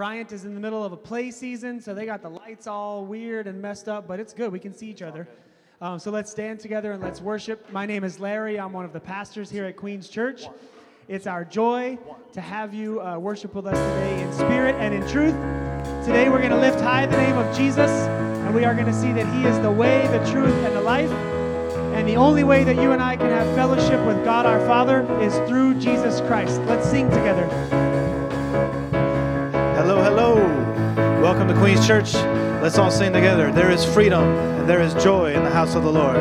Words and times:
Bryant 0.00 0.32
is 0.32 0.46
in 0.46 0.54
the 0.54 0.60
middle 0.60 0.82
of 0.82 0.92
a 0.92 0.96
play 0.96 1.30
season, 1.30 1.78
so 1.78 1.92
they 1.92 2.06
got 2.06 2.22
the 2.22 2.30
lights 2.30 2.66
all 2.66 3.04
weird 3.04 3.46
and 3.46 3.60
messed 3.60 3.86
up, 3.86 4.08
but 4.08 4.18
it's 4.18 4.32
good. 4.32 4.50
We 4.50 4.58
can 4.58 4.72
see 4.72 4.88
each 4.88 5.02
other. 5.02 5.28
Um, 5.82 5.98
so 5.98 6.10
let's 6.10 6.30
stand 6.30 6.58
together 6.58 6.92
and 6.92 7.02
let's 7.02 7.20
worship. 7.20 7.70
My 7.70 7.84
name 7.84 8.02
is 8.02 8.18
Larry. 8.18 8.58
I'm 8.58 8.72
one 8.72 8.86
of 8.86 8.94
the 8.94 9.00
pastors 9.00 9.50
here 9.50 9.66
at 9.66 9.76
Queens 9.76 10.08
Church. 10.08 10.46
It's 11.06 11.26
our 11.26 11.44
joy 11.44 11.98
to 12.32 12.40
have 12.40 12.72
you 12.72 13.02
uh, 13.02 13.18
worship 13.18 13.54
with 13.54 13.66
us 13.66 13.76
today 13.76 14.22
in 14.22 14.32
spirit 14.32 14.74
and 14.76 14.94
in 14.94 15.02
truth. 15.02 15.34
Today 16.06 16.30
we're 16.30 16.38
going 16.38 16.48
to 16.52 16.58
lift 16.58 16.80
high 16.80 17.04
the 17.04 17.18
name 17.18 17.36
of 17.36 17.54
Jesus, 17.54 17.90
and 17.90 18.54
we 18.54 18.64
are 18.64 18.72
going 18.72 18.86
to 18.86 18.98
see 18.98 19.12
that 19.12 19.26
He 19.34 19.44
is 19.44 19.60
the 19.60 19.70
way, 19.70 20.06
the 20.06 20.30
truth, 20.30 20.54
and 20.64 20.74
the 20.74 20.80
life. 20.80 21.10
And 21.92 22.08
the 22.08 22.16
only 22.16 22.42
way 22.42 22.64
that 22.64 22.76
you 22.76 22.92
and 22.92 23.02
I 23.02 23.18
can 23.18 23.28
have 23.28 23.54
fellowship 23.54 24.02
with 24.06 24.24
God 24.24 24.46
our 24.46 24.60
Father 24.60 25.02
is 25.20 25.36
through 25.46 25.74
Jesus 25.74 26.22
Christ. 26.22 26.58
Let's 26.62 26.88
sing 26.88 27.10
together. 27.10 27.89
Hello, 29.90 30.04
hello. 30.04 30.34
Welcome 31.20 31.48
to 31.48 31.54
Queens 31.54 31.84
Church. 31.84 32.14
Let's 32.62 32.78
all 32.78 32.92
sing 32.92 33.12
together. 33.12 33.50
There 33.50 33.72
is 33.72 33.84
freedom 33.84 34.22
and 34.22 34.68
there 34.68 34.80
is 34.80 34.94
joy 35.02 35.34
in 35.34 35.42
the 35.42 35.50
house 35.50 35.74
of 35.74 35.82
the 35.82 35.90
Lord. 35.90 36.16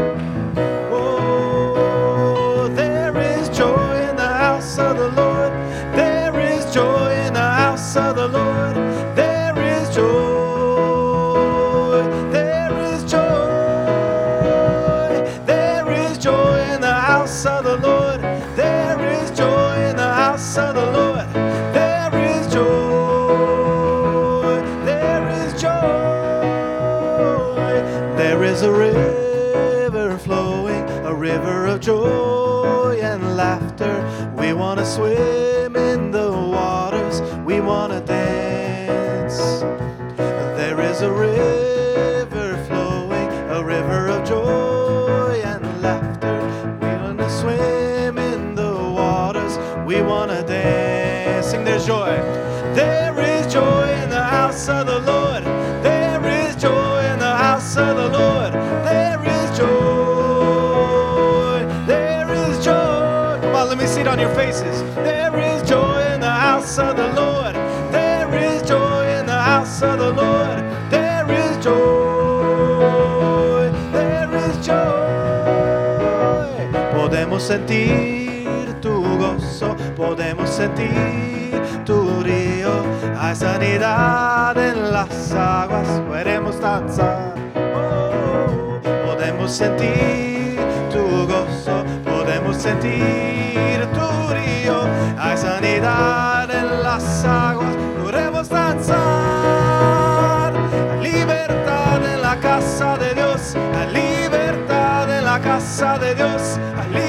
Swim 34.89 35.75
in 35.75 36.09
the 36.09 36.31
waters. 36.31 37.21
We 37.45 37.61
want 37.61 37.93
to 37.93 38.01
dance. 38.01 39.37
There 40.57 40.81
is 40.81 41.01
a 41.01 41.11
river 41.11 42.57
flowing, 42.67 43.29
a 43.51 43.63
river 43.63 44.07
of 44.07 44.27
joy 44.27 45.41
and 45.45 45.81
laughter. 45.83 46.33
We 46.81 46.87
want 47.03 47.19
to 47.19 47.29
swim 47.29 48.17
in 48.17 48.55
the 48.55 48.73
waters. 48.73 49.59
We 49.85 50.01
want 50.01 50.31
to 50.31 50.41
dance. 50.41 51.51
Sing, 51.51 51.63
there's 51.63 51.85
joy. 51.85 52.15
There 52.73 53.17
is 53.19 53.53
joy 53.53 53.87
in 54.03 54.09
the 54.09 54.23
house 54.23 54.67
of 54.69 54.87
the 54.87 54.88
sentir 77.49 78.75
tu 78.79 79.01
gozo, 79.17 79.75
podemos 79.97 80.47
sentir 80.47 81.59
tu 81.83 82.21
río. 82.21 82.83
Hay 83.17 83.35
sanidad 83.35 84.55
en 84.55 84.93
las 84.93 85.31
aguas, 85.31 85.87
queremos 86.11 86.61
danzar. 86.61 87.33
Oh, 87.73 88.79
podemos 89.03 89.51
sentir 89.51 90.59
tu 90.91 91.25
gozo, 91.25 91.83
podemos 92.05 92.55
sentir 92.55 93.79
tu 93.97 94.09
río. 94.31 94.81
Hay 95.17 95.35
sanidad 95.35 96.51
en 96.51 96.83
las 96.83 97.25
aguas, 97.25 97.75
queremos 98.05 98.47
danzar. 98.47 98.93
Libertad 101.01 101.99
en 102.13 102.21
la 102.21 102.35
casa 102.39 102.95
de 102.99 103.15
Dios, 103.15 103.55
hay 103.75 103.91
libertad 103.91 105.17
en 105.17 105.25
la 105.25 105.39
casa 105.39 105.97
de 105.97 106.13
Dios, 106.13 106.59
hay 106.77 107.08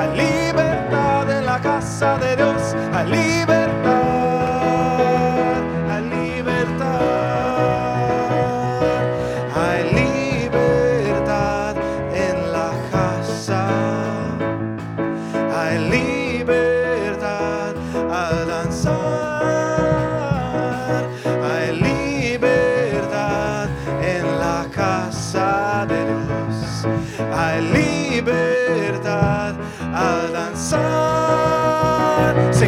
Hay 0.00 0.16
libertad 0.16 1.30
en 1.30 1.44
la 1.44 1.60
casa 1.60 2.16
de 2.16 2.34
Dios, 2.34 2.59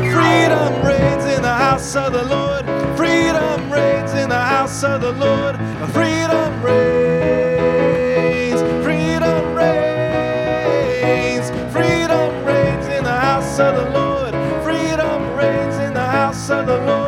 freedom 0.00 0.82
reigns 0.86 1.24
in 1.24 1.42
the 1.42 1.52
house 1.52 1.94
of 1.96 2.14
the 2.14 2.24
Lord. 2.24 2.64
Freedom 2.96 3.70
reigns 3.70 4.14
in 4.14 4.30
the 4.30 4.38
house 4.38 4.82
of 4.82 5.02
the 5.02 5.12
Lord. 5.12 5.56
Freedom 5.92 6.62
reigns. 6.62 8.60
Freedom 8.82 9.54
reigns. 9.54 11.50
Freedom 11.70 12.44
reigns 12.44 12.86
in 12.86 13.04
the 13.04 13.10
house 13.10 13.58
of 13.60 13.74
the 13.76 13.90
Lord. 13.90 14.34
Freedom 14.64 15.36
reigns 15.36 15.76
in 15.76 15.92
the 15.92 16.00
house 16.00 16.48
of 16.48 16.66
the 16.66 16.78
Lord. 16.78 17.01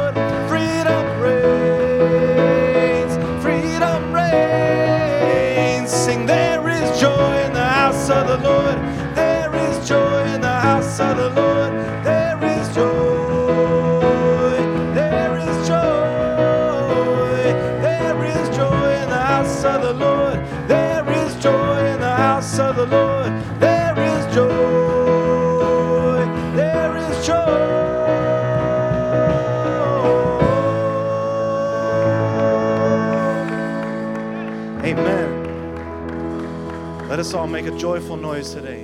Us 37.25 37.33
all 37.33 37.47
make 37.47 37.65
a 37.65 37.71
joyful 37.79 38.19
noise 38.19 38.53
today. 38.53 38.84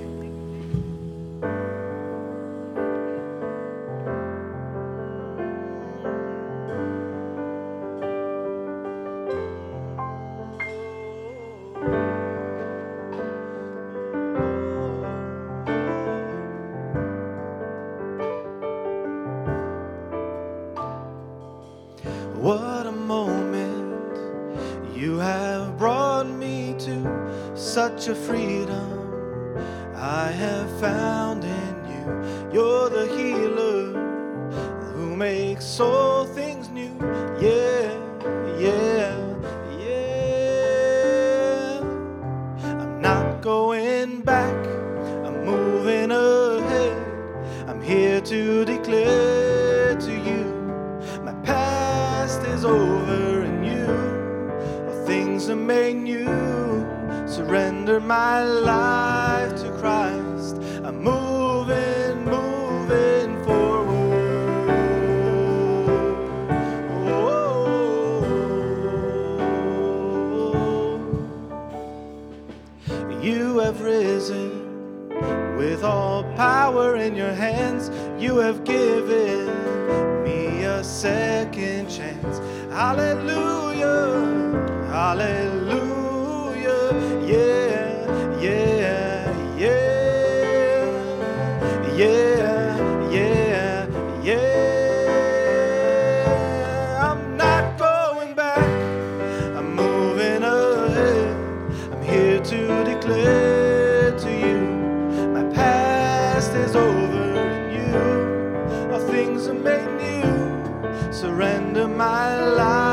to 109.51 109.59
make 109.59 109.87
new. 109.99 111.11
Surrender 111.11 111.87
my 111.87 112.39
life. 112.39 112.90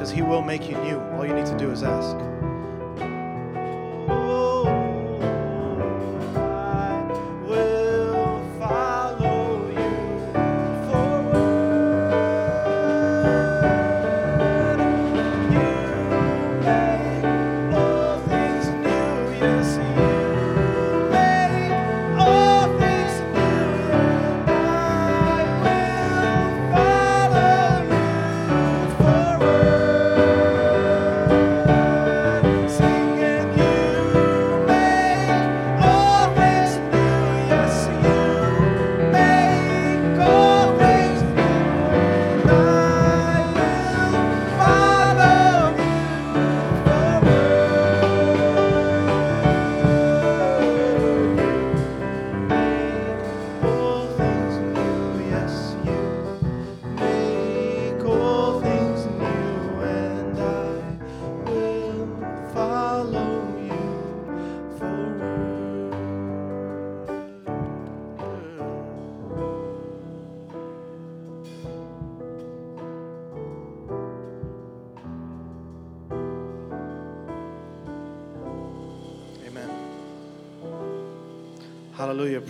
because 0.00 0.10
He 0.10 0.22
will 0.22 0.40
make 0.40 0.66
you 0.66 0.78
new. 0.78 0.98
All 1.12 1.26
you 1.26 1.34
need 1.34 1.44
to 1.44 1.58
do 1.58 1.70
is 1.70 1.82
ask. 1.82 2.16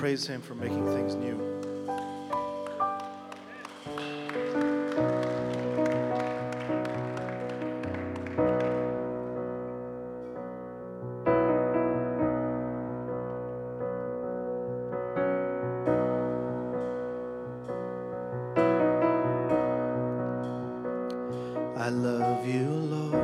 Praise 0.01 0.27
Him 0.27 0.41
for 0.41 0.55
making 0.55 0.87
things 0.95 1.15
new. 1.15 1.39
I 21.77 21.91
love 21.91 22.47
you, 22.49 22.71
Lord, 22.71 23.21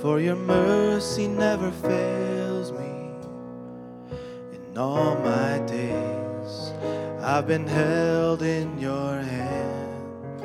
for 0.00 0.18
your 0.18 0.36
mercy 0.36 1.28
never 1.28 1.70
fails 1.70 2.05
Been 7.46 7.68
held 7.68 8.42
in 8.42 8.76
your 8.76 9.20
hands. 9.20 10.42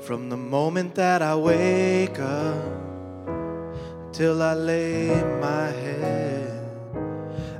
From 0.00 0.28
the 0.28 0.36
moment 0.36 0.96
that 0.96 1.22
I 1.22 1.36
wake 1.36 2.18
up 2.18 4.12
till 4.12 4.42
I 4.42 4.54
lay 4.54 5.06
my 5.40 5.68
head, 5.68 6.68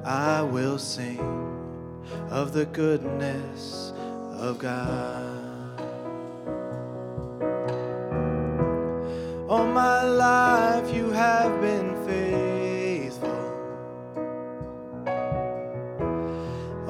I 0.05 0.43
will 0.43 0.81
sing 0.81 1.21
of 2.29 2.53
the 2.53 2.67
goodness 2.67 3.93
of 4.33 4.59
God. 4.59 5.81
All 9.49 9.67
my 9.69 10.03
life 10.03 10.93
you 10.93 11.11
have 11.11 11.61
been 11.61 11.88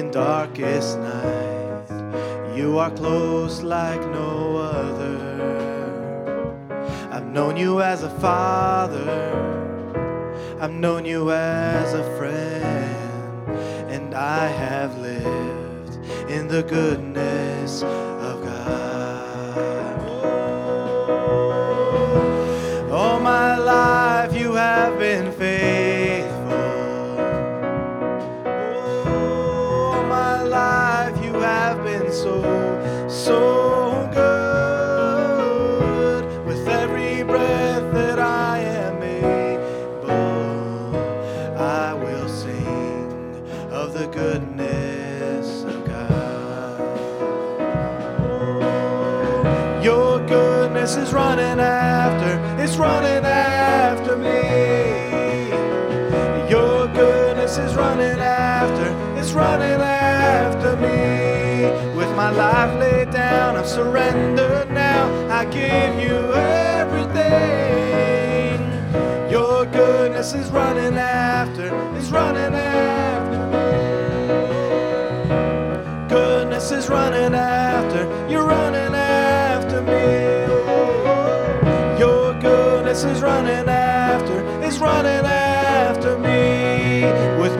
in 0.00 0.10
darkest 0.10 0.98
night. 0.98 2.56
You 2.56 2.78
are 2.78 2.90
close 2.90 3.60
like 3.60 4.00
no 4.00 4.56
other. 4.56 5.18
I've 7.12 7.26
known 7.26 7.58
you 7.58 7.82
as 7.82 8.02
a 8.02 8.08
father. 8.18 9.10
I've 10.58 10.72
known 10.72 11.04
you 11.04 11.30
as 11.32 11.92
a 11.92 12.04
friend. 12.16 13.50
And 13.94 14.14
I 14.14 14.46
have 14.46 14.96
lived 14.98 15.94
in 16.30 16.48
the 16.48 16.62
goodness 16.62 17.29
is 51.10 51.14
running 51.14 51.58
after, 51.58 52.62
it's 52.62 52.76
running 52.76 53.24
after 53.24 54.16
me. 54.16 55.50
Your 56.48 56.86
goodness 56.86 57.58
is 57.58 57.74
running 57.74 58.20
after, 58.20 58.94
it's 59.18 59.32
running 59.32 59.80
after 59.80 60.76
me. 60.76 61.96
With 61.96 62.14
my 62.14 62.30
life 62.30 62.78
laid 62.78 63.10
down, 63.10 63.56
I've 63.56 63.66
surrendered 63.66 64.70
now. 64.70 65.10
I 65.28 65.46
give 65.46 65.98
you 65.98 66.32
everything. 66.32 67.00
Your 69.28 69.66
goodness 69.66 70.32
is 70.32 70.48
running 70.50 70.96
after, 70.96 71.74
it's 71.96 72.10
running 72.10 72.54
after 72.54 73.46
me. 73.50 73.68
Goodness 76.08 76.70
is 76.70 76.88
running 76.88 77.34
after, 77.34 77.59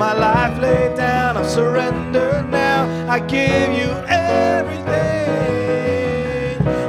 my 0.01 0.15
life 0.15 0.59
laid 0.59 0.97
down, 0.97 1.37
I 1.37 1.43
surrender 1.47 2.43
now. 2.51 2.89
I 3.07 3.21
give 3.21 3.71
you 3.81 3.91
everything. 4.09 4.97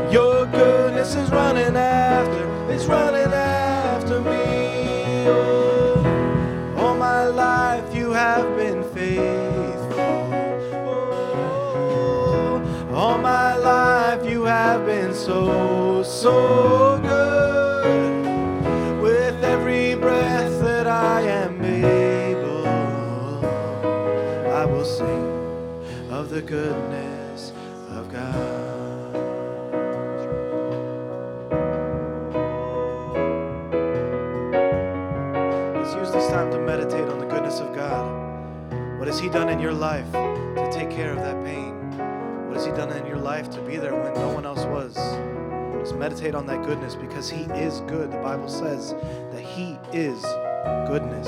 Your 0.10 0.46
goodness 0.46 1.14
is 1.16 1.30
running 1.30 1.76
after, 1.76 2.72
it's 2.72 2.86
running 2.86 3.34
after 3.34 4.22
me. 4.22 5.26
Oh, 5.28 6.76
all 6.78 6.96
my 6.96 7.26
life 7.26 7.94
you 7.94 8.12
have 8.12 8.56
been 8.56 8.82
faithful. 8.96 10.32
Oh, 11.68 12.94
all 12.94 13.18
my 13.18 13.58
life 13.58 14.24
you 14.26 14.46
have 14.46 14.86
been 14.86 15.14
so, 15.14 16.02
so 16.02 17.01
the 26.32 26.42
goodness 26.42 27.52
of 27.90 28.10
God. 28.10 29.14
Let's 35.76 35.94
use 35.94 36.10
this 36.14 36.30
time 36.30 36.50
to 36.52 36.60
meditate 36.60 37.10
on 37.10 37.20
the 37.20 37.26
goodness 37.26 37.60
of 37.60 37.76
God. 37.76 38.98
What 38.98 39.10
has 39.10 39.20
He 39.20 39.28
done 39.28 39.50
in 39.50 39.60
your 39.60 39.74
life 39.74 40.10
to 40.14 40.70
take 40.72 40.90
care 40.90 41.12
of 41.12 41.18
that 41.18 41.44
pain? 41.44 41.74
What 42.48 42.56
has 42.56 42.66
He 42.66 42.72
done 42.72 42.94
in 42.94 43.06
your 43.06 43.18
life 43.18 43.50
to 43.50 43.62
be 43.64 43.76
there 43.76 43.94
when 43.94 44.14
no 44.14 44.30
one 44.30 44.46
else 44.46 44.64
was? 44.64 44.96
Just 45.82 45.96
meditate 45.96 46.34
on 46.34 46.46
that 46.46 46.64
goodness 46.66 46.96
because 46.96 47.30
He 47.30 47.42
is 47.42 47.82
good. 47.82 48.10
The 48.10 48.20
Bible 48.20 48.48
says 48.48 48.94
that 49.34 49.42
He 49.42 49.78
is 49.92 50.22
goodness. 50.88 51.28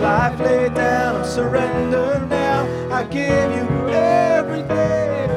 life 0.00 0.40
laid 0.40 0.74
down. 0.74 1.20
I 1.20 1.24
surrender 1.26 2.26
now. 2.28 2.66
I 2.90 3.04
give 3.04 3.52
you 3.52 3.88
everything. 3.88 5.30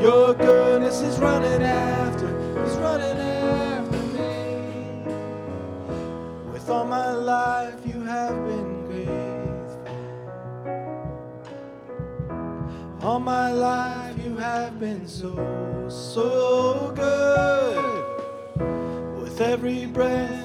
Your 0.00 0.34
goodness 0.34 1.00
is 1.00 1.18
running 1.18 1.62
after, 1.62 2.26
is 2.64 2.76
running 2.78 3.16
after 3.16 4.02
me. 4.14 5.04
With 6.52 6.68
all 6.68 6.84
my 6.84 7.12
life, 7.12 7.86
you 7.86 8.02
have 8.02 8.36
been 8.46 8.86
faithful. 8.88 9.86
All 13.02 13.20
my 13.20 13.52
life, 13.52 14.16
you 14.24 14.36
have 14.36 14.78
been 14.80 15.06
so, 15.06 15.32
so 15.88 16.92
good. 16.96 17.84
With 19.22 19.40
every 19.40 19.86
breath. 19.86 20.41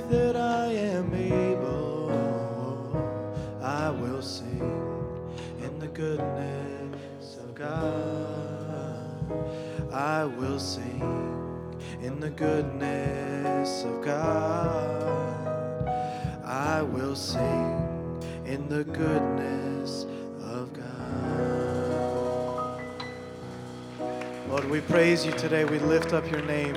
Goodness 5.98 7.38
of 7.38 7.56
God. 7.56 9.34
I 9.92 10.26
will 10.26 10.60
sing 10.60 11.02
in 12.04 12.20
the 12.20 12.30
goodness 12.30 13.84
of 13.84 14.06
God. 14.06 15.88
I 16.46 16.84
will 16.84 17.16
sing 17.16 18.22
in 18.46 18.70
the 18.70 18.84
goodness 18.84 20.06
of 20.40 20.72
God. 20.72 20.88
Lord, 24.50 24.70
we 24.70 24.82
praise 24.82 25.26
you 25.26 25.32
today. 25.32 25.66
We 25.66 25.80
lift 25.80 26.14
up 26.14 26.30
your 26.32 26.44
name. 26.44 26.76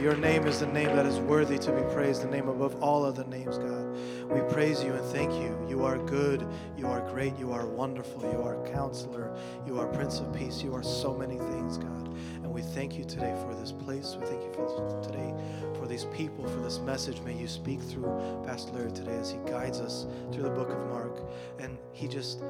Your 0.00 0.16
name 0.16 0.46
is 0.46 0.60
the 0.60 0.66
name 0.66 0.96
that 0.96 1.04
is 1.04 1.18
worthy 1.18 1.58
to 1.58 1.72
be 1.72 1.82
praised, 1.92 2.22
the 2.22 2.28
name 2.28 2.48
above 2.48 2.82
all 2.82 3.04
other 3.04 3.24
names, 3.24 3.58
God. 3.58 3.94
We 4.30 4.40
praise 4.50 4.82
you 4.82 4.94
and 4.94 5.04
thank 5.12 5.30
you. 5.34 5.54
You 5.68 5.84
are 5.84 5.98
good. 5.98 6.46
You 6.78 6.86
are 6.86 7.02
great. 7.10 7.36
You 7.38 7.52
are 7.52 7.66
wonderful. 7.66 8.22
You 8.22 8.42
are 8.42 8.66
counselor. 8.72 9.36
You 9.66 9.78
are 9.78 9.86
Prince 9.88 10.18
of 10.20 10.32
Peace. 10.32 10.62
You 10.62 10.74
are 10.74 10.82
so 10.82 11.14
many 11.14 11.36
things, 11.36 11.76
God. 11.76 12.08
And 12.42 12.50
we 12.50 12.62
thank 12.62 12.96
you 12.96 13.04
today 13.04 13.34
for 13.46 13.54
this 13.54 13.72
place. 13.72 14.16
We 14.18 14.24
thank 14.24 14.42
you 14.42 14.52
for 14.54 15.02
today 15.02 15.34
for 15.78 15.86
these 15.86 16.06
people, 16.06 16.48
for 16.48 16.60
this 16.60 16.78
message. 16.78 17.20
May 17.20 17.34
you 17.34 17.46
speak 17.46 17.82
through 17.82 18.42
Pastor 18.46 18.72
Larry 18.72 18.92
today 18.92 19.16
as 19.16 19.30
he 19.30 19.38
guides 19.50 19.80
us 19.80 20.06
through 20.32 20.44
the 20.44 20.50
book 20.50 20.70
of 20.70 20.78
Mark. 20.88 21.18
And 21.58 21.76
he 21.92 22.08
just 22.08 22.40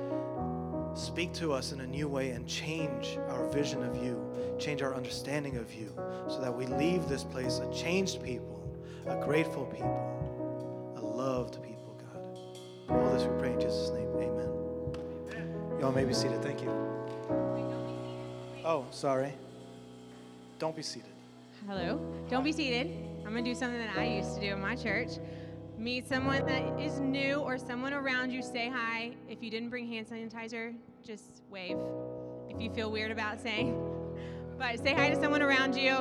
speak 0.94 1.32
to 1.34 1.52
us 1.52 1.72
in 1.72 1.80
a 1.80 1.86
new 1.86 2.08
way 2.08 2.30
and 2.30 2.46
change 2.46 3.18
our 3.28 3.46
vision 3.48 3.82
of 3.82 3.96
you, 4.02 4.24
change 4.58 4.82
our 4.82 4.94
understanding 4.94 5.56
of 5.56 5.72
you, 5.72 5.92
so 6.28 6.40
that 6.40 6.54
we 6.54 6.66
leave 6.66 7.08
this 7.08 7.24
place 7.24 7.58
a 7.58 7.72
changed 7.72 8.22
people, 8.22 8.62
a 9.06 9.16
grateful 9.16 9.66
people, 9.66 10.94
a 10.96 11.00
loved 11.00 11.62
people, 11.62 11.96
God. 12.12 12.96
All 12.96 13.12
this 13.12 13.22
we 13.24 13.38
pray 13.38 13.52
in 13.52 13.60
Jesus' 13.60 13.90
name. 13.90 14.08
Amen. 14.16 15.80
Y'all 15.80 15.92
may 15.92 16.04
be 16.04 16.12
seated. 16.14 16.42
Thank 16.42 16.62
you. 16.62 16.70
Oh, 18.64 18.86
sorry. 18.90 19.32
Don't 20.58 20.76
be 20.76 20.82
seated. 20.82 21.10
Hello. 21.66 21.98
Don't 22.28 22.44
be 22.44 22.52
seated. 22.52 22.88
I'm 23.24 23.32
going 23.32 23.44
to 23.44 23.50
do 23.50 23.54
something 23.58 23.78
that 23.78 23.96
I 23.96 24.04
used 24.04 24.34
to 24.34 24.40
do 24.40 24.48
in 24.48 24.60
my 24.60 24.76
church. 24.76 25.12
Meet 25.80 26.06
someone 26.06 26.44
that 26.44 26.78
is 26.78 27.00
new 27.00 27.36
or 27.36 27.56
someone 27.56 27.94
around 27.94 28.30
you, 28.32 28.42
say 28.42 28.68
hi. 28.68 29.12
If 29.30 29.42
you 29.42 29.50
didn't 29.50 29.70
bring 29.70 29.88
hand 29.88 30.06
sanitizer, 30.06 30.74
just 31.02 31.40
wave 31.48 31.78
if 32.50 32.60
you 32.60 32.70
feel 32.70 32.90
weird 32.92 33.10
about 33.10 33.40
saying. 33.40 33.86
But 34.58 34.78
say 34.80 34.92
hi 34.92 35.08
to 35.08 35.18
someone 35.18 35.40
around 35.40 35.74
you. 35.74 35.92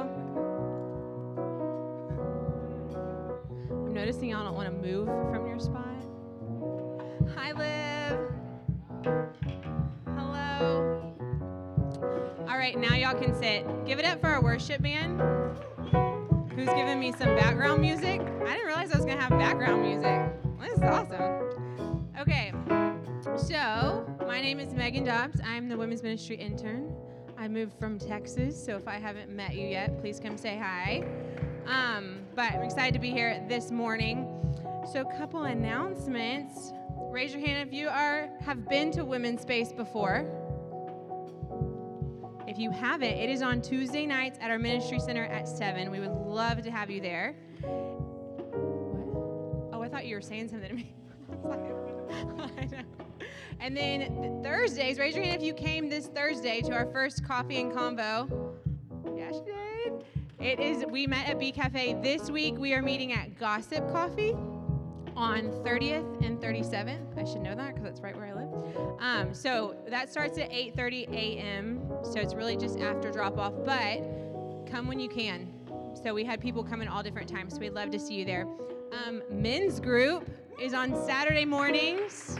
I'm 3.71 3.93
noticing 3.93 4.31
y'all 4.31 4.43
don't 4.43 4.53
want 4.53 4.67
to 4.67 4.75
move 4.75 5.07
from 5.07 5.47
your 5.47 5.59
spot. 5.59 5.85
Hi, 7.37 7.53
Liv. 7.53 8.19
Hello. 10.05 11.15
All 12.49 12.57
right, 12.57 12.77
now 12.77 12.95
y'all 12.95 13.17
can 13.17 13.33
sit. 13.33 13.65
Give 13.85 13.97
it 13.97 14.03
up 14.03 14.19
for 14.19 14.27
our 14.27 14.41
worship 14.43 14.81
band 14.81 15.21
who's 16.59 16.75
giving 16.75 16.99
me 16.99 17.13
some 17.13 17.33
background 17.37 17.79
music. 17.79 18.19
I 18.19 18.53
didn't 18.53 18.65
realize 18.65 18.91
I 18.91 18.97
was 18.97 19.05
gonna 19.05 19.21
have 19.21 19.29
background 19.29 19.81
music. 19.81 20.19
This 20.59 20.73
is 20.73 20.83
awesome. 20.83 22.05
Okay, 22.19 22.51
so 23.37 24.05
my 24.27 24.41
name 24.41 24.59
is 24.59 24.73
Megan 24.73 25.05
Dobbs. 25.05 25.39
I'm 25.45 25.69
the 25.69 25.77
women's 25.77 26.03
ministry 26.03 26.35
intern. 26.35 26.93
I 27.37 27.47
moved 27.47 27.79
from 27.79 27.97
Texas, 27.97 28.61
so 28.61 28.75
if 28.75 28.89
I 28.89 28.95
haven't 28.95 29.29
met 29.29 29.55
you 29.55 29.67
yet, 29.67 30.01
please 30.01 30.19
come 30.19 30.37
say 30.37 30.57
hi. 30.57 31.05
Um, 31.65 32.17
but 32.35 32.51
I'm 32.51 32.63
excited 32.63 32.93
to 32.93 32.99
be 32.99 33.11
here 33.11 33.41
this 33.47 33.71
morning. 33.71 34.27
So, 34.91 35.01
a 35.01 35.17
couple 35.17 35.43
announcements. 35.43 36.73
Raise 37.09 37.33
your 37.33 37.39
hand 37.39 37.65
if 37.65 37.73
you 37.73 37.87
are 37.87 38.29
have 38.41 38.67
been 38.67 38.91
to 38.91 39.05
Women's 39.05 39.41
Space 39.41 39.71
before. 39.71 40.25
If 42.49 42.57
you 42.57 42.71
have 42.71 43.03
it, 43.03 43.15
it 43.15 43.29
is 43.29 43.43
on 43.43 43.61
Tuesday 43.61 44.07
nights 44.07 44.39
at 44.41 44.49
our 44.49 44.57
ministry 44.57 44.99
center 44.99 45.25
at 45.25 45.47
7. 45.47 45.91
We 45.91 45.99
would 45.99 46.09
love 46.09 46.63
to 46.63 46.71
have 46.71 46.89
you 46.89 46.99
there. 46.99 47.35
What? 47.61 49.69
Oh, 49.71 49.83
I 49.83 49.87
thought 49.87 50.07
you 50.07 50.15
were 50.15 50.21
saying 50.21 50.49
something 50.49 50.69
to 50.69 50.75
me. 50.75 50.95
And 53.61 53.75
then 53.75 54.21
th- 54.21 54.43
Thursdays, 54.43 54.97
raise 54.97 55.15
your 55.15 55.25
hand 55.25 55.41
if 55.41 55.45
you 55.45 55.53
came 55.53 55.89
this 55.89 56.07
Thursday 56.07 56.61
to 56.61 56.71
our 56.71 56.85
first 56.85 57.25
coffee 57.25 57.59
and 57.59 57.69
convo. 57.71 58.53
Yeah, 59.15 59.31
she 59.31 59.41
did. 59.41 60.05
It 60.39 60.59
is, 60.59 60.85
we 60.89 61.05
met 61.05 61.27
at 61.27 61.37
B 61.37 61.51
Cafe. 61.51 61.97
This 62.01 62.31
week 62.31 62.57
we 62.57 62.73
are 62.73 62.81
meeting 62.81 63.11
at 63.11 63.37
Gossip 63.37 63.91
Coffee 63.91 64.33
on 65.15 65.51
30th 65.65 66.25
and 66.25 66.39
37th. 66.39 67.19
I 67.19 67.25
should 67.25 67.41
know 67.41 67.53
that 67.53 67.75
because 67.75 67.83
that's 67.83 67.99
right 67.99 68.15
where 68.15 68.27
I 68.27 68.33
live. 68.33 68.49
Um, 68.99 69.33
so 69.33 69.75
that 69.89 70.09
starts 70.09 70.37
at 70.37 70.49
8:30 70.49 71.11
a.m. 71.11 71.81
So 72.03 72.19
it's 72.19 72.33
really 72.33 72.57
just 72.57 72.79
after 72.79 73.11
drop 73.11 73.37
off, 73.37 73.53
but 73.65 73.99
come 74.69 74.87
when 74.87 74.99
you 74.99 75.09
can. 75.09 75.47
So 76.01 76.13
we 76.13 76.23
had 76.23 76.39
people 76.39 76.63
come 76.63 76.81
in 76.81 76.87
all 76.87 77.03
different 77.03 77.29
times. 77.29 77.53
So 77.53 77.59
we'd 77.59 77.73
love 77.73 77.89
to 77.91 77.99
see 77.99 78.15
you 78.15 78.25
there. 78.25 78.47
Um, 78.91 79.21
men's 79.29 79.79
group 79.79 80.29
is 80.59 80.73
on 80.73 80.95
Saturday 81.05 81.45
mornings 81.45 82.37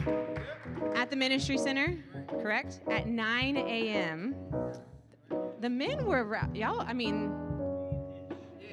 at 0.94 1.10
the 1.10 1.16
ministry 1.16 1.58
center, 1.58 1.96
correct? 2.42 2.80
At 2.90 3.06
9 3.06 3.56
a.m. 3.56 4.34
The 5.60 5.68
men 5.68 6.04
were 6.06 6.48
y'all. 6.54 6.80
I 6.80 6.92
mean, 6.92 7.32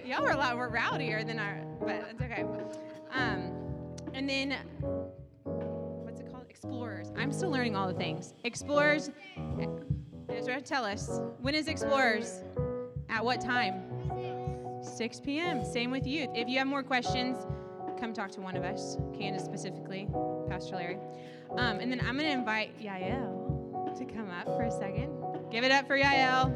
y'all 0.06 0.21
were 0.21 0.32
a 0.32 0.38
lot 0.38 0.56
more 0.56 0.71
rowdier 0.71 1.26
than 1.26 1.39
our, 1.39 1.62
but 1.80 2.08
it's 2.10 2.21
okay. 2.21 2.45
Um, 3.12 3.52
and 4.13 4.30
then 4.30 4.56
what's 5.43 6.21
it 6.21 6.32
called? 6.32 6.45
Explorers. 6.50 7.12
I'm 7.17 7.32
still 7.32 7.52
learning 7.52 7.76
all 7.76 7.88
the 7.88 7.97
things. 7.97 8.34
Explorers. 8.43 9.12
Ezra, 10.38 10.62
tell 10.62 10.86
us 10.86 11.19
when 11.41 11.56
is 11.56 11.67
Explorers? 11.67 12.43
At 13.10 13.26
what 13.26 13.41
time? 13.41 13.82
6 14.84 15.19
p.m. 15.21 15.65
Same 15.65 15.89
with 15.89 16.06
youth. 16.06 16.30
If 16.36 16.47
you 16.47 16.60
have 16.60 16.67
more 16.67 16.84
questions, 16.84 17.47
come 18.00 18.13
talk 18.13 18.30
to 18.34 18.41
one 18.41 18.56
of 18.56 18.63
us, 18.63 18.97
Candace 19.17 19.43
specifically, 19.43 20.08
Pastor 20.47 20.76
Larry. 20.76 21.00
Um, 21.58 21.80
and 21.80 21.91
then 21.91 22.00
I'm 22.02 22.17
going 22.17 22.30
to 22.30 22.38
invite 22.38 22.80
Yael 22.80 23.97
to 23.97 24.06
come 24.06 24.30
up 24.30 24.45
for 24.45 24.62
a 24.62 24.71
second. 24.71 25.12
Give 25.50 25.63
it 25.63 25.71
up 25.71 25.88
for 25.88 25.97
Yael. 25.97 26.54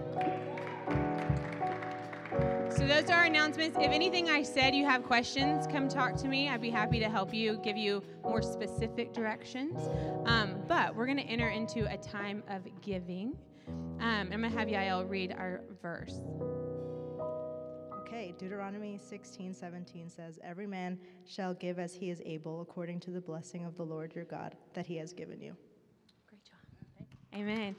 So 2.72 2.86
those 2.86 3.10
are 3.10 3.14
our 3.14 3.26
announcements. 3.26 3.80
If 3.82 3.92
anything 3.92 4.30
I 4.30 4.44
said 4.44 4.76
you 4.76 4.86
have 4.86 5.02
questions, 5.02 5.66
come 5.66 5.90
talk 5.90 6.16
to 6.18 6.28
me. 6.28 6.50
I'd 6.50 6.62
be 6.62 6.70
happy 6.70 7.00
to 7.00 7.10
help 7.10 7.34
you, 7.34 7.60
give 7.64 7.78
you 7.78 8.04
more 8.24 8.44
specific 8.44 9.12
directions. 9.12 9.90
Um, 10.26 10.58
but 10.68 10.96
we're 10.96 11.08
going 11.08 11.18
to 11.18 11.24
enter 11.24 11.50
into 11.50 11.92
a 11.92 11.98
time 11.98 12.44
of 12.48 12.62
giving. 12.82 13.36
Um, 13.68 14.30
I'm 14.32 14.42
going 14.42 14.44
to 14.44 14.50
have 14.50 14.68
Yael 14.68 15.10
read 15.10 15.32
our 15.32 15.62
verse. 15.82 16.22
Okay, 18.02 18.34
Deuteronomy 18.38 18.98
16, 18.98 19.54
17 19.54 20.10
says, 20.10 20.40
Every 20.44 20.68
man 20.68 21.00
shall 21.26 21.54
give 21.54 21.80
as 21.80 21.94
he 21.94 22.10
is 22.10 22.22
able, 22.26 22.62
according 22.62 23.00
to 23.02 23.12
the 23.12 23.22
blessing 23.22 23.66
of 23.66 23.78
the 23.78 23.84
Lord 23.84 24.14
your 24.16 24.26
God 24.26 24.56
that 24.74 24.86
he 24.86 24.98
has 24.98 25.14
given 25.14 25.40
you. 25.40 25.56
Great 26.28 26.44
job. 26.44 27.08
Amen. 27.34 27.76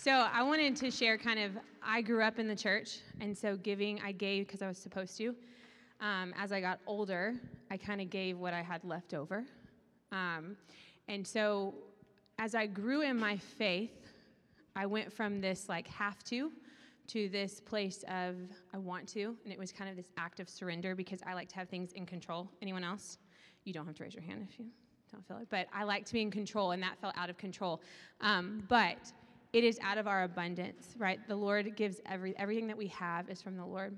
So 0.00 0.10
I 0.10 0.42
wanted 0.42 0.76
to 0.76 0.90
share 0.90 1.16
kind 1.16 1.38
of, 1.38 1.52
I 1.82 2.02
grew 2.02 2.22
up 2.22 2.38
in 2.38 2.48
the 2.48 2.56
church, 2.56 2.98
and 3.20 3.36
so 3.36 3.56
giving, 3.56 4.00
I 4.00 4.12
gave 4.12 4.46
because 4.46 4.62
I 4.62 4.68
was 4.68 4.78
supposed 4.78 5.16
to. 5.18 5.34
Um, 6.00 6.34
as 6.38 6.52
I 6.52 6.60
got 6.60 6.80
older, 6.86 7.34
I 7.70 7.76
kind 7.76 8.00
of 8.00 8.10
gave 8.10 8.38
what 8.38 8.52
I 8.52 8.62
had 8.62 8.84
left 8.84 9.14
over. 9.14 9.44
Um, 10.12 10.56
and 11.08 11.26
so 11.26 11.74
as 12.38 12.54
I 12.54 12.66
grew 12.66 13.02
in 13.02 13.18
my 13.18 13.36
faith, 13.36 14.05
I 14.76 14.84
went 14.84 15.10
from 15.12 15.40
this 15.40 15.68
like 15.68 15.88
have 15.88 16.22
to 16.24 16.52
to 17.08 17.28
this 17.28 17.60
place 17.60 18.04
of 18.08 18.36
I 18.74 18.78
want 18.78 19.08
to, 19.10 19.36
and 19.44 19.52
it 19.52 19.58
was 19.58 19.72
kind 19.72 19.88
of 19.88 19.96
this 19.96 20.10
act 20.18 20.38
of 20.40 20.48
surrender 20.48 20.94
because 20.94 21.20
I 21.26 21.34
like 21.34 21.48
to 21.50 21.56
have 21.56 21.68
things 21.68 21.92
in 21.92 22.04
control. 22.04 22.50
Anyone 22.60 22.84
else? 22.84 23.18
You 23.64 23.72
don't 23.72 23.86
have 23.86 23.94
to 23.96 24.02
raise 24.02 24.14
your 24.14 24.22
hand 24.22 24.46
if 24.48 24.58
you 24.58 24.66
don't 25.10 25.26
feel 25.26 25.38
it, 25.38 25.46
but 25.48 25.66
I 25.72 25.84
like 25.84 26.04
to 26.06 26.12
be 26.12 26.20
in 26.20 26.30
control, 26.30 26.72
and 26.72 26.82
that 26.82 26.98
felt 27.00 27.16
out 27.16 27.30
of 27.30 27.38
control. 27.38 27.80
Um, 28.20 28.64
but 28.68 29.12
it 29.52 29.64
is 29.64 29.78
out 29.82 29.98
of 29.98 30.06
our 30.06 30.24
abundance, 30.24 30.94
right? 30.98 31.18
The 31.26 31.36
Lord 31.36 31.74
gives 31.76 32.00
every 32.06 32.36
everything 32.36 32.66
that 32.66 32.76
we 32.76 32.88
have 32.88 33.30
is 33.30 33.40
from 33.40 33.56
the 33.56 33.64
Lord, 33.64 33.96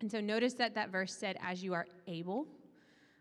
and 0.00 0.10
so 0.10 0.20
notice 0.20 0.54
that 0.54 0.74
that 0.74 0.90
verse 0.90 1.14
said, 1.14 1.38
"As 1.42 1.62
you 1.62 1.72
are 1.74 1.86
able," 2.08 2.46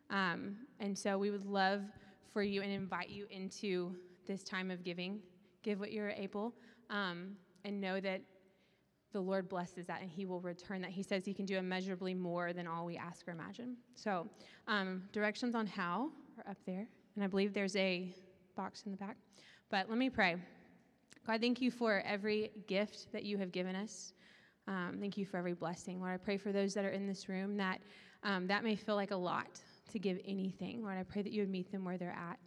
um, 0.10 0.56
and 0.80 0.98
so 0.98 1.18
we 1.18 1.30
would 1.30 1.46
love 1.46 1.84
for 2.32 2.42
you 2.42 2.62
and 2.62 2.72
invite 2.72 3.10
you 3.10 3.28
into 3.30 3.96
this 4.26 4.44
time 4.44 4.72
of 4.72 4.84
giving. 4.84 5.20
Give 5.62 5.80
what 5.80 5.92
you're 5.92 6.12
able, 6.12 6.54
um, 6.90 7.36
and 7.64 7.80
know 7.80 8.00
that 8.00 8.22
the 9.12 9.20
Lord 9.22 9.48
blesses 9.48 9.86
that 9.88 10.02
and 10.02 10.12
He 10.12 10.26
will 10.26 10.42
return 10.42 10.82
that. 10.82 10.92
He 10.92 11.04
says 11.04 11.26
He 11.26 11.34
can 11.34 11.46
do 11.46 11.58
immeasurably 11.58 12.14
more 12.14 12.54
than 12.54 12.68
all 12.68 12.86
we 12.86 12.98
ask 12.98 13.28
or 13.28 13.32
imagine. 13.32 13.78
So, 13.96 14.28
um, 14.68 15.04
directions 15.12 15.56
on 15.56 15.68
how 15.68 16.10
are 16.38 16.52
up 16.52 16.58
there. 16.66 16.88
And 17.16 17.24
I 17.24 17.28
believe 17.28 17.54
there's 17.54 17.76
a 17.76 18.14
box 18.56 18.84
in 18.86 18.92
the 18.92 18.98
back. 18.98 19.18
But 19.70 19.90
let 19.90 19.98
me 19.98 20.10
pray. 20.10 20.36
God, 21.26 21.42
thank 21.42 21.62
you 21.62 21.72
for 21.72 22.04
every 22.06 22.52
gift 22.68 23.12
that 23.12 23.24
you 23.24 23.38
have 23.38 23.52
given 23.52 23.76
us. 23.76 24.14
Um, 24.68 24.98
thank 25.00 25.18
you 25.18 25.26
for 25.26 25.38
every 25.38 25.54
blessing. 25.54 26.00
Lord, 26.00 26.14
I 26.14 26.18
pray 26.18 26.38
for 26.38 26.52
those 26.52 26.74
that 26.74 26.86
are 26.86 26.90
in 26.90 27.08
this 27.08 27.30
room 27.30 27.58
that 27.58 27.80
um, 28.24 28.48
that 28.48 28.64
may 28.64 28.76
feel 28.76 28.96
like 28.96 29.12
a 29.12 29.16
lot 29.16 29.62
to 29.92 30.00
give 30.00 30.20
anything. 30.26 30.82
Lord, 30.82 30.98
I 30.98 31.04
pray 31.04 31.22
that 31.22 31.32
you 31.32 31.42
would 31.42 31.50
meet 31.50 31.72
them 31.72 31.86
where 31.86 31.98
they're 31.98 32.10
at. 32.10 32.40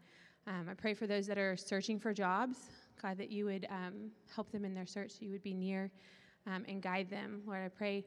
Um, 0.47 0.67
I 0.69 0.75
pray 0.75 0.93
for 0.93 1.07
those 1.07 1.27
that 1.29 1.39
are 1.39 1.57
searching 1.57 2.01
for 2.01 2.13
jobs, 2.13 2.59
God, 3.01 3.19
that 3.19 3.31
you 3.31 3.45
would 3.47 3.67
um, 3.71 4.11
help 4.35 4.51
them 4.51 4.65
in 4.65 4.75
their 4.75 4.87
search, 4.87 5.15
you 5.21 5.31
would 5.31 5.43
be 5.43 5.55
near 5.55 5.91
um, 6.47 6.65
and 6.69 6.83
guide 6.83 7.11
them. 7.11 7.43
Lord, 7.47 7.65
I 7.65 7.69
pray 7.69 8.05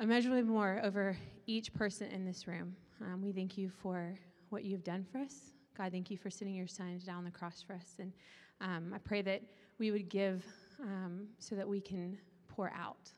immeasurably 0.00 0.42
more 0.42 0.80
over 0.82 1.16
each 1.46 1.72
person 1.72 2.10
in 2.10 2.24
this 2.24 2.46
room. 2.46 2.74
Um, 3.00 3.22
we 3.22 3.32
thank 3.32 3.56
you 3.58 3.68
for 3.68 4.18
what 4.50 4.64
you've 4.64 4.84
done 4.84 5.06
for 5.10 5.18
us. 5.18 5.34
God, 5.76 5.92
thank 5.92 6.10
you 6.10 6.16
for 6.16 6.30
sending 6.30 6.54
your 6.54 6.66
son 6.66 7.00
down 7.04 7.18
on 7.18 7.24
the 7.24 7.30
cross 7.30 7.62
for 7.66 7.74
us. 7.74 7.96
And 7.98 8.12
um, 8.60 8.92
I 8.94 8.98
pray 8.98 9.22
that 9.22 9.42
we 9.78 9.90
would 9.90 10.08
give 10.08 10.44
um, 10.80 11.26
so 11.38 11.54
that 11.54 11.68
we 11.68 11.80
can 11.80 12.18
pour 12.48 12.72
out. 12.76 13.10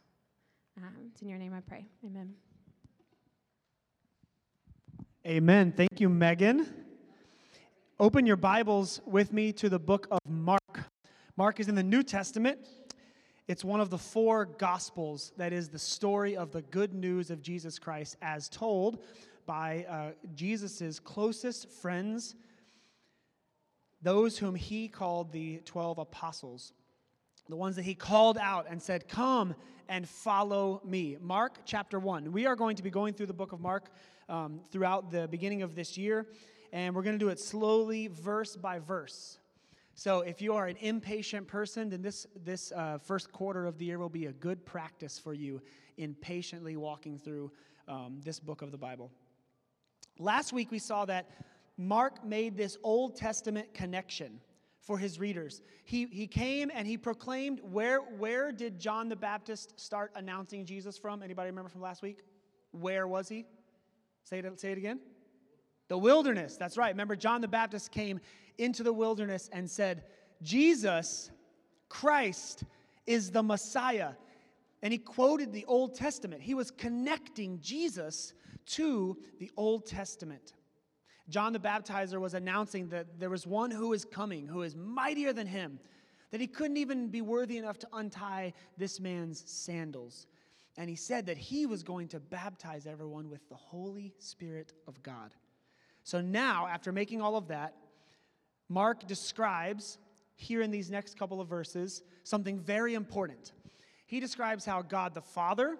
Um, 0.78 1.10
it's 1.10 1.22
in 1.22 1.28
your 1.28 1.38
name 1.38 1.54
I 1.54 1.60
pray. 1.60 1.86
Amen. 2.04 2.34
Amen. 5.26 5.72
Thank 5.76 6.00
you, 6.00 6.08
Megan. 6.08 6.72
Open 7.98 8.26
your 8.26 8.36
Bibles 8.36 9.00
with 9.06 9.32
me 9.32 9.52
to 9.54 9.68
the 9.68 9.78
book 9.78 10.06
of 10.10 10.20
Mark. 10.28 10.65
Mark 11.38 11.60
is 11.60 11.68
in 11.68 11.74
the 11.74 11.82
New 11.82 12.02
Testament. 12.02 12.58
It's 13.46 13.62
one 13.62 13.82
of 13.82 13.90
the 13.90 13.98
four 13.98 14.46
Gospels 14.46 15.34
that 15.36 15.52
is 15.52 15.68
the 15.68 15.78
story 15.78 16.34
of 16.34 16.50
the 16.50 16.62
good 16.62 16.94
news 16.94 17.30
of 17.30 17.42
Jesus 17.42 17.78
Christ 17.78 18.16
as 18.22 18.48
told 18.48 19.04
by 19.44 19.84
uh, 19.86 20.10
Jesus' 20.34 20.98
closest 20.98 21.70
friends, 21.70 22.36
those 24.00 24.38
whom 24.38 24.54
he 24.54 24.88
called 24.88 25.30
the 25.30 25.58
12 25.66 25.98
apostles, 25.98 26.72
the 27.50 27.56
ones 27.56 27.76
that 27.76 27.84
he 27.84 27.94
called 27.94 28.38
out 28.38 28.66
and 28.70 28.80
said, 28.80 29.06
Come 29.06 29.54
and 29.90 30.08
follow 30.08 30.80
me. 30.86 31.18
Mark 31.20 31.58
chapter 31.66 31.98
1. 31.98 32.32
We 32.32 32.46
are 32.46 32.56
going 32.56 32.76
to 32.76 32.82
be 32.82 32.90
going 32.90 33.12
through 33.12 33.26
the 33.26 33.34
book 33.34 33.52
of 33.52 33.60
Mark 33.60 33.90
um, 34.30 34.60
throughout 34.70 35.10
the 35.10 35.28
beginning 35.28 35.60
of 35.60 35.74
this 35.74 35.98
year, 35.98 36.26
and 36.72 36.94
we're 36.94 37.02
going 37.02 37.18
to 37.18 37.22
do 37.22 37.28
it 37.28 37.38
slowly, 37.38 38.06
verse 38.06 38.56
by 38.56 38.78
verse. 38.78 39.36
So 39.98 40.20
if 40.20 40.42
you 40.42 40.54
are 40.54 40.66
an 40.66 40.76
impatient 40.80 41.48
person, 41.48 41.88
then 41.88 42.02
this, 42.02 42.26
this 42.44 42.70
uh, 42.72 42.98
first 42.98 43.32
quarter 43.32 43.64
of 43.64 43.78
the 43.78 43.86
year 43.86 43.98
will 43.98 44.10
be 44.10 44.26
a 44.26 44.32
good 44.32 44.66
practice 44.66 45.18
for 45.18 45.32
you 45.32 45.62
in 45.96 46.14
patiently 46.14 46.76
walking 46.76 47.18
through 47.18 47.50
um, 47.88 48.20
this 48.22 48.38
book 48.38 48.60
of 48.60 48.70
the 48.70 48.76
Bible. 48.76 49.10
Last 50.18 50.52
week 50.52 50.70
we 50.70 50.78
saw 50.78 51.06
that 51.06 51.30
Mark 51.78 52.22
made 52.22 52.58
this 52.58 52.76
Old 52.82 53.16
Testament 53.16 53.72
connection 53.72 54.38
for 54.82 54.98
his 54.98 55.18
readers. 55.18 55.62
He, 55.84 56.04
he 56.12 56.26
came 56.26 56.70
and 56.74 56.86
he 56.86 56.98
proclaimed 56.98 57.60
where, 57.62 58.00
where 58.00 58.52
did 58.52 58.78
John 58.78 59.08
the 59.08 59.16
Baptist 59.16 59.80
start 59.80 60.12
announcing 60.14 60.66
Jesus 60.66 60.98
from? 60.98 61.22
Anybody 61.22 61.48
remember 61.48 61.70
from 61.70 61.80
last 61.80 62.02
week? 62.02 62.18
Where 62.70 63.08
was 63.08 63.30
he? 63.30 63.46
Say 64.24 64.40
it, 64.40 64.60
say 64.60 64.72
it 64.72 64.78
again. 64.78 65.00
The 65.88 65.96
wilderness. 65.96 66.58
That's 66.58 66.76
right. 66.76 66.90
Remember, 66.90 67.16
John 67.16 67.40
the 67.40 67.48
Baptist 67.48 67.92
came 67.92 68.20
into 68.58 68.82
the 68.82 68.92
wilderness 68.92 69.48
and 69.52 69.70
said, 69.70 70.04
Jesus, 70.42 71.30
Christ, 71.88 72.64
is 73.06 73.30
the 73.30 73.42
Messiah. 73.42 74.12
And 74.82 74.92
he 74.92 74.98
quoted 74.98 75.52
the 75.52 75.64
Old 75.66 75.94
Testament. 75.94 76.42
He 76.42 76.54
was 76.54 76.70
connecting 76.70 77.60
Jesus 77.60 78.34
to 78.66 79.16
the 79.38 79.50
Old 79.56 79.86
Testament. 79.86 80.54
John 81.28 81.52
the 81.52 81.58
Baptizer 81.58 82.20
was 82.20 82.34
announcing 82.34 82.88
that 82.88 83.18
there 83.18 83.30
was 83.30 83.46
one 83.46 83.70
who 83.70 83.92
is 83.92 84.04
coming, 84.04 84.46
who 84.46 84.62
is 84.62 84.76
mightier 84.76 85.32
than 85.32 85.46
him, 85.46 85.80
that 86.30 86.40
he 86.40 86.46
couldn't 86.46 86.76
even 86.76 87.08
be 87.08 87.20
worthy 87.20 87.58
enough 87.58 87.78
to 87.78 87.88
untie 87.92 88.52
this 88.76 89.00
man's 89.00 89.42
sandals. 89.46 90.26
And 90.76 90.90
he 90.90 90.96
said 90.96 91.26
that 91.26 91.38
he 91.38 91.66
was 91.66 91.82
going 91.82 92.08
to 92.08 92.20
baptize 92.20 92.86
everyone 92.86 93.30
with 93.30 93.48
the 93.48 93.54
Holy 93.54 94.12
Spirit 94.18 94.72
of 94.86 95.02
God. 95.02 95.34
So 96.04 96.20
now, 96.20 96.66
after 96.66 96.92
making 96.92 97.20
all 97.20 97.36
of 97.36 97.48
that, 97.48 97.74
Mark 98.68 99.06
describes 99.06 99.98
here 100.34 100.62
in 100.62 100.70
these 100.70 100.90
next 100.90 101.18
couple 101.18 101.40
of 101.40 101.48
verses 101.48 102.02
something 102.24 102.58
very 102.58 102.94
important. 102.94 103.52
He 104.06 104.20
describes 104.20 104.64
how 104.64 104.82
God 104.82 105.14
the 105.14 105.22
Father 105.22 105.76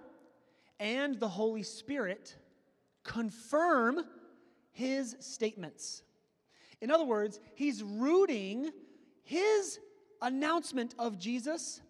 and 0.80 1.18
the 1.18 1.28
Holy 1.28 1.62
Spirit 1.62 2.36
confirm 3.04 4.00
his 4.72 5.16
statements. 5.20 6.02
In 6.80 6.90
other 6.90 7.04
words, 7.04 7.40
he's 7.54 7.82
rooting 7.82 8.70
his 9.22 9.78
announcement 10.22 10.94
of 10.98 11.18
Jesus 11.18 11.80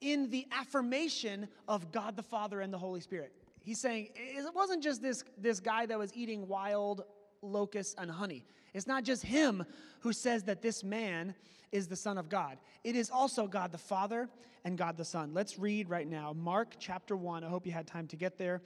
in 0.00 0.30
the 0.30 0.46
affirmation 0.52 1.48
of 1.68 1.92
God 1.92 2.16
the 2.16 2.22
Father 2.22 2.60
and 2.60 2.72
the 2.72 2.78
Holy 2.78 3.00
Spirit. 3.00 3.32
He's 3.62 3.80
saying 3.80 4.10
it 4.14 4.54
wasn't 4.54 4.82
just 4.82 5.02
this, 5.02 5.24
this 5.38 5.60
guy 5.60 5.86
that 5.86 5.98
was 5.98 6.12
eating 6.14 6.46
wild 6.46 7.04
locusts 7.46 7.94
and 7.98 8.10
honey. 8.10 8.44
It's 8.74 8.86
not 8.86 9.04
just 9.04 9.22
him 9.22 9.64
who 10.00 10.12
says 10.12 10.44
that 10.44 10.62
this 10.62 10.84
man 10.84 11.34
is 11.72 11.88
the 11.88 11.96
Son 11.96 12.18
of 12.18 12.28
God. 12.28 12.58
It 12.84 12.96
is 12.96 13.10
also 13.10 13.46
God 13.46 13.72
the 13.72 13.78
Father 13.78 14.28
and 14.64 14.76
God 14.76 14.96
the 14.96 15.04
Son. 15.04 15.32
Let's 15.32 15.58
read 15.58 15.88
right 15.88 16.08
now 16.08 16.32
Mark 16.32 16.74
chapter 16.78 17.16
1. 17.16 17.44
I 17.44 17.48
hope 17.48 17.66
you 17.66 17.72
had 17.72 17.86
time 17.86 18.06
to 18.08 18.16
get 18.16 18.38
there, 18.38 18.62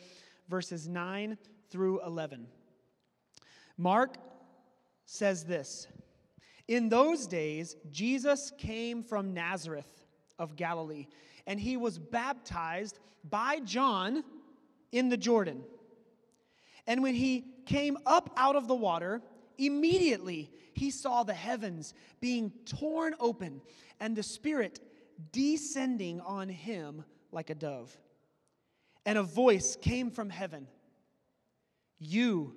verses 0.48 0.88
9 0.88 1.36
through 1.70 2.04
11. 2.04 2.46
Mark 3.76 4.16
says 5.06 5.44
this 5.44 5.86
In 6.68 6.88
those 6.88 7.26
days, 7.26 7.76
Jesus 7.90 8.52
came 8.58 9.02
from 9.02 9.34
Nazareth 9.34 10.04
of 10.38 10.56
Galilee, 10.56 11.06
and 11.46 11.58
he 11.58 11.76
was 11.76 11.98
baptized 11.98 12.98
by 13.28 13.60
John 13.60 14.24
in 14.92 15.08
the 15.08 15.16
Jordan. 15.16 15.62
And 16.86 17.02
when 17.02 17.14
he 17.14 17.44
came 17.70 17.96
up 18.04 18.30
out 18.36 18.56
of 18.56 18.66
the 18.66 18.74
water, 18.74 19.22
immediately 19.56 20.50
he 20.74 20.90
saw 20.90 21.22
the 21.22 21.34
heavens 21.34 21.94
being 22.20 22.50
torn 22.66 23.14
open 23.20 23.62
and 24.00 24.16
the 24.16 24.24
Spirit 24.24 24.80
descending 25.30 26.20
on 26.20 26.48
him 26.48 27.04
like 27.30 27.48
a 27.48 27.54
dove. 27.54 27.96
And 29.06 29.16
a 29.16 29.22
voice 29.22 29.76
came 29.80 30.10
from 30.10 30.30
heaven 30.30 30.66
You 31.98 32.54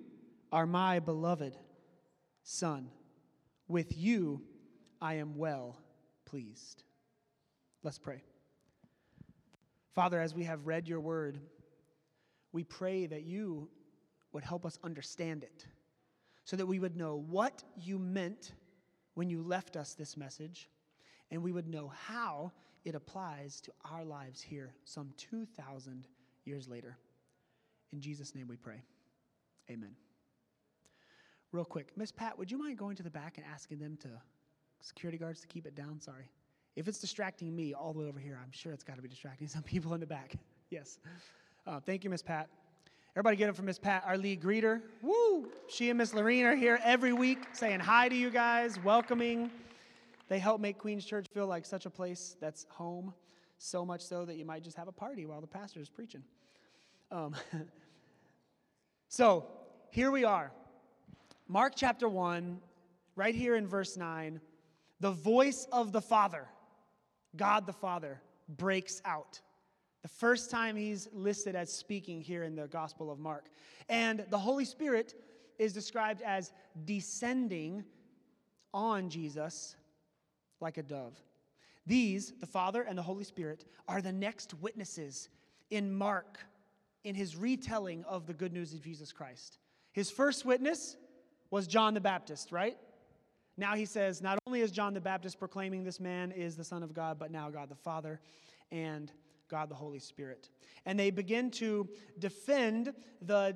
are 0.51 0.65
my 0.65 0.99
beloved 0.99 1.55
Son. 2.41 2.89
With 3.67 3.95
you 3.95 4.41
I 4.99 5.15
am 5.15 5.37
well 5.37 5.77
pleased. 6.25 6.83
Let's 7.83 7.99
pray. 7.99 8.23
Father, 9.93 10.19
as 10.19 10.33
we 10.33 10.45
have 10.45 10.65
read 10.65 10.87
your 10.87 10.99
word, 10.99 11.39
we 12.51 12.63
pray 12.63 13.05
that 13.05 13.23
you 13.23 13.69
would 14.33 14.43
help 14.43 14.65
us 14.65 14.77
understand 14.83 15.43
it 15.43 15.65
so 16.43 16.55
that 16.55 16.65
we 16.65 16.79
would 16.79 16.97
know 16.97 17.23
what 17.29 17.63
you 17.77 17.97
meant 17.97 18.53
when 19.13 19.29
you 19.29 19.41
left 19.41 19.77
us 19.77 19.93
this 19.93 20.17
message 20.17 20.69
and 21.31 21.41
we 21.41 21.51
would 21.51 21.67
know 21.67 21.91
how 22.07 22.51
it 22.83 22.95
applies 22.95 23.61
to 23.61 23.71
our 23.89 24.03
lives 24.03 24.41
here 24.41 24.73
some 24.83 25.13
2,000 25.17 26.07
years 26.45 26.67
later. 26.67 26.97
In 27.91 28.01
Jesus' 28.01 28.35
name 28.35 28.47
we 28.47 28.57
pray. 28.57 28.83
Amen. 29.69 29.95
Real 31.51 31.63
quick, 31.63 31.91
Miss 31.95 32.11
Pat, 32.11 32.37
would 32.37 32.51
you 32.51 32.57
mind 32.57 32.77
going 32.77 32.95
to 32.95 33.03
the 33.03 33.09
back 33.09 33.37
and 33.37 33.45
asking 33.51 33.79
them 33.79 33.97
to, 34.01 34.09
security 34.81 35.17
guards, 35.17 35.39
to 35.41 35.47
keep 35.47 35.65
it 35.65 35.75
down? 35.75 35.99
Sorry. 35.99 36.29
If 36.75 36.87
it's 36.87 36.99
distracting 36.99 37.55
me 37.55 37.73
all 37.73 37.93
the 37.93 37.99
way 37.99 38.07
over 38.07 38.19
here, 38.19 38.39
I'm 38.43 38.51
sure 38.51 38.73
it's 38.73 38.83
got 38.83 38.95
to 38.95 39.01
be 39.01 39.07
distracting 39.07 39.47
some 39.47 39.63
people 39.73 39.93
in 39.93 39.99
the 39.99 40.07
back. 40.07 40.35
yes. 40.71 40.99
Uh, 41.65 41.79
thank 41.79 42.03
you, 42.03 42.09
Miss 42.09 42.21
Pat. 42.23 42.49
Everybody 43.15 43.37
get 43.37 43.47
up 43.47 43.55
for 43.55 43.61
Miss 43.61 43.77
Pat, 43.77 44.01
our 44.07 44.17
lead 44.17 44.41
greeter. 44.41 44.81
Woo! 45.03 45.47
She 45.69 45.91
and 45.91 45.99
Miss 45.99 46.15
Lorene 46.15 46.45
are 46.45 46.55
here 46.55 46.79
every 46.83 47.13
week 47.13 47.37
saying 47.53 47.79
hi 47.79 48.09
to 48.09 48.15
you 48.15 48.31
guys, 48.31 48.83
welcoming. 48.83 49.51
They 50.29 50.39
help 50.39 50.59
make 50.59 50.79
Queens 50.79 51.05
Church 51.05 51.27
feel 51.31 51.45
like 51.45 51.63
such 51.63 51.85
a 51.85 51.91
place 51.91 52.35
that's 52.41 52.65
home, 52.71 53.13
so 53.59 53.85
much 53.85 54.01
so 54.01 54.25
that 54.25 54.35
you 54.35 54.45
might 54.45 54.63
just 54.63 54.75
have 54.77 54.87
a 54.87 54.91
party 54.91 55.27
while 55.27 55.41
the 55.41 55.47
pastor 55.47 55.79
is 55.79 55.89
preaching. 55.89 56.23
Um, 57.11 57.35
so 59.09 59.45
here 59.91 60.09
we 60.09 60.23
are. 60.23 60.51
Mark 61.47 61.73
chapter 61.75 62.09
1, 62.09 62.57
right 63.15 63.35
here 63.35 63.55
in 63.55 63.67
verse 63.67 63.95
9, 63.95 64.41
the 65.01 65.11
voice 65.11 65.67
of 65.71 65.91
the 65.91 66.01
Father, 66.01 66.47
God 67.35 67.67
the 67.67 67.73
Father, 67.73 68.19
breaks 68.49 69.03
out. 69.05 69.39
The 70.03 70.09
first 70.09 70.51
time 70.51 70.75
he's 70.75 71.07
listed 71.13 71.55
as 71.55 71.71
speaking 71.71 72.21
here 72.21 72.43
in 72.43 72.55
the 72.55 72.67
Gospel 72.67 73.09
of 73.09 73.19
Mark. 73.19 73.45
And 73.89 74.25
the 74.29 74.37
Holy 74.37 74.65
Spirit 74.65 75.15
is 75.57 75.73
described 75.73 76.21
as 76.21 76.51
descending 76.85 77.85
on 78.73 79.09
Jesus 79.09 79.75
like 80.59 80.77
a 80.77 80.83
dove. 80.83 81.17
These, 81.85 82.33
the 82.39 82.45
Father 82.45 82.83
and 82.83 82.97
the 82.97 83.01
Holy 83.01 83.23
Spirit, 83.23 83.65
are 83.87 84.01
the 84.01 84.11
next 84.11 84.53
witnesses 84.55 85.29
in 85.69 85.93
Mark 85.93 86.37
in 87.03 87.15
his 87.15 87.35
retelling 87.35 88.03
of 88.05 88.25
the 88.25 88.33
good 88.33 88.53
news 88.53 88.73
of 88.73 88.81
Jesus 88.81 89.11
Christ. 89.11 89.57
His 89.93 90.11
first 90.11 90.45
witness 90.45 90.97
was 91.49 91.67
John 91.67 91.93
the 91.93 92.01
Baptist, 92.01 92.51
right? 92.51 92.77
Now 93.57 93.75
he 93.75 93.85
says, 93.85 94.21
not 94.21 94.39
only 94.47 94.61
is 94.61 94.71
John 94.71 94.93
the 94.93 95.01
Baptist 95.01 95.39
proclaiming 95.39 95.83
this 95.83 95.99
man 95.99 96.31
is 96.31 96.55
the 96.55 96.63
Son 96.63 96.83
of 96.83 96.93
God, 96.93 97.19
but 97.19 97.31
now 97.31 97.49
God 97.49 97.69
the 97.69 97.75
Father 97.75 98.19
and 98.71 99.11
God 99.53 99.69
the 99.69 99.75
Holy 99.75 99.99
Spirit. 99.99 100.49
And 100.87 100.99
they 100.99 101.11
begin 101.11 101.51
to 101.51 101.87
defend 102.17 102.91
the 103.21 103.55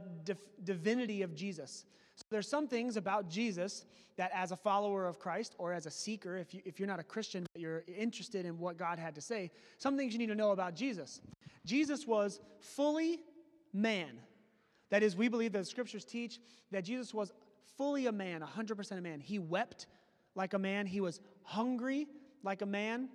divinity 0.63 1.23
of 1.23 1.33
Jesus. 1.33 1.85
So 2.15 2.23
there's 2.29 2.47
some 2.47 2.67
things 2.67 2.97
about 2.97 3.29
Jesus 3.29 3.83
that, 4.15 4.29
as 4.31 4.51
a 4.51 4.55
follower 4.55 5.07
of 5.07 5.17
Christ 5.17 5.55
or 5.57 5.73
as 5.73 5.87
a 5.87 5.91
seeker, 5.91 6.37
if, 6.37 6.53
you, 6.53 6.61
if 6.65 6.79
you're 6.79 6.87
not 6.87 6.99
a 6.99 7.03
Christian 7.03 7.47
but 7.51 7.59
you're 7.59 7.83
interested 7.87 8.45
in 8.45 8.59
what 8.59 8.77
God 8.77 8.99
had 8.99 9.15
to 9.15 9.21
say, 9.21 9.49
some 9.79 9.97
things 9.97 10.13
you 10.13 10.19
need 10.19 10.27
to 10.27 10.35
know 10.35 10.51
about 10.51 10.75
Jesus. 10.75 11.19
Jesus 11.65 12.05
was 12.05 12.39
fully 12.59 13.21
man. 13.73 14.19
That 14.91 15.01
is, 15.01 15.15
we 15.15 15.29
believe 15.29 15.51
that 15.53 15.59
the 15.59 15.65
scriptures 15.65 16.05
teach 16.05 16.39
that 16.69 16.83
Jesus 16.83 17.11
was 17.11 17.33
fully 17.75 18.05
a 18.05 18.11
man, 18.11 18.41
100% 18.41 18.91
a 18.91 19.01
man. 19.01 19.19
He 19.19 19.39
wept 19.39 19.87
like 20.35 20.53
a 20.53 20.59
man, 20.59 20.85
he 20.85 21.01
was 21.01 21.21
hungry 21.41 22.05
like 22.43 22.61
a 22.61 22.67
man. 22.67 23.09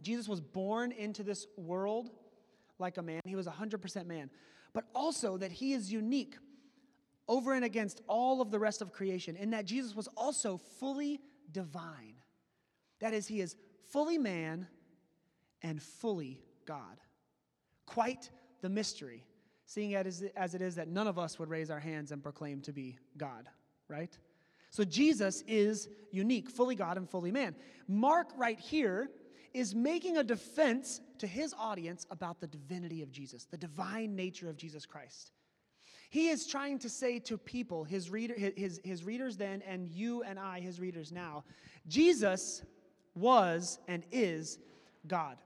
Jesus 0.00 0.28
was 0.28 0.40
born 0.40 0.92
into 0.92 1.22
this 1.22 1.46
world 1.56 2.10
like 2.78 2.96
a 2.98 3.02
man. 3.02 3.20
He 3.24 3.36
was 3.36 3.46
100% 3.46 4.06
man. 4.06 4.30
But 4.72 4.84
also 4.94 5.36
that 5.38 5.50
he 5.50 5.72
is 5.72 5.92
unique 5.92 6.36
over 7.26 7.54
and 7.54 7.64
against 7.64 8.00
all 8.06 8.40
of 8.40 8.50
the 8.50 8.58
rest 8.58 8.80
of 8.80 8.92
creation 8.92 9.36
in 9.36 9.50
that 9.50 9.64
Jesus 9.64 9.94
was 9.94 10.08
also 10.16 10.56
fully 10.78 11.20
divine. 11.50 12.14
That 13.00 13.14
is, 13.14 13.26
he 13.26 13.40
is 13.40 13.56
fully 13.90 14.18
man 14.18 14.66
and 15.62 15.82
fully 15.82 16.40
God. 16.64 17.00
Quite 17.86 18.30
the 18.60 18.68
mystery, 18.68 19.24
seeing 19.66 19.94
as 19.94 20.22
it 20.22 20.62
is 20.62 20.74
that 20.76 20.88
none 20.88 21.06
of 21.06 21.18
us 21.18 21.38
would 21.38 21.48
raise 21.48 21.70
our 21.70 21.80
hands 21.80 22.12
and 22.12 22.22
proclaim 22.22 22.60
to 22.62 22.72
be 22.72 22.98
God, 23.16 23.48
right? 23.88 24.16
So 24.70 24.84
Jesus 24.84 25.42
is 25.46 25.88
unique, 26.10 26.50
fully 26.50 26.74
God 26.74 26.96
and 26.96 27.08
fully 27.08 27.32
man. 27.32 27.54
Mark, 27.86 28.28
right 28.36 28.60
here, 28.60 29.10
is 29.58 29.74
making 29.74 30.16
a 30.16 30.24
defense 30.24 31.00
to 31.18 31.26
his 31.26 31.54
audience 31.58 32.06
about 32.10 32.40
the 32.40 32.46
divinity 32.46 33.02
of 33.02 33.10
Jesus, 33.10 33.44
the 33.44 33.56
divine 33.56 34.14
nature 34.14 34.48
of 34.48 34.56
Jesus 34.56 34.86
Christ. 34.86 35.32
He 36.10 36.28
is 36.28 36.46
trying 36.46 36.78
to 36.78 36.88
say 36.88 37.18
to 37.20 37.36
people, 37.36 37.84
his, 37.84 38.08
reader, 38.08 38.34
his, 38.34 38.80
his 38.84 39.04
readers 39.04 39.36
then, 39.36 39.62
and 39.66 39.88
you 39.88 40.22
and 40.22 40.38
I, 40.38 40.60
his 40.60 40.78
readers 40.78 41.10
now, 41.10 41.44
Jesus 41.88 42.62
was 43.14 43.78
and 43.88 44.04
is 44.12 44.58
God. 45.06 45.36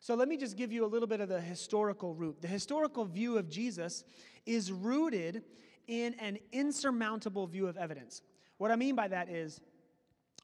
So 0.00 0.14
let 0.14 0.28
me 0.28 0.36
just 0.36 0.56
give 0.56 0.70
you 0.70 0.84
a 0.84 0.86
little 0.86 1.08
bit 1.08 1.20
of 1.20 1.28
the 1.28 1.40
historical 1.40 2.14
root. 2.14 2.42
The 2.42 2.48
historical 2.48 3.04
view 3.06 3.38
of 3.38 3.48
Jesus 3.48 4.04
is 4.44 4.70
rooted 4.70 5.42
in 5.86 6.14
an 6.14 6.38
insurmountable 6.52 7.46
view 7.46 7.66
of 7.66 7.76
evidence. 7.76 8.22
What 8.58 8.70
I 8.70 8.76
mean 8.76 8.94
by 8.94 9.08
that 9.08 9.28
is, 9.28 9.60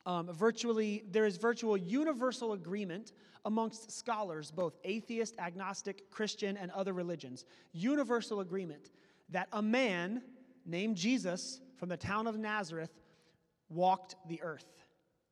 um, 0.09 0.33
virtually, 0.33 1.05
there 1.11 1.27
is 1.27 1.37
virtual 1.37 1.77
universal 1.77 2.55
agreement 2.55 3.13
amongst 3.45 3.93
scholars, 3.93 4.51
both 4.51 4.79
atheist, 4.83 5.35
agnostic, 5.39 6.11
Christian, 6.11 6.57
and 6.57 6.71
other 6.71 6.95
religions. 6.95 7.45
Universal 7.75 8.41
agreement 8.41 8.89
that 9.29 9.49
a 9.53 9.61
man 9.61 10.23
named 10.65 10.97
Jesus 10.97 11.61
from 11.77 11.91
the 11.91 11.97
town 11.99 12.27
of 12.27 12.39
Nazareth 12.39 13.03
walked 13.69 14.17
the 14.29 14.41
earth. 14.41 14.83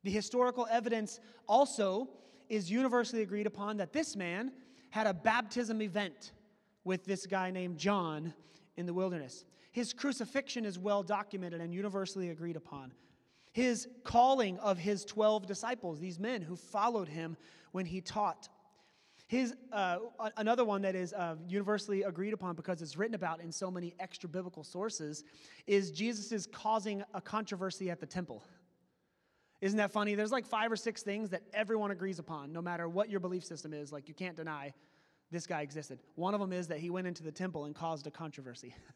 The 0.03 0.11
historical 0.11 0.67
evidence 0.69 1.19
also 1.47 2.09
is 2.47 2.69
universally 2.69 3.23
agreed 3.23 3.47
upon 3.47 3.77
that 3.77 3.93
this 3.93 4.15
man 4.15 4.51
had 4.91 5.07
a 5.07 5.13
baptism 5.13 5.81
event 5.81 6.33
with 6.83 7.03
this 7.03 7.25
guy 7.25 7.49
named 7.49 7.79
John 7.79 8.31
in 8.77 8.85
the 8.85 8.93
wilderness. 8.93 9.43
His 9.71 9.91
crucifixion 9.91 10.65
is 10.65 10.77
well 10.77 11.01
documented 11.01 11.61
and 11.61 11.73
universally 11.73 12.29
agreed 12.29 12.55
upon. 12.55 12.91
His 13.57 13.87
calling 14.03 14.59
of 14.59 14.77
his 14.77 15.03
12 15.03 15.47
disciples, 15.47 15.99
these 15.99 16.19
men 16.19 16.43
who 16.43 16.55
followed 16.55 17.07
him 17.07 17.35
when 17.71 17.87
he 17.87 18.01
taught 18.01 18.49
his, 19.25 19.55
uh, 19.73 19.97
another 20.37 20.63
one 20.63 20.83
that 20.83 20.93
is 20.93 21.11
uh, 21.11 21.37
universally 21.47 22.03
agreed 22.03 22.33
upon 22.33 22.55
because 22.55 22.83
it's 22.83 22.95
written 22.95 23.15
about 23.15 23.41
in 23.41 23.51
so 23.51 23.71
many 23.71 23.95
extra 23.99 24.29
biblical 24.29 24.63
sources 24.63 25.23
is 25.65 25.89
Jesus' 25.89 26.31
is 26.31 26.45
causing 26.45 27.03
a 27.15 27.19
controversy 27.19 27.89
at 27.89 27.99
the 27.99 28.05
temple. 28.05 28.43
Isn't 29.59 29.77
that 29.77 29.91
funny? 29.91 30.13
There's 30.13 30.31
like 30.31 30.45
five 30.45 30.71
or 30.71 30.75
six 30.75 31.01
things 31.01 31.31
that 31.31 31.41
everyone 31.51 31.89
agrees 31.89 32.19
upon, 32.19 32.53
no 32.53 32.61
matter 32.61 32.87
what 32.87 33.09
your 33.09 33.19
belief 33.19 33.43
system 33.43 33.73
is. 33.73 33.91
Like, 33.91 34.07
you 34.07 34.13
can't 34.13 34.35
deny 34.35 34.71
this 35.31 35.47
guy 35.47 35.63
existed. 35.63 35.97
One 36.13 36.35
of 36.35 36.39
them 36.39 36.53
is 36.53 36.67
that 36.67 36.77
he 36.77 36.91
went 36.91 37.07
into 37.07 37.23
the 37.23 37.31
temple 37.31 37.65
and 37.65 37.73
caused 37.73 38.05
a 38.05 38.11
controversy. 38.11 38.75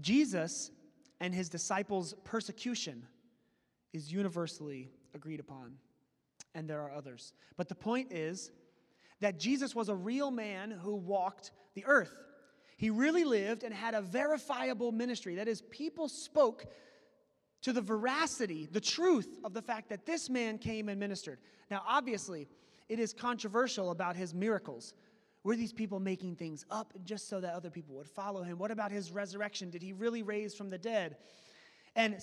Jesus 0.00 0.70
and 1.20 1.34
his 1.34 1.48
disciples' 1.48 2.14
persecution 2.24 3.06
is 3.92 4.12
universally 4.12 4.90
agreed 5.14 5.40
upon 5.40 5.76
and 6.54 6.68
there 6.68 6.80
are 6.80 6.92
others. 6.92 7.32
But 7.56 7.68
the 7.68 7.74
point 7.74 8.12
is 8.12 8.50
that 9.20 9.38
Jesus 9.38 9.74
was 9.74 9.88
a 9.88 9.94
real 9.94 10.30
man 10.30 10.70
who 10.70 10.96
walked 10.96 11.52
the 11.74 11.84
earth. 11.86 12.14
He 12.76 12.90
really 12.90 13.24
lived 13.24 13.62
and 13.62 13.74
had 13.74 13.94
a 13.94 14.00
verifiable 14.00 14.92
ministry. 14.92 15.36
That 15.36 15.48
is, 15.48 15.62
people 15.70 16.08
spoke 16.08 16.64
to 17.62 17.72
the 17.72 17.82
veracity, 17.82 18.66
the 18.70 18.80
truth 18.80 19.38
of 19.44 19.52
the 19.52 19.60
fact 19.60 19.90
that 19.90 20.06
this 20.06 20.30
man 20.30 20.56
came 20.56 20.88
and 20.88 20.98
ministered. 20.98 21.38
Now, 21.70 21.82
obviously, 21.86 22.48
it 22.88 22.98
is 22.98 23.12
controversial 23.12 23.90
about 23.90 24.16
his 24.16 24.34
miracles. 24.34 24.94
Were 25.42 25.56
these 25.56 25.72
people 25.72 26.00
making 26.00 26.36
things 26.36 26.66
up 26.70 26.92
just 27.04 27.28
so 27.28 27.40
that 27.40 27.54
other 27.54 27.70
people 27.70 27.94
would 27.96 28.08
follow 28.08 28.42
him? 28.42 28.58
What 28.58 28.70
about 28.70 28.92
his 28.92 29.10
resurrection? 29.10 29.70
Did 29.70 29.82
he 29.82 29.92
really 29.92 30.22
raise 30.22 30.54
from 30.54 30.68
the 30.68 30.78
dead? 30.78 31.16
And 31.96 32.20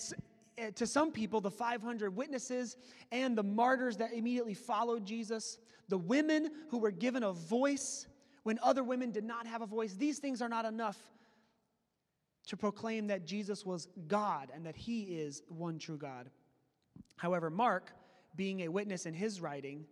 Eh, 0.58 0.70
to 0.72 0.86
some 0.86 1.12
people, 1.12 1.40
the 1.40 1.50
500 1.50 2.14
witnesses 2.14 2.76
and 3.12 3.38
the 3.38 3.42
martyrs 3.44 3.96
that 3.98 4.12
immediately 4.12 4.54
followed 4.54 5.06
Jesus, 5.06 5.58
the 5.88 5.98
women 5.98 6.50
who 6.68 6.78
were 6.78 6.90
given 6.90 7.22
a 7.22 7.32
voice 7.32 8.06
when 8.42 8.58
other 8.62 8.82
women 8.82 9.12
did 9.12 9.24
not 9.24 9.46
have 9.46 9.62
a 9.62 9.66
voice, 9.66 9.94
these 9.94 10.18
things 10.18 10.42
are 10.42 10.48
not 10.48 10.64
enough 10.64 10.98
to 12.46 12.56
proclaim 12.56 13.06
that 13.06 13.24
Jesus 13.24 13.64
was 13.64 13.88
God 14.08 14.50
and 14.52 14.66
that 14.66 14.74
he 14.74 15.02
is 15.02 15.42
one 15.48 15.78
true 15.78 15.98
God. 15.98 16.30
However, 17.16 17.50
Mark, 17.50 17.92
being 18.34 18.60
a 18.60 18.68
witness 18.68 19.06
in 19.06 19.14
his 19.14 19.40
writing, 19.40 19.84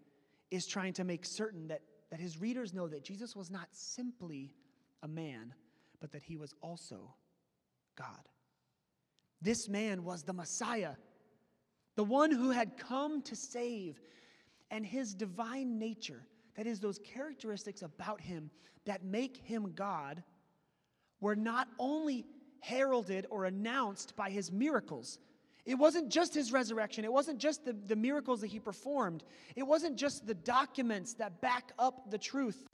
is 0.51 0.67
trying 0.67 0.95
to 0.95 1.05
make 1.05 1.25
certain 1.25 1.69
that, 1.69 1.83
that 2.11 2.21
his 2.21 2.41
readers 2.41 2.73
know 2.73 2.89
that 2.89 3.05
Jesus 3.05 3.35
was 3.35 3.51
not 3.51 3.69
simply 3.73 4.55
a 5.03 5.09
man, 5.09 5.55
but 6.01 6.13
that 6.13 6.23
he 6.23 6.37
was 6.37 6.55
also 6.63 7.15
God. 7.97 8.29
This 9.43 9.69
man 9.69 10.05
was 10.05 10.23
the 10.23 10.33
Messiah, 10.33 10.95
the 11.95 12.05
one 12.05 12.31
who 12.31 12.51
had 12.51 12.77
come 12.77 13.23
to 13.23 13.37
save. 13.37 14.01
And 14.71 14.85
his 14.85 15.15
divine 15.15 15.79
nature, 15.79 16.27
that 16.57 16.67
is, 16.67 16.81
those 16.81 16.99
characteristics 16.99 17.83
about 17.83 18.21
him 18.21 18.51
that 18.85 19.05
make 19.05 19.37
him 19.37 19.73
God, 19.75 20.23
were 21.21 21.37
not 21.37 21.69
only 21.79 22.27
heralded 22.61 23.27
or 23.31 23.45
announced 23.45 24.17
by 24.17 24.31
his 24.31 24.51
miracles. 24.51 25.19
It 25.67 25.75
wasn't 25.75 26.11
just 26.11 26.33
his 26.33 26.53
resurrection. 26.53 27.05
It 27.05 27.13
wasn't 27.13 27.39
just 27.39 27.65
the, 27.65 27.73
the 27.73 27.97
miracles 27.97 28.41
that 28.41 28.47
he 28.47 28.61
performed. 28.61 29.25
It 29.57 29.65
wasn't 29.65 29.97
just 29.97 30.25
the 30.25 30.35
documents 30.35 31.15
that 31.15 31.41
back 31.41 31.73
up 31.79 32.09
the 32.11 32.19
truth 32.19 32.69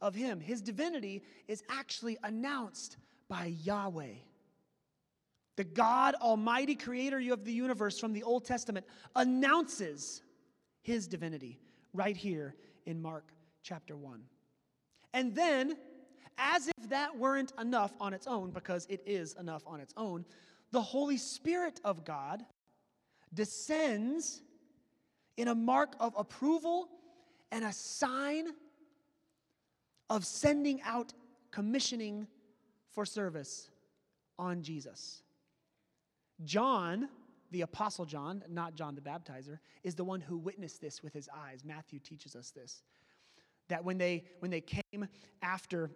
of 0.00 0.14
him. 0.14 0.40
His 0.40 0.62
divinity 0.62 1.22
is 1.48 1.64
actually 1.68 2.16
announced 2.22 2.98
by 3.28 3.46
Yahweh. 3.64 4.14
The 5.56 5.64
God 5.64 6.14
Almighty, 6.20 6.76
creator 6.76 7.18
of 7.32 7.44
the 7.44 7.52
universe 7.52 7.98
from 7.98 8.12
the 8.12 8.22
Old 8.22 8.44
Testament, 8.44 8.86
announces 9.16 10.22
his 10.82 11.08
divinity 11.08 11.58
right 11.92 12.16
here 12.16 12.54
in 12.84 13.02
Mark 13.02 13.32
chapter 13.62 13.96
1. 13.96 14.22
And 15.14 15.34
then, 15.34 15.76
as 16.38 16.68
if 16.68 16.90
that 16.90 17.16
weren't 17.18 17.52
enough 17.58 17.92
on 18.00 18.12
its 18.12 18.26
own, 18.26 18.50
because 18.50 18.86
it 18.88 19.02
is 19.06 19.34
enough 19.40 19.62
on 19.66 19.80
its 19.80 19.94
own, 19.96 20.24
the 20.72 20.82
Holy 20.82 21.16
Spirit 21.16 21.80
of 21.84 22.04
God 22.04 22.44
descends 23.32 24.42
in 25.36 25.48
a 25.48 25.54
mark 25.54 25.94
of 26.00 26.14
approval 26.16 26.88
and 27.52 27.64
a 27.64 27.72
sign 27.72 28.46
of 30.08 30.24
sending 30.24 30.80
out 30.82 31.12
commissioning 31.50 32.26
for 32.90 33.04
service 33.04 33.70
on 34.38 34.62
Jesus. 34.62 35.22
John, 36.44 37.08
the 37.50 37.62
Apostle 37.62 38.04
John, 38.04 38.42
not 38.48 38.74
John 38.74 38.94
the 38.94 39.00
Baptizer, 39.00 39.58
is 39.82 39.94
the 39.94 40.04
one 40.04 40.20
who 40.20 40.36
witnessed 40.36 40.80
this 40.80 41.02
with 41.02 41.12
his 41.12 41.28
eyes. 41.34 41.64
Matthew 41.64 41.98
teaches 41.98 42.36
us 42.36 42.50
this. 42.50 42.82
That 43.68 43.84
when 43.84 43.98
they, 43.98 44.24
when 44.40 44.50
they 44.50 44.60
came 44.60 45.08
after 45.42 45.90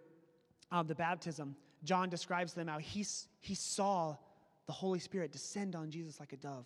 um, 0.71 0.87
the 0.87 0.95
baptism, 0.95 1.55
John 1.83 2.09
describes 2.09 2.53
them 2.53 2.67
how 2.67 2.79
he, 2.79 3.05
he 3.39 3.55
saw 3.55 4.17
the 4.67 4.73
Holy 4.73 4.99
Spirit 4.99 5.31
descend 5.31 5.75
on 5.75 5.89
Jesus 5.89 6.19
like 6.19 6.33
a 6.33 6.37
dove. 6.37 6.65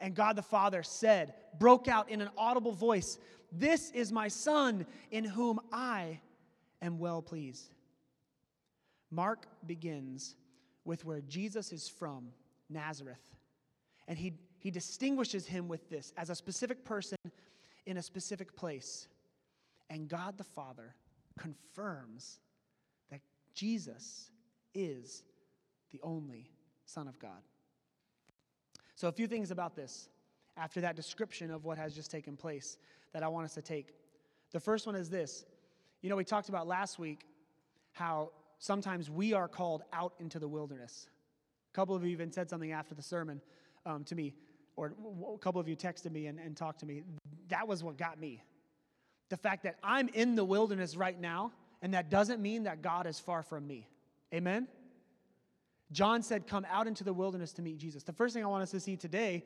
And 0.00 0.14
God 0.14 0.36
the 0.36 0.42
Father 0.42 0.82
said, 0.82 1.34
broke 1.58 1.88
out 1.88 2.10
in 2.10 2.20
an 2.20 2.30
audible 2.36 2.72
voice, 2.72 3.18
This 3.52 3.90
is 3.92 4.12
my 4.12 4.28
Son 4.28 4.86
in 5.10 5.24
whom 5.24 5.60
I 5.72 6.20
am 6.82 6.98
well 6.98 7.22
pleased. 7.22 7.70
Mark 9.10 9.46
begins 9.66 10.36
with 10.84 11.04
where 11.04 11.20
Jesus 11.22 11.72
is 11.72 11.88
from 11.88 12.28
Nazareth. 12.68 13.22
And 14.08 14.18
he, 14.18 14.34
He 14.58 14.70
distinguishes 14.70 15.46
him 15.46 15.68
with 15.68 15.88
this 15.88 16.12
as 16.16 16.30
a 16.30 16.34
specific 16.34 16.84
person 16.84 17.16
in 17.86 17.96
a 17.96 18.02
specific 18.02 18.56
place. 18.56 19.08
And 19.90 20.08
God 20.08 20.36
the 20.36 20.44
Father 20.44 20.94
confirms 21.38 22.40
that 23.10 23.20
Jesus 23.54 24.30
is 24.74 25.22
the 25.92 26.00
only 26.02 26.50
Son 26.84 27.08
of 27.08 27.18
God. 27.18 27.42
So, 28.94 29.08
a 29.08 29.12
few 29.12 29.26
things 29.26 29.50
about 29.50 29.74
this 29.74 30.08
after 30.56 30.80
that 30.82 30.96
description 30.96 31.50
of 31.50 31.64
what 31.64 31.78
has 31.78 31.94
just 31.94 32.10
taken 32.10 32.36
place 32.36 32.78
that 33.12 33.22
I 33.22 33.28
want 33.28 33.44
us 33.44 33.54
to 33.54 33.62
take. 33.62 33.94
The 34.52 34.60
first 34.60 34.86
one 34.86 34.94
is 34.94 35.10
this. 35.10 35.44
You 36.00 36.10
know, 36.10 36.16
we 36.16 36.24
talked 36.24 36.48
about 36.48 36.66
last 36.66 36.98
week 36.98 37.26
how 37.92 38.30
sometimes 38.58 39.10
we 39.10 39.32
are 39.32 39.48
called 39.48 39.82
out 39.92 40.14
into 40.20 40.38
the 40.38 40.48
wilderness. 40.48 41.08
A 41.72 41.74
couple 41.74 41.94
of 41.94 42.04
you 42.04 42.10
even 42.10 42.30
said 42.30 42.48
something 42.48 42.72
after 42.72 42.94
the 42.94 43.02
sermon 43.02 43.40
um, 43.84 44.04
to 44.04 44.14
me, 44.14 44.34
or 44.76 44.92
a 45.34 45.38
couple 45.38 45.60
of 45.60 45.68
you 45.68 45.76
texted 45.76 46.12
me 46.12 46.26
and, 46.26 46.38
and 46.38 46.56
talked 46.56 46.80
to 46.80 46.86
me. 46.86 47.02
That 47.48 47.66
was 47.66 47.82
what 47.82 47.96
got 47.96 48.20
me. 48.20 48.42
The 49.30 49.36
fact 49.36 49.64
that 49.64 49.76
I'm 49.82 50.08
in 50.08 50.34
the 50.34 50.44
wilderness 50.44 50.96
right 50.96 51.18
now, 51.18 51.52
and 51.82 51.94
that 51.94 52.10
doesn't 52.10 52.40
mean 52.40 52.64
that 52.64 52.82
God 52.82 53.06
is 53.06 53.18
far 53.18 53.42
from 53.42 53.66
me. 53.66 53.88
Amen? 54.32 54.68
John 55.94 56.22
said, 56.22 56.46
Come 56.46 56.66
out 56.70 56.86
into 56.86 57.04
the 57.04 57.12
wilderness 57.12 57.52
to 57.54 57.62
meet 57.62 57.78
Jesus. 57.78 58.02
The 58.02 58.12
first 58.12 58.34
thing 58.34 58.44
I 58.44 58.48
want 58.48 58.62
us 58.62 58.72
to 58.72 58.80
see 58.80 58.96
today, 58.96 59.44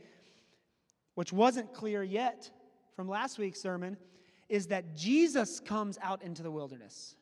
which 1.15 1.33
wasn't 1.33 1.73
clear 1.73 2.03
yet 2.03 2.51
from 2.97 3.09
last 3.09 3.39
week's 3.39 3.61
sermon, 3.61 3.97
is 4.49 4.67
that 4.69 4.97
Jesus 4.97 5.61
comes 5.61 5.99
out 6.03 6.23
into 6.23 6.43
the 6.43 6.51
wilderness. 6.51 7.15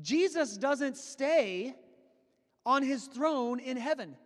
Jesus 0.00 0.56
doesn't 0.56 0.96
stay 0.96 1.74
on 2.66 2.82
his 2.82 3.04
throne 3.04 3.60
in 3.60 3.76
heaven. 3.76 4.16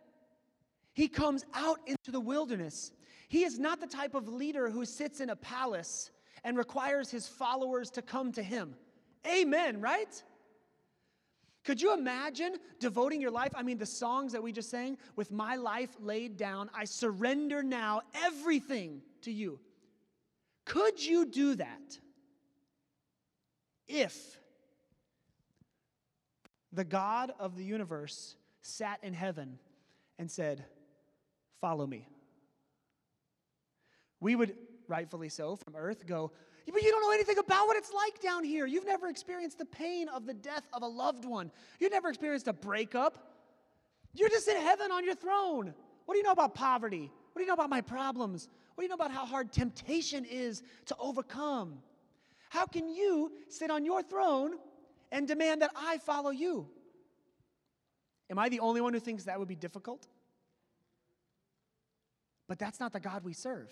He 0.94 1.08
comes 1.08 1.44
out 1.52 1.80
into 1.86 2.10
the 2.10 2.20
wilderness. 2.20 2.92
He 3.28 3.44
is 3.44 3.58
not 3.58 3.80
the 3.80 3.86
type 3.86 4.14
of 4.14 4.28
leader 4.28 4.70
who 4.70 4.84
sits 4.84 5.20
in 5.20 5.30
a 5.30 5.36
palace 5.36 6.10
and 6.44 6.56
requires 6.56 7.10
his 7.10 7.26
followers 7.26 7.90
to 7.90 8.02
come 8.02 8.32
to 8.32 8.42
him. 8.42 8.74
Amen, 9.26 9.80
right? 9.80 10.22
Could 11.68 11.82
you 11.82 11.92
imagine 11.92 12.54
devoting 12.80 13.20
your 13.20 13.30
life? 13.30 13.52
I 13.54 13.62
mean, 13.62 13.76
the 13.76 13.84
songs 13.84 14.32
that 14.32 14.42
we 14.42 14.52
just 14.52 14.70
sang, 14.70 14.96
with 15.16 15.30
my 15.30 15.56
life 15.56 15.90
laid 16.00 16.38
down, 16.38 16.70
I 16.72 16.86
surrender 16.86 17.62
now 17.62 18.00
everything 18.24 19.02
to 19.20 19.30
you. 19.30 19.60
Could 20.64 21.04
you 21.04 21.26
do 21.26 21.56
that 21.56 21.98
if 23.86 24.40
the 26.72 26.84
God 26.84 27.34
of 27.38 27.54
the 27.54 27.64
universe 27.64 28.36
sat 28.62 29.00
in 29.02 29.12
heaven 29.12 29.58
and 30.18 30.30
said, 30.30 30.64
Follow 31.60 31.86
me? 31.86 32.08
We 34.20 34.36
would, 34.36 34.56
rightfully 34.86 35.28
so, 35.28 35.56
from 35.56 35.76
earth 35.76 36.06
go, 36.06 36.32
but 36.72 36.82
you 36.82 36.90
don't 36.90 37.02
know 37.02 37.12
anything 37.12 37.38
about 37.38 37.66
what 37.66 37.76
it's 37.76 37.92
like 37.92 38.20
down 38.20 38.44
here. 38.44 38.66
You've 38.66 38.86
never 38.86 39.08
experienced 39.08 39.58
the 39.58 39.64
pain 39.64 40.08
of 40.08 40.26
the 40.26 40.34
death 40.34 40.66
of 40.72 40.82
a 40.82 40.86
loved 40.86 41.24
one. 41.24 41.50
You've 41.80 41.92
never 41.92 42.08
experienced 42.08 42.48
a 42.48 42.52
breakup. 42.52 43.34
You're 44.14 44.28
just 44.28 44.48
in 44.48 44.56
heaven 44.56 44.90
on 44.90 45.04
your 45.04 45.14
throne. 45.14 45.74
What 46.04 46.14
do 46.14 46.18
you 46.18 46.24
know 46.24 46.32
about 46.32 46.54
poverty? 46.54 47.10
What 47.32 47.40
do 47.40 47.42
you 47.42 47.46
know 47.46 47.54
about 47.54 47.70
my 47.70 47.80
problems? 47.80 48.48
What 48.74 48.82
do 48.82 48.84
you 48.84 48.88
know 48.88 48.94
about 48.94 49.10
how 49.10 49.24
hard 49.24 49.52
temptation 49.52 50.24
is 50.24 50.62
to 50.86 50.96
overcome? 50.98 51.78
How 52.50 52.66
can 52.66 52.88
you 52.88 53.32
sit 53.48 53.70
on 53.70 53.84
your 53.84 54.02
throne 54.02 54.52
and 55.12 55.26
demand 55.26 55.62
that 55.62 55.70
I 55.76 55.98
follow 55.98 56.30
you? 56.30 56.68
Am 58.30 58.38
I 58.38 58.48
the 58.48 58.60
only 58.60 58.80
one 58.80 58.92
who 58.92 59.00
thinks 59.00 59.24
that 59.24 59.38
would 59.38 59.48
be 59.48 59.56
difficult? 59.56 60.06
But 62.46 62.58
that's 62.58 62.80
not 62.80 62.92
the 62.92 63.00
God 63.00 63.24
we 63.24 63.32
serve. 63.32 63.70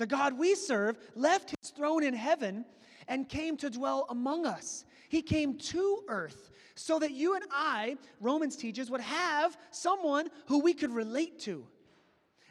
The 0.00 0.06
God 0.06 0.38
we 0.38 0.54
serve 0.54 0.96
left 1.14 1.50
his 1.50 1.72
throne 1.72 2.02
in 2.02 2.14
heaven 2.14 2.64
and 3.06 3.28
came 3.28 3.58
to 3.58 3.68
dwell 3.68 4.06
among 4.08 4.46
us. 4.46 4.86
He 5.10 5.20
came 5.20 5.58
to 5.58 6.04
earth 6.08 6.50
so 6.74 6.98
that 7.00 7.10
you 7.10 7.34
and 7.34 7.44
I, 7.52 7.98
Romans 8.18 8.56
teaches, 8.56 8.90
would 8.90 9.02
have 9.02 9.58
someone 9.70 10.28
who 10.46 10.60
we 10.60 10.72
could 10.72 10.90
relate 10.90 11.38
to. 11.40 11.66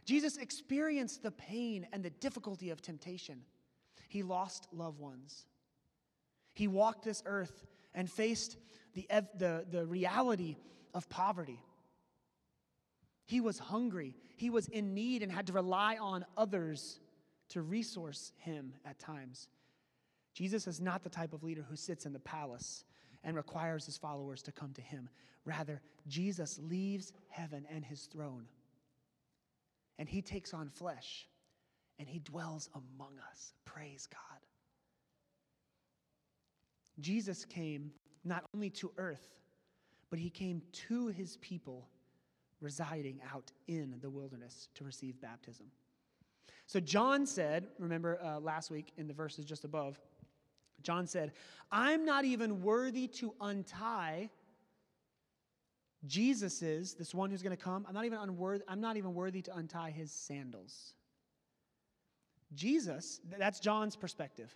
Jesus 0.05 0.37
experienced 0.37 1.23
the 1.23 1.31
pain 1.31 1.87
and 1.91 2.03
the 2.03 2.11
difficulty 2.11 2.69
of 2.69 2.83
temptation. 2.83 3.41
He 4.09 4.21
lost 4.21 4.67
loved 4.71 4.99
ones. 4.99 5.47
He 6.53 6.67
walked 6.67 7.03
this 7.03 7.23
earth 7.25 7.65
and 7.95 8.11
faced 8.11 8.57
the, 8.93 9.07
the, 9.39 9.65
the 9.71 9.87
reality 9.87 10.55
of 10.93 11.09
poverty. 11.09 11.63
He 13.25 13.41
was 13.41 13.57
hungry. 13.57 14.13
He 14.35 14.51
was 14.51 14.67
in 14.67 14.93
need 14.93 15.23
and 15.23 15.31
had 15.31 15.47
to 15.47 15.53
rely 15.53 15.97
on 15.97 16.25
others 16.37 16.99
to 17.49 17.61
resource 17.61 18.31
him 18.37 18.73
at 18.85 18.99
times. 18.99 19.47
Jesus 20.33 20.67
is 20.67 20.79
not 20.79 21.03
the 21.03 21.09
type 21.09 21.33
of 21.33 21.43
leader 21.43 21.65
who 21.67 21.75
sits 21.75 22.05
in 22.05 22.13
the 22.13 22.19
palace 22.19 22.83
and 23.23 23.35
requires 23.35 23.85
his 23.85 23.97
followers 23.97 24.41
to 24.43 24.51
come 24.51 24.71
to 24.73 24.81
him. 24.81 25.09
Rather, 25.45 25.81
Jesus 26.07 26.59
leaves 26.61 27.11
heaven 27.27 27.65
and 27.73 27.83
his 27.83 28.03
throne, 28.05 28.45
and 29.97 30.07
he 30.07 30.21
takes 30.21 30.53
on 30.53 30.69
flesh, 30.69 31.27
and 31.97 32.07
he 32.07 32.19
dwells 32.19 32.69
among 32.75 33.13
us. 33.31 33.53
Praise 33.65 34.07
God. 34.11 34.39
Jesus 36.99 37.45
came 37.45 37.91
not 38.23 38.43
only 38.53 38.69
to 38.71 38.91
earth, 38.97 39.35
but 40.09 40.19
he 40.19 40.29
came 40.29 40.61
to 40.71 41.07
his 41.07 41.37
people 41.37 41.87
residing 42.61 43.21
out 43.33 43.51
in 43.67 43.95
the 44.01 44.09
wilderness 44.09 44.69
to 44.75 44.83
receive 44.83 45.19
baptism. 45.21 45.67
So 46.69 46.79
John 46.79 47.25
said, 47.25 47.65
remember 47.79 48.19
uh, 48.23 48.39
last 48.39 48.69
week 48.69 48.93
in 48.95 49.07
the 49.07 49.13
verses 49.13 49.43
just 49.43 49.65
above, 49.65 49.99
John 50.83 51.07
said, 51.07 51.31
I'm 51.71 52.05
not 52.05 52.25
even 52.25 52.61
worthy 52.61 53.07
to 53.07 53.33
untie 53.41 54.29
Jesus's, 56.05 56.93
this 56.93 57.11
one 57.11 57.31
who's 57.31 57.41
going 57.41 57.57
to 57.57 57.61
come, 57.61 57.87
I'm 57.87 57.95
not 57.95 58.05
even 58.05 58.19
unworthy, 58.19 58.63
I'm 58.67 58.81
not 58.81 58.97
even 58.97 59.15
worthy 59.15 59.41
to 59.41 59.55
untie 59.55 59.89
his 59.89 60.11
sandals. 60.11 60.93
Jesus, 62.53 63.19
that's 63.39 63.59
John's 63.59 63.95
perspective. 63.95 64.55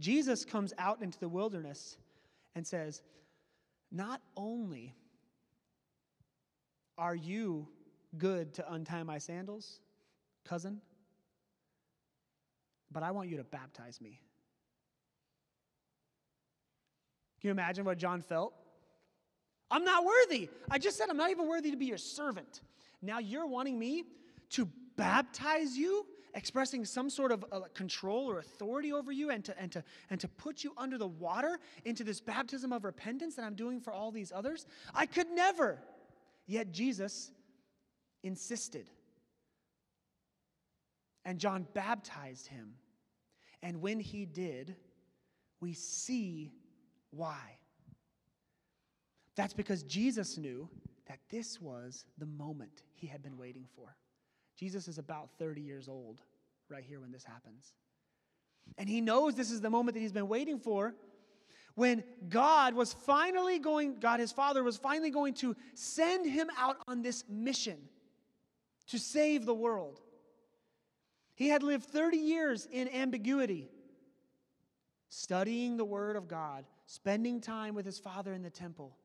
Jesus 0.00 0.46
comes 0.46 0.72
out 0.78 1.02
into 1.02 1.20
the 1.20 1.28
wilderness 1.28 1.98
and 2.54 2.66
says, 2.66 3.02
Not 3.92 4.22
only 4.34 4.94
are 6.96 7.14
you 7.14 7.68
good 8.16 8.54
to 8.54 8.72
untie 8.72 9.02
my 9.02 9.18
sandals, 9.18 9.80
cousin, 10.46 10.80
but 12.94 13.02
I 13.02 13.10
want 13.10 13.28
you 13.28 13.36
to 13.36 13.44
baptize 13.44 14.00
me. 14.00 14.20
Can 17.40 17.48
you 17.48 17.50
imagine 17.50 17.84
what 17.84 17.98
John 17.98 18.22
felt? 18.22 18.54
I'm 19.70 19.84
not 19.84 20.04
worthy. 20.04 20.48
I 20.70 20.78
just 20.78 20.96
said 20.96 21.10
I'm 21.10 21.16
not 21.16 21.30
even 21.30 21.48
worthy 21.48 21.72
to 21.72 21.76
be 21.76 21.86
your 21.86 21.98
servant. 21.98 22.62
Now 23.02 23.18
you're 23.18 23.46
wanting 23.46 23.78
me 23.78 24.04
to 24.50 24.68
baptize 24.96 25.76
you, 25.76 26.06
expressing 26.34 26.84
some 26.84 27.10
sort 27.10 27.32
of 27.32 27.44
uh, 27.50 27.62
control 27.74 28.30
or 28.30 28.38
authority 28.38 28.92
over 28.92 29.10
you, 29.10 29.30
and 29.30 29.44
to, 29.44 29.58
and, 29.60 29.72
to, 29.72 29.82
and 30.10 30.20
to 30.20 30.28
put 30.28 30.62
you 30.62 30.72
under 30.78 30.96
the 30.96 31.08
water 31.08 31.58
into 31.84 32.04
this 32.04 32.20
baptism 32.20 32.72
of 32.72 32.84
repentance 32.84 33.34
that 33.34 33.44
I'm 33.44 33.56
doing 33.56 33.80
for 33.80 33.92
all 33.92 34.12
these 34.12 34.32
others? 34.32 34.66
I 34.94 35.06
could 35.06 35.30
never. 35.30 35.80
Yet 36.46 36.70
Jesus 36.70 37.32
insisted. 38.22 38.88
And 41.24 41.38
John 41.38 41.66
baptized 41.74 42.46
him. 42.46 42.74
And 43.64 43.80
when 43.80 43.98
he 43.98 44.26
did, 44.26 44.76
we 45.60 45.72
see 45.72 46.52
why. 47.10 47.40
That's 49.36 49.54
because 49.54 49.82
Jesus 49.82 50.36
knew 50.36 50.68
that 51.08 51.18
this 51.30 51.60
was 51.60 52.04
the 52.18 52.26
moment 52.26 52.82
he 52.92 53.06
had 53.06 53.22
been 53.22 53.38
waiting 53.38 53.66
for. 53.74 53.96
Jesus 54.56 54.86
is 54.86 54.98
about 54.98 55.30
30 55.38 55.62
years 55.62 55.88
old 55.88 56.20
right 56.68 56.84
here 56.84 57.00
when 57.00 57.10
this 57.10 57.24
happens. 57.24 57.72
And 58.76 58.86
he 58.86 59.00
knows 59.00 59.34
this 59.34 59.50
is 59.50 59.62
the 59.62 59.70
moment 59.70 59.94
that 59.94 60.00
he's 60.00 60.12
been 60.12 60.28
waiting 60.28 60.58
for 60.58 60.94
when 61.74 62.04
God 62.28 62.74
was 62.74 62.92
finally 62.92 63.58
going, 63.58 63.98
God 63.98 64.20
his 64.20 64.30
Father 64.30 64.62
was 64.62 64.76
finally 64.76 65.10
going 65.10 65.34
to 65.34 65.56
send 65.74 66.30
him 66.30 66.48
out 66.58 66.76
on 66.86 67.00
this 67.00 67.24
mission 67.30 67.78
to 68.88 68.98
save 68.98 69.46
the 69.46 69.54
world. 69.54 70.00
He 71.34 71.48
had 71.48 71.62
lived 71.62 71.84
30 71.84 72.16
years 72.16 72.66
in 72.70 72.88
ambiguity, 72.88 73.68
studying 75.08 75.76
the 75.76 75.84
Word 75.84 76.16
of 76.16 76.28
God, 76.28 76.64
spending 76.86 77.40
time 77.40 77.74
with 77.74 77.86
his 77.86 77.98
father 77.98 78.32
in 78.32 78.42
the 78.42 78.50
temple, 78.50 78.96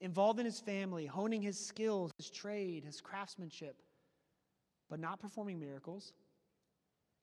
involved 0.00 0.40
in 0.40 0.46
his 0.46 0.60
family, 0.60 1.06
honing 1.06 1.42
his 1.42 1.58
skills, 1.58 2.10
his 2.16 2.30
trade, 2.30 2.84
his 2.84 3.00
craftsmanship, 3.00 3.76
but 4.88 4.98
not 4.98 5.20
performing 5.20 5.58
miracles, 5.58 6.12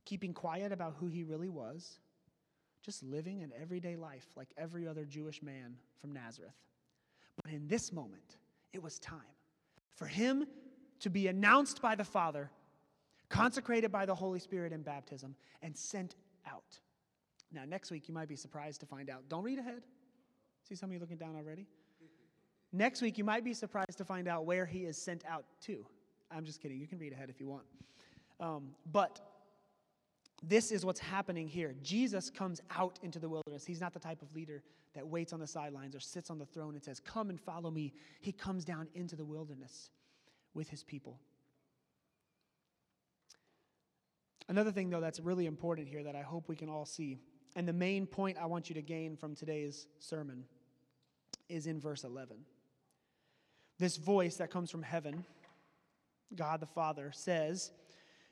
keeping 0.06 0.34
quiet 0.34 0.72
about 0.72 0.95
who 1.00 1.08
he 1.08 1.24
really 1.24 1.50
was, 1.50 2.00
just 2.82 3.04
living 3.04 3.43
an 3.43 3.52
everyday 3.60 3.95
life 3.95 4.26
like 4.36 4.50
every 4.58 4.88
other 4.88 5.06
Jewish 5.06 5.41
man 5.41 5.76
from 6.00 6.14
Nazareth. 6.14 6.56
But 7.43 7.52
in 7.52 7.68
this 7.68 7.91
moment, 7.91 8.38
it 8.74 8.82
was 8.82 9.00
time 9.00 9.22
for 9.95 10.06
him 10.06 10.45
to 11.00 11.10
be 11.10 11.28
announced 11.28 11.82
by 11.82 11.95
the 11.95 12.04
Father, 12.04 12.50
consecrated 13.30 13.91
by 13.91 14.05
the 14.05 14.15
Holy 14.15 14.39
Spirit 14.39 14.73
in 14.73 14.82
baptism, 14.82 15.36
and 15.61 15.75
sent 15.75 16.15
out. 16.47 16.80
Now, 17.51 17.63
next 17.65 17.91
week, 17.91 18.07
you 18.07 18.13
might 18.13 18.27
be 18.27 18.36
surprised 18.36 18.80
to 18.82 18.86
find 18.86 19.09
out. 19.09 19.23
Don't 19.30 19.43
read 19.43 19.59
ahead. 19.59 19.82
See 20.67 20.75
some 20.75 20.89
of 20.89 20.93
you 20.93 20.99
looking 20.99 21.17
down 21.17 21.36
already? 21.36 21.65
Next 22.71 23.01
week, 23.01 23.17
you 23.17 23.23
might 23.23 23.43
be 23.43 23.53
surprised 23.53 23.97
to 23.97 24.05
find 24.05 24.27
out 24.27 24.45
where 24.45 24.65
he 24.65 24.80
is 24.80 24.97
sent 24.97 25.23
out 25.25 25.45
to. 25.61 25.86
I'm 26.32 26.45
just 26.45 26.61
kidding. 26.61 26.80
You 26.80 26.88
can 26.88 26.99
read 26.99 27.13
ahead 27.13 27.30
if 27.30 27.39
you 27.39 27.47
want. 27.47 27.63
Um, 28.39 28.69
but 28.91 29.19
this 30.43 30.71
is 30.71 30.86
what's 30.86 30.99
happening 30.99 31.47
here. 31.47 31.75
Jesus 31.82 32.30
comes 32.30 32.61
out 32.75 32.99
into 33.01 33.17
the 33.17 33.27
wilderness. 33.27 33.65
He's 33.65 33.82
not 33.82 33.93
the 33.93 33.99
type 33.99 34.21
of 34.21 34.34
leader 34.36 34.61
that 34.93 35.07
waits 35.07 35.34
on 35.34 35.39
the 35.39 35.47
sidelines 35.47 35.95
or 35.95 35.99
sits 35.99 36.30
on 36.30 36.38
the 36.38 36.45
throne 36.45 36.75
and 36.75 36.84
says, 36.84 36.99
Come 36.99 37.30
and 37.30 37.39
follow 37.39 37.71
me. 37.71 37.93
He 38.21 38.32
comes 38.32 38.63
down 38.63 38.88
into 38.93 39.15
the 39.15 39.25
wilderness 39.25 39.89
with 40.53 40.69
his 40.69 40.84
people. 40.84 41.19
Another 44.50 44.72
thing, 44.72 44.89
though, 44.89 45.00
that's 45.00 45.20
really 45.20 45.45
important 45.45 45.88
here 45.88 46.04
that 46.04 46.16
I 46.16 46.24
hope 46.24 46.50
we 46.50 46.56
can 46.56 46.70
all 46.70 46.86
see, 46.86 47.20
and 47.56 47.68
the 47.68 47.74
main 47.74 48.08
point 48.08 48.38
I 48.41 48.47
want 48.47 48.68
you 48.68 48.74
to 48.76 48.82
gain 48.82 49.16
from 49.16 49.36
today's 49.36 49.86
sermon 50.00 50.43
is 51.47 51.68
in 51.68 51.80
verse 51.80 52.04
11. 52.04 52.38
This 53.78 53.97
voice 53.97 54.38
that 54.38 54.50
comes 54.50 54.72
from 54.72 54.82
heaven, 54.82 55.24
God 56.36 56.62
the 56.62 56.66
Father, 56.66 57.12
says, 57.14 57.72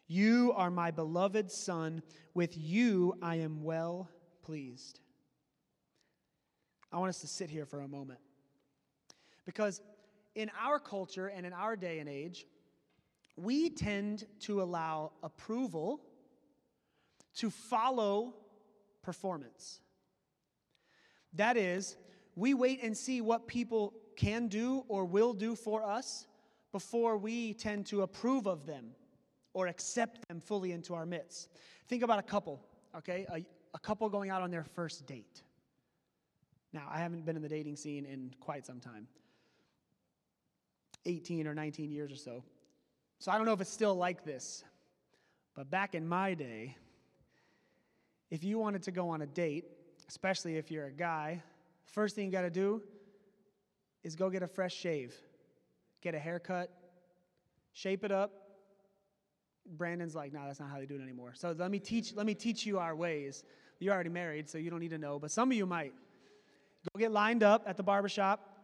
You 0.07 0.53
are 0.55 0.71
my 0.71 0.89
beloved 0.89 1.51
Son. 1.51 2.01
With 2.33 2.57
you 2.57 3.13
I 3.21 3.35
am 3.35 3.63
well 3.63 4.09
pleased. 4.41 4.99
I 6.91 6.97
want 6.97 7.09
us 7.09 7.21
to 7.21 7.27
sit 7.27 7.51
here 7.51 7.67
for 7.67 7.81
a 7.81 7.87
moment. 7.87 8.19
Because 9.45 9.81
in 10.33 10.49
our 10.59 10.79
culture 10.79 11.27
and 11.27 11.45
in 11.45 11.53
our 11.53 11.75
day 11.75 11.99
and 11.99 12.09
age, 12.09 12.47
we 13.35 13.69
tend 13.69 14.25
to 14.41 14.63
allow 14.63 15.11
approval 15.21 16.01
to 17.37 17.49
follow 17.49 18.33
performance. 19.01 19.79
That 21.33 21.57
is, 21.57 21.97
we 22.35 22.53
wait 22.53 22.83
and 22.83 22.95
see 22.95 23.21
what 23.21 23.47
people 23.47 23.93
can 24.15 24.47
do 24.47 24.83
or 24.87 25.05
will 25.05 25.33
do 25.33 25.55
for 25.55 25.83
us 25.83 26.27
before 26.71 27.17
we 27.17 27.53
tend 27.53 27.85
to 27.87 28.01
approve 28.01 28.47
of 28.47 28.65
them 28.65 28.87
or 29.53 29.67
accept 29.67 30.27
them 30.27 30.41
fully 30.41 30.71
into 30.71 30.93
our 30.93 31.05
midst. 31.05 31.49
Think 31.87 32.03
about 32.03 32.19
a 32.19 32.23
couple, 32.23 32.61
okay? 32.95 33.25
A, 33.31 33.45
a 33.73 33.79
couple 33.79 34.09
going 34.09 34.29
out 34.29 34.41
on 34.41 34.51
their 34.51 34.63
first 34.63 35.05
date. 35.05 35.41
Now, 36.73 36.87
I 36.91 36.99
haven't 36.99 37.25
been 37.25 37.35
in 37.35 37.41
the 37.41 37.49
dating 37.49 37.75
scene 37.75 38.05
in 38.05 38.31
quite 38.39 38.65
some 38.65 38.79
time 38.79 39.07
18 41.05 41.47
or 41.47 41.53
19 41.53 41.89
years 41.89 42.11
or 42.11 42.17
so. 42.17 42.43
So 43.19 43.31
I 43.31 43.37
don't 43.37 43.45
know 43.45 43.53
if 43.53 43.61
it's 43.61 43.71
still 43.71 43.95
like 43.95 44.25
this. 44.25 44.63
But 45.55 45.71
back 45.71 45.95
in 45.95 46.07
my 46.07 46.33
day, 46.33 46.75
if 48.29 48.43
you 48.43 48.59
wanted 48.59 48.83
to 48.83 48.91
go 48.91 49.09
on 49.09 49.21
a 49.21 49.25
date, 49.25 49.65
especially 50.07 50.57
if 50.57 50.71
you're 50.71 50.87
a 50.87 50.91
guy, 50.91 51.41
first 51.85 52.15
thing 52.15 52.25
you 52.25 52.31
got 52.31 52.41
to 52.41 52.49
do 52.49 52.81
is 54.03 54.15
go 54.15 54.29
get 54.29 54.43
a 54.43 54.47
fresh 54.47 54.75
shave, 54.75 55.15
get 56.01 56.15
a 56.15 56.19
haircut, 56.19 56.69
shape 57.73 58.03
it 58.03 58.11
up. 58.11 58.31
Brandon's 59.65 60.15
like, 60.15 60.31
"No, 60.31 60.39
nah, 60.39 60.47
that's 60.47 60.59
not 60.59 60.69
how 60.69 60.79
they 60.79 60.85
do 60.85 60.95
it 60.95 61.01
anymore." 61.01 61.33
So 61.35 61.53
let 61.57 61.71
me 61.71 61.79
teach 61.79 62.13
let 62.15 62.25
me 62.25 62.33
teach 62.33 62.65
you 62.65 62.79
our 62.79 62.95
ways. 62.95 63.43
You're 63.79 63.93
already 63.93 64.09
married, 64.09 64.49
so 64.49 64.57
you 64.57 64.69
don't 64.69 64.79
need 64.79 64.91
to 64.91 64.97
know, 64.97 65.19
but 65.19 65.31
some 65.31 65.51
of 65.51 65.57
you 65.57 65.65
might. 65.65 65.93
Go 66.93 66.99
get 66.99 67.11
lined 67.11 67.43
up 67.43 67.63
at 67.67 67.75
the 67.75 67.83
barbershop. 67.83 68.57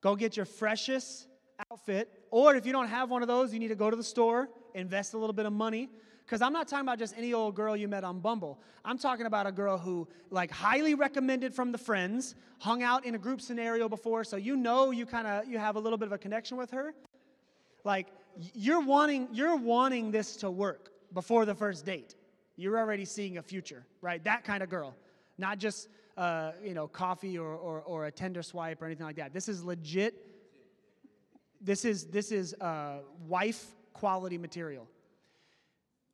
Go 0.00 0.14
get 0.14 0.36
your 0.36 0.46
freshest 0.46 1.26
outfit. 1.70 2.08
Or 2.30 2.54
if 2.54 2.66
you 2.66 2.72
don't 2.72 2.88
have 2.88 3.10
one 3.10 3.22
of 3.22 3.28
those, 3.28 3.52
you 3.52 3.58
need 3.58 3.68
to 3.68 3.74
go 3.74 3.90
to 3.90 3.96
the 3.96 4.04
store, 4.04 4.48
invest 4.74 5.14
a 5.14 5.18
little 5.18 5.32
bit 5.32 5.46
of 5.46 5.52
money. 5.52 5.90
Because 6.32 6.40
I'm 6.40 6.54
not 6.54 6.66
talking 6.66 6.86
about 6.86 6.98
just 6.98 7.14
any 7.18 7.34
old 7.34 7.54
girl 7.54 7.76
you 7.76 7.88
met 7.88 8.04
on 8.04 8.18
Bumble. 8.20 8.58
I'm 8.86 8.96
talking 8.96 9.26
about 9.26 9.46
a 9.46 9.52
girl 9.52 9.76
who, 9.76 10.08
like, 10.30 10.50
highly 10.50 10.94
recommended 10.94 11.54
from 11.54 11.72
the 11.72 11.76
friends, 11.76 12.36
hung 12.58 12.82
out 12.82 13.04
in 13.04 13.14
a 13.14 13.18
group 13.18 13.42
scenario 13.42 13.86
before, 13.86 14.24
so 14.24 14.38
you 14.38 14.56
know 14.56 14.92
you 14.92 15.04
kind 15.04 15.26
of 15.26 15.46
you 15.46 15.58
have 15.58 15.76
a 15.76 15.78
little 15.78 15.98
bit 15.98 16.06
of 16.06 16.12
a 16.12 16.16
connection 16.16 16.56
with 16.56 16.70
her. 16.70 16.94
Like, 17.84 18.06
you're 18.54 18.80
wanting 18.80 19.28
you're 19.30 19.56
wanting 19.56 20.10
this 20.10 20.36
to 20.36 20.50
work 20.50 20.90
before 21.12 21.44
the 21.44 21.54
first 21.54 21.84
date. 21.84 22.14
You're 22.56 22.78
already 22.78 23.04
seeing 23.04 23.36
a 23.36 23.42
future, 23.42 23.84
right? 24.00 24.24
That 24.24 24.42
kind 24.42 24.62
of 24.62 24.70
girl, 24.70 24.96
not 25.36 25.58
just 25.58 25.88
uh, 26.16 26.52
you 26.64 26.72
know 26.72 26.88
coffee 26.88 27.36
or, 27.36 27.54
or, 27.54 27.82
or 27.82 28.06
a 28.06 28.10
Tinder 28.10 28.42
swipe 28.42 28.80
or 28.80 28.86
anything 28.86 29.04
like 29.04 29.16
that. 29.16 29.34
This 29.34 29.50
is 29.50 29.62
legit 29.62 30.14
this 31.60 31.84
is, 31.84 32.06
this 32.06 32.32
is 32.32 32.54
uh, 32.54 33.00
wife 33.28 33.66
quality 33.92 34.38
material. 34.38 34.88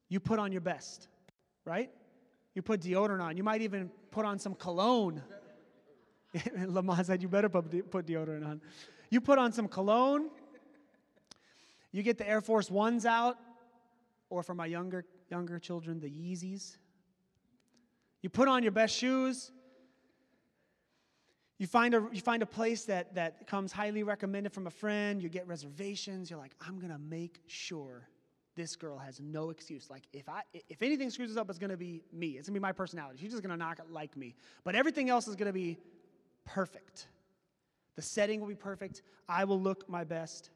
You 0.08 0.20
put 0.20 0.38
on 0.38 0.52
your 0.52 0.60
best, 0.60 1.08
right? 1.64 1.90
You 2.54 2.62
put 2.62 2.80
deodorant 2.80 3.22
on. 3.22 3.36
You 3.36 3.44
might 3.44 3.62
even 3.62 3.90
put 4.10 4.24
on 4.24 4.38
some 4.38 4.54
cologne. 4.54 5.22
Lamont 6.66 7.06
said, 7.06 7.22
You 7.22 7.28
better 7.28 7.48
put, 7.48 7.90
put 7.90 8.06
deodorant 8.06 8.46
on. 8.46 8.60
You 9.10 9.20
put 9.20 9.38
on 9.38 9.52
some 9.52 9.68
cologne. 9.68 10.30
You 11.92 12.02
get 12.02 12.18
the 12.18 12.28
Air 12.28 12.40
Force 12.40 12.70
Ones 12.70 13.06
out, 13.06 13.38
or 14.28 14.42
for 14.42 14.54
my 14.54 14.66
younger, 14.66 15.04
younger 15.30 15.58
children, 15.58 16.00
the 16.00 16.08
Yeezys. 16.08 16.76
You 18.20 18.28
put 18.28 18.48
on 18.48 18.62
your 18.62 18.72
best 18.72 18.94
shoes. 18.94 19.52
You 21.58 21.66
find 21.66 21.94
a, 21.94 22.06
you 22.12 22.20
find 22.20 22.42
a 22.42 22.46
place 22.46 22.84
that, 22.84 23.14
that 23.14 23.46
comes 23.46 23.72
highly 23.72 24.02
recommended 24.02 24.52
from 24.52 24.66
a 24.66 24.70
friend, 24.70 25.22
you 25.22 25.28
get 25.28 25.46
reservations, 25.48 26.30
you're 26.30 26.38
like, 26.38 26.54
I'm 26.64 26.78
gonna 26.78 27.00
make 27.00 27.40
sure 27.46 28.08
this 28.58 28.76
girl 28.76 28.98
has 28.98 29.20
no 29.20 29.50
excuse. 29.50 29.88
Like, 29.88 30.02
if, 30.12 30.28
I, 30.28 30.42
if 30.68 30.82
anything 30.82 31.10
screws 31.10 31.30
us 31.30 31.36
up, 31.36 31.48
it's 31.48 31.58
gonna 31.58 31.76
be 31.76 32.02
me. 32.12 32.30
It's 32.30 32.48
gonna 32.48 32.58
be 32.58 32.60
my 32.60 32.72
personality. 32.72 33.18
She's 33.20 33.30
just 33.30 33.42
gonna 33.42 33.56
not 33.56 33.78
like 33.90 34.16
me. 34.16 34.34
But 34.64 34.74
everything 34.74 35.08
else 35.08 35.28
is 35.28 35.36
gonna 35.36 35.52
be 35.52 35.78
perfect. 36.44 37.06
The 37.94 38.02
setting 38.02 38.40
will 38.40 38.48
be 38.48 38.56
perfect. 38.56 39.02
I 39.28 39.44
will 39.44 39.60
look 39.60 39.88
my 39.88 40.04
best. 40.04 40.50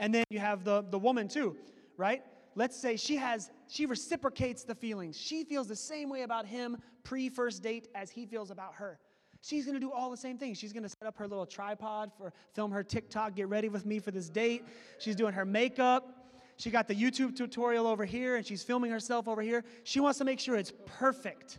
And 0.00 0.12
then 0.12 0.24
you 0.30 0.38
have 0.38 0.64
the, 0.64 0.84
the 0.90 0.98
woman 0.98 1.28
too, 1.28 1.56
right? 1.96 2.22
Let's 2.54 2.76
say 2.76 2.96
she 2.96 3.16
has, 3.16 3.50
she 3.68 3.86
reciprocates 3.86 4.64
the 4.64 4.74
feelings. 4.74 5.16
She 5.20 5.44
feels 5.44 5.68
the 5.68 5.76
same 5.76 6.08
way 6.08 6.22
about 6.22 6.46
him 6.46 6.78
pre 7.02 7.28
first 7.28 7.62
date 7.62 7.88
as 7.94 8.10
he 8.10 8.26
feels 8.26 8.50
about 8.50 8.74
her. 8.74 8.98
She's 9.42 9.66
to 9.66 9.78
do 9.78 9.92
all 9.92 10.10
the 10.10 10.16
same 10.16 10.38
things. 10.38 10.56
She's 10.56 10.72
to 10.72 10.88
set 10.88 11.06
up 11.06 11.18
her 11.18 11.28
little 11.28 11.44
tripod 11.44 12.12
for 12.16 12.32
film 12.54 12.70
her 12.70 12.82
TikTok, 12.82 13.34
get 13.34 13.48
ready 13.48 13.68
with 13.68 13.84
me 13.84 13.98
for 13.98 14.10
this 14.10 14.30
date. 14.30 14.64
She's 14.98 15.14
doing 15.14 15.34
her 15.34 15.44
makeup. 15.44 16.23
She 16.56 16.70
got 16.70 16.88
the 16.88 16.94
YouTube 16.94 17.36
tutorial 17.36 17.86
over 17.86 18.04
here 18.04 18.36
and 18.36 18.46
she's 18.46 18.62
filming 18.62 18.90
herself 18.90 19.28
over 19.28 19.42
here. 19.42 19.64
She 19.82 20.00
wants 20.00 20.18
to 20.18 20.24
make 20.24 20.38
sure 20.38 20.56
it's 20.56 20.72
perfect. 20.86 21.58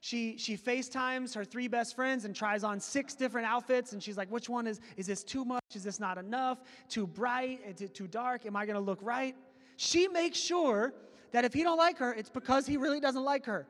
She, 0.00 0.38
she 0.38 0.56
FaceTimes 0.56 1.34
her 1.34 1.44
three 1.44 1.68
best 1.68 1.96
friends 1.96 2.24
and 2.24 2.34
tries 2.34 2.64
on 2.64 2.80
six 2.80 3.14
different 3.14 3.46
outfits. 3.46 3.92
And 3.92 4.02
she's 4.02 4.16
like, 4.16 4.30
which 4.30 4.48
one 4.48 4.66
is, 4.66 4.80
is 4.96 5.06
this 5.06 5.24
too 5.24 5.44
much? 5.44 5.62
Is 5.74 5.82
this 5.82 5.98
not 5.98 6.18
enough? 6.18 6.58
Too 6.88 7.06
bright? 7.06 7.60
Is 7.66 7.82
it 7.82 7.94
too 7.94 8.06
dark? 8.06 8.46
Am 8.46 8.56
I 8.56 8.64
going 8.64 8.74
to 8.74 8.80
look 8.80 9.00
right? 9.02 9.34
She 9.76 10.08
makes 10.08 10.38
sure 10.38 10.94
that 11.32 11.44
if 11.44 11.52
he 11.52 11.62
don't 11.62 11.78
like 11.78 11.98
her, 11.98 12.12
it's 12.14 12.30
because 12.30 12.66
he 12.66 12.76
really 12.76 13.00
doesn't 13.00 13.24
like 13.24 13.44
her, 13.46 13.66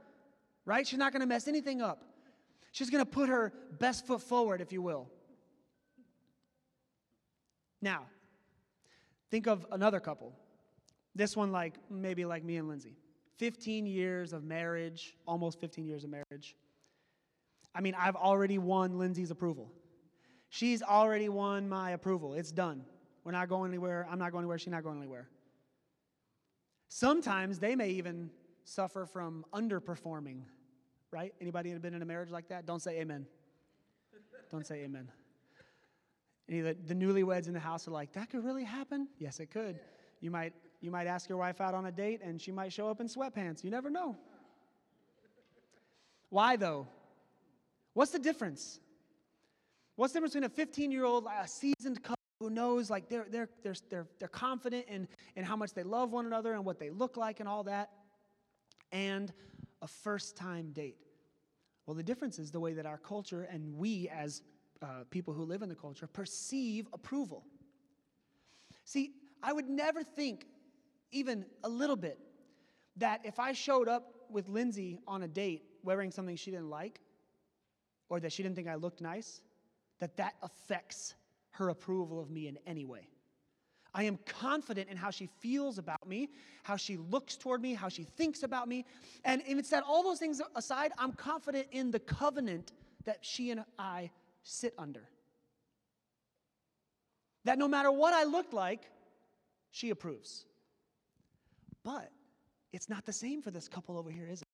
right? 0.65 0.87
She's 0.87 0.99
not 0.99 1.13
going 1.13 1.21
to 1.21 1.27
mess 1.27 1.49
anything 1.49 1.83
up. 1.83 2.05
She's 2.73 2.91
going 2.91 3.05
to 3.05 3.11
put 3.11 3.29
her 3.29 3.53
best 3.79 4.07
foot 4.07 4.23
forward, 4.23 4.61
if 4.61 4.73
you 4.73 4.83
will. 4.83 5.09
Now, 7.81 8.07
think 9.31 9.47
of 9.47 9.67
another 9.73 10.01
couple. 10.01 10.33
This 11.15 11.37
one, 11.37 11.53
like 11.53 11.75
maybe 11.91 12.25
like 12.25 12.45
me 12.45 12.57
and 12.57 12.69
Lindsay. 12.69 12.97
15 13.39 13.87
years 13.87 14.33
of 14.33 14.45
marriage, 14.45 15.17
almost 15.27 15.61
15 15.61 15.87
years 15.87 16.05
of 16.05 16.11
marriage. 16.11 16.57
I 17.75 17.81
mean, 17.81 17.95
I've 17.99 18.17
already 18.17 18.59
won 18.59 18.99
Lindsay's 18.99 19.31
approval. 19.31 19.71
She's 20.49 20.83
already 20.83 21.29
won 21.29 21.69
my 21.69 21.91
approval. 21.91 22.35
It's 22.35 22.51
done. 22.51 22.85
We're 23.25 23.33
not 23.33 23.49
going 23.49 23.71
anywhere. 23.71 24.07
I'm 24.11 24.19
not 24.19 24.33
going 24.33 24.43
anywhere. 24.43 24.59
She's 24.59 24.73
not 24.73 24.83
going 24.83 24.99
anywhere. 24.99 25.29
Sometimes 26.89 27.59
they 27.59 27.77
may 27.77 27.91
even 27.91 28.31
suffer 28.65 29.07
from 29.07 29.45
underperforming 29.53 30.43
right? 31.11 31.33
Anybody 31.41 31.73
been 31.75 31.95
in 31.95 32.03
a 32.03 32.07
marriage 32.07 32.31
like 32.31 32.49
that? 32.49 32.67
Don't 32.67 32.81
say 32.81 33.01
amen. 33.01 33.27
Don't 34.51 34.67
say 34.67 34.83
amen. 34.83 35.09
Any 36.49 36.61
of 36.61 36.65
the, 36.65 36.95
the 36.95 36.95
newlyweds 36.95 37.47
in 37.47 37.53
the 37.53 37.61
house 37.61 37.87
are 37.87 37.91
like, 37.91 38.13
that 38.13 38.31
could 38.31 38.45
really 38.45 38.65
happen? 38.65 39.09
Yes, 39.19 39.39
it 39.41 39.51
could. 39.51 39.79
You 40.21 40.31
might, 40.31 40.55
you 40.81 40.91
might 40.91 41.07
ask 41.07 41.29
your 41.29 41.39
wife 41.39 41.61
out 41.61 41.75
on 41.75 41.87
a 41.87 41.93
date 41.93 42.21
and 42.23 42.41
she 42.41 42.53
might 42.53 42.73
show 42.73 42.89
up 42.89 43.01
in 43.01 43.07
sweatpants. 43.07 43.63
You 43.63 43.71
never 43.71 43.91
know. 43.91 44.17
Why 46.31 46.57
though? 46.57 46.87
What's 47.95 48.13
the 48.13 48.19
difference? 48.19 48.81
What's 49.97 50.13
the 50.13 50.19
difference 50.19 50.35
between 50.35 50.51
a 50.51 50.55
15 50.55 50.93
year 50.93 51.05
old, 51.05 51.27
a 51.27 51.47
seasoned 51.47 52.03
couple 52.03 52.17
who 52.41 52.51
knows 52.51 52.89
like 52.89 53.09
they're, 53.09 53.27
they're, 53.29 53.49
they're, 53.63 53.75
they're, 53.91 54.07
they're 54.19 54.29
confident 54.29 54.87
in, 54.89 55.09
in 55.37 55.45
how 55.45 55.57
much 55.57 55.75
they 55.75 55.83
love 55.83 56.13
one 56.13 56.25
another 56.25 56.55
and 56.55 56.65
what 56.65 56.79
they 56.79 56.91
look 56.91 57.17
like 57.17 57.41
and 57.41 57.49
all 57.49 57.65
that, 57.65 57.91
and 58.93 59.33
a 59.83 59.89
first 59.89 60.37
time 60.37 60.71
date? 60.71 60.97
Well, 61.87 61.95
the 61.95 62.03
difference 62.03 62.39
is 62.39 62.51
the 62.51 62.61
way 62.61 62.75
that 62.75 62.87
our 62.87 62.99
culture 62.99 63.43
and 63.51 63.75
we, 63.77 64.09
as 64.09 64.43
uh, 64.83 65.05
people 65.11 65.35
who 65.35 65.45
live 65.45 65.63
in 65.63 65.69
the 65.69 65.75
culture, 65.75 66.07
perceive 66.07 66.87
approval. 66.93 67.45
See, 68.85 69.13
I 69.43 69.53
would 69.53 69.69
never 69.69 70.03
think, 70.03 70.47
even 71.11 71.45
a 71.65 71.69
little 71.69 71.97
bit, 71.97 72.19
that 72.97 73.21
if 73.25 73.39
I 73.39 73.53
showed 73.53 73.89
up 73.89 74.15
with 74.31 74.49
Lindsay 74.49 74.99
on 75.07 75.23
a 75.23 75.29
date 75.29 75.63
wearing 75.83 76.11
something 76.11 76.37
she 76.37 76.51
didn't 76.51 76.71
like, 76.71 77.01
or 78.09 78.21
that 78.21 78.33
she 78.33 78.43
didn't 78.43 78.57
think 78.57 78.69
I 78.69 78.77
looked 78.77 79.01
nice, 79.01 79.43
that 80.01 80.17
that 80.17 80.35
affects 80.43 81.15
her 81.51 81.69
approval 81.69 82.21
of 82.21 82.31
me 82.31 82.49
in 82.49 82.59
any 82.67 82.85
way. 82.85 83.09
I 83.95 84.05
am 84.05 84.19
confident 84.27 84.89
in 84.91 84.97
how 84.97 85.11
she 85.11 85.27
feels 85.41 85.79
about 85.79 86.07
me, 86.07 86.29
how 86.63 86.77
she 86.77 86.97
looks 86.97 87.37
toward 87.37 87.63
me, 87.63 87.75
how 87.75 87.89
she 87.89 88.05
thinks 88.05 88.43
about 88.43 88.69
me. 88.69 88.85
And 89.25 89.43
if 89.47 89.59
it's 89.59 89.71
that 89.71 89.83
all 89.83 90.03
those 90.03 90.19
things 90.19 90.41
aside, 90.55 90.93
I'm 90.99 91.13
confident 91.13 91.67
in 91.73 91.91
the 91.91 91.99
covenant 91.99 92.73
that 93.07 93.19
she 93.23 93.51
and 93.51 93.65
I 93.79 94.11
sit 94.49 94.73
under. 94.79 95.09
That 97.45 97.59
no 97.59 97.69
matter 97.69 97.93
what 97.93 98.15
I 98.15 98.25
look 98.25 98.53
like, 98.53 98.91
she 99.71 99.91
approves. 99.91 100.47
But 101.85 102.11
it's 102.73 102.89
not 102.89 103.05
the 103.07 103.13
same 103.13 103.43
for 103.43 103.51
this 103.51 103.69
couple 103.69 103.97
over 103.97 104.11
here, 104.11 104.27
is 104.31 104.43
it? 104.43 104.49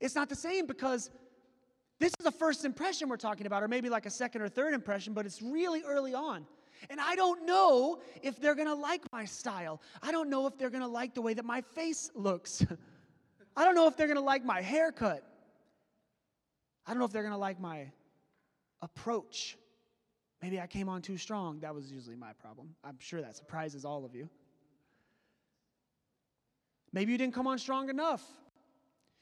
It's 0.00 0.14
not 0.14 0.28
the 0.28 0.36
same 0.36 0.66
because 0.66 1.10
this 2.00 2.12
is 2.18 2.26
a 2.26 2.32
first 2.32 2.64
impression 2.64 3.08
we're 3.08 3.16
talking 3.16 3.46
about, 3.46 3.62
or 3.62 3.68
maybe 3.68 3.88
like 3.88 4.06
a 4.06 4.10
second 4.10 4.42
or 4.42 4.48
third 4.48 4.74
impression, 4.74 5.14
but 5.14 5.24
it's 5.24 5.40
really 5.40 5.82
early 5.86 6.14
on. 6.14 6.46
And 6.90 7.00
I 7.00 7.14
don't 7.14 7.46
know 7.46 8.00
if 8.22 8.40
they're 8.40 8.56
gonna 8.56 8.74
like 8.74 9.02
my 9.12 9.24
style. 9.24 9.80
I 10.02 10.10
don't 10.10 10.28
know 10.28 10.46
if 10.46 10.58
they're 10.58 10.70
gonna 10.70 10.88
like 10.88 11.14
the 11.14 11.22
way 11.22 11.34
that 11.34 11.44
my 11.44 11.60
face 11.60 12.10
looks. 12.14 12.66
I 13.56 13.64
don't 13.64 13.76
know 13.76 13.86
if 13.86 13.96
they're 13.96 14.08
gonna 14.08 14.20
like 14.20 14.44
my 14.44 14.60
haircut. 14.60 15.22
I 16.86 16.90
don't 16.90 16.98
know 16.98 17.06
if 17.06 17.12
they're 17.12 17.22
gonna 17.22 17.38
like 17.38 17.60
my 17.60 17.86
approach. 18.84 19.56
Maybe 20.42 20.60
I 20.60 20.66
came 20.66 20.88
on 20.88 21.02
too 21.02 21.16
strong. 21.16 21.60
That 21.60 21.74
was 21.74 21.90
usually 21.90 22.16
my 22.16 22.34
problem. 22.34 22.76
I'm 22.84 22.98
sure 23.00 23.20
that 23.22 23.34
surprises 23.34 23.84
all 23.84 24.04
of 24.04 24.14
you. 24.14 24.28
Maybe 26.92 27.12
you 27.12 27.18
didn't 27.18 27.34
come 27.34 27.46
on 27.46 27.58
strong 27.58 27.88
enough. 27.88 28.22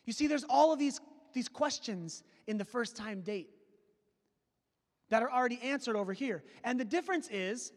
You 0.04 0.12
see, 0.12 0.26
there's 0.26 0.44
all 0.44 0.72
of 0.72 0.78
these, 0.78 1.00
these 1.32 1.48
questions 1.48 2.24
in 2.46 2.58
the 2.58 2.64
first 2.64 2.96
time 2.96 3.22
date 3.22 3.48
that 5.10 5.22
are 5.22 5.30
already 5.30 5.60
answered 5.62 5.94
over 5.96 6.12
here. 6.12 6.42
And 6.64 6.78
the 6.78 6.84
difference 6.84 7.28
is, 7.30 7.72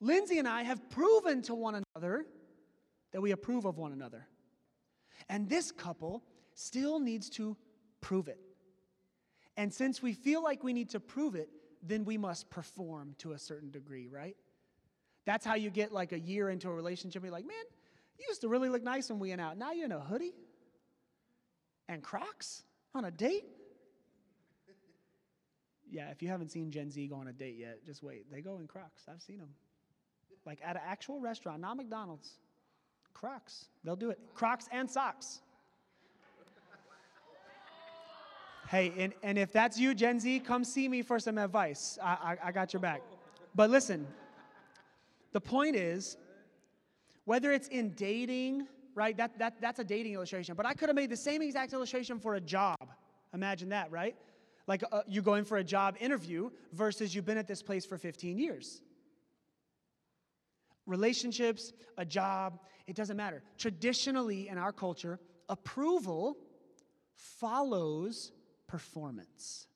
Lindsay 0.00 0.38
and 0.38 0.46
I 0.46 0.62
have 0.62 0.88
proven 0.88 1.42
to 1.42 1.54
one 1.54 1.82
another 1.94 2.24
that 3.12 3.20
we 3.20 3.32
approve 3.32 3.64
of 3.64 3.78
one 3.78 3.92
another. 3.92 4.26
And 5.28 5.48
this 5.48 5.72
couple 5.72 6.22
still 6.54 7.00
needs 7.00 7.28
to 7.30 7.56
prove 8.00 8.28
it. 8.28 8.38
And 9.56 9.72
since 9.72 10.02
we 10.02 10.12
feel 10.12 10.42
like 10.42 10.62
we 10.62 10.72
need 10.72 10.90
to 10.90 11.00
prove 11.00 11.34
it, 11.34 11.48
then 11.82 12.04
we 12.04 12.18
must 12.18 12.50
perform 12.50 13.14
to 13.18 13.32
a 13.32 13.38
certain 13.38 13.70
degree, 13.70 14.08
right? 14.08 14.36
That's 15.24 15.44
how 15.44 15.54
you 15.54 15.70
get 15.70 15.92
like 15.92 16.12
a 16.12 16.18
year 16.18 16.50
into 16.50 16.68
a 16.68 16.74
relationship. 16.74 17.22
You're 17.22 17.32
like, 17.32 17.46
man, 17.46 17.56
you 18.18 18.26
used 18.28 18.42
to 18.42 18.48
really 18.48 18.68
look 18.68 18.82
nice 18.82 19.08
when 19.08 19.18
we 19.18 19.30
went 19.30 19.40
out. 19.40 19.56
Now 19.56 19.72
you're 19.72 19.86
in 19.86 19.92
a 19.92 20.00
hoodie 20.00 20.34
and 21.88 22.02
Crocs 22.02 22.62
on 22.94 23.04
a 23.04 23.10
date? 23.10 23.44
Yeah, 25.88 26.10
if 26.10 26.22
you 26.22 26.28
haven't 26.28 26.50
seen 26.50 26.70
Gen 26.70 26.90
Z 26.90 27.06
go 27.06 27.16
on 27.16 27.28
a 27.28 27.32
date 27.32 27.56
yet, 27.58 27.84
just 27.84 28.02
wait. 28.02 28.30
They 28.30 28.40
go 28.40 28.58
in 28.58 28.66
Crocs. 28.66 29.02
I've 29.08 29.22
seen 29.22 29.38
them. 29.38 29.50
Like 30.44 30.60
at 30.64 30.76
an 30.76 30.82
actual 30.86 31.20
restaurant, 31.20 31.60
not 31.60 31.76
McDonald's. 31.76 32.38
Crocs. 33.14 33.66
They'll 33.84 33.96
do 33.96 34.10
it. 34.10 34.18
Crocs 34.34 34.68
and 34.70 34.90
socks. 34.90 35.40
Hey, 38.68 38.92
and, 38.98 39.12
and 39.22 39.38
if 39.38 39.52
that's 39.52 39.78
you, 39.78 39.94
Gen 39.94 40.18
Z, 40.18 40.40
come 40.40 40.64
see 40.64 40.88
me 40.88 41.02
for 41.02 41.18
some 41.18 41.38
advice. 41.38 41.98
I, 42.02 42.08
I, 42.42 42.48
I 42.48 42.52
got 42.52 42.72
your 42.72 42.80
back. 42.80 43.02
But 43.54 43.70
listen, 43.70 44.06
the 45.32 45.40
point 45.40 45.76
is, 45.76 46.16
whether 47.24 47.52
it's 47.52 47.68
in 47.68 47.90
dating, 47.90 48.66
right? 48.94 49.16
That, 49.16 49.38
that, 49.38 49.60
that's 49.60 49.78
a 49.78 49.84
dating 49.84 50.14
illustration. 50.14 50.54
But 50.56 50.66
I 50.66 50.74
could 50.74 50.88
have 50.88 50.96
made 50.96 51.10
the 51.10 51.16
same 51.16 51.42
exact 51.42 51.72
illustration 51.72 52.18
for 52.18 52.34
a 52.34 52.40
job. 52.40 52.78
Imagine 53.32 53.68
that, 53.70 53.90
right? 53.90 54.16
like 54.66 54.82
uh, 54.90 55.02
you 55.06 55.22
go 55.22 55.34
in 55.34 55.44
for 55.44 55.58
a 55.58 55.64
job 55.64 55.96
interview 56.00 56.50
versus 56.72 57.14
you've 57.14 57.24
been 57.24 57.38
at 57.38 57.46
this 57.46 57.62
place 57.62 57.86
for 57.86 57.98
15 57.98 58.38
years. 58.38 58.82
Relationships, 60.86 61.72
a 61.98 62.04
job, 62.04 62.60
it 62.86 62.94
doesn't 62.94 63.16
matter. 63.16 63.42
Traditionally 63.58 64.48
in 64.48 64.58
our 64.58 64.72
culture, 64.72 65.18
approval 65.48 66.36
follows 67.14 68.32
performance. 68.76 69.68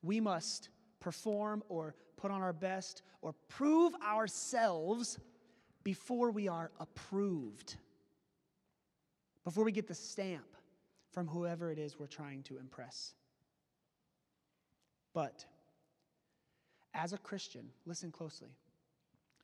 We 0.00 0.20
must 0.20 0.68
perform 1.00 1.64
or 1.68 1.96
put 2.16 2.30
on 2.30 2.40
our 2.40 2.52
best 2.52 3.02
or 3.20 3.34
prove 3.48 3.92
ourselves 3.96 5.18
before 5.82 6.30
we 6.30 6.46
are 6.46 6.70
approved, 6.78 7.74
before 9.42 9.64
we 9.64 9.72
get 9.72 9.88
the 9.88 9.94
stamp 9.94 10.46
from 11.10 11.26
whoever 11.26 11.72
it 11.72 11.80
is 11.80 11.98
we're 11.98 12.06
trying 12.06 12.44
to 12.44 12.58
impress. 12.58 13.14
But 15.12 15.44
as 16.94 17.12
a 17.12 17.18
Christian, 17.18 17.70
listen 17.86 18.12
closely, 18.12 18.50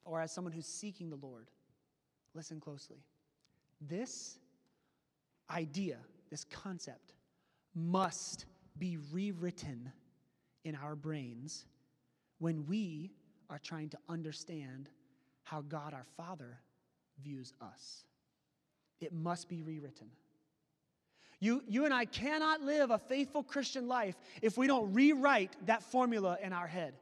or 0.05 0.21
as 0.21 0.31
someone 0.31 0.53
who's 0.53 0.67
seeking 0.67 1.11
the 1.11 1.17
Lord, 1.17 1.51
listen 2.33 2.61
closely. 2.61 2.99
This 3.81 4.39
idea, 5.51 5.97
this 6.31 6.45
concept, 6.45 7.15
must 7.75 8.47
be 8.79 8.99
rewritten 9.13 9.93
in 10.65 10.75
our 10.75 10.95
brains 10.95 11.65
when 12.39 12.67
we 12.67 13.13
are 13.51 13.59
trying 13.59 13.89
to 13.91 13.99
understand 14.09 14.89
how 15.45 15.63
God 15.63 15.95
our 15.95 16.07
Father 16.17 16.59
views 17.23 17.53
us. 17.61 18.05
It 19.01 19.13
must 19.13 19.49
be 19.49 19.63
rewritten. 19.63 20.09
You, 21.41 21.63
you 21.69 21.85
and 21.85 21.95
I 21.95 22.05
cannot 22.05 22.63
live 22.63 22.91
a 22.91 22.99
faithful 22.99 23.43
Christian 23.43 23.87
life 23.87 24.17
if 24.43 24.59
we 24.59 24.67
don't 24.67 24.93
rewrite 24.93 25.55
that 25.67 25.83
formula 25.83 26.37
in 26.43 26.53
our 26.53 26.67
head. 26.67 26.95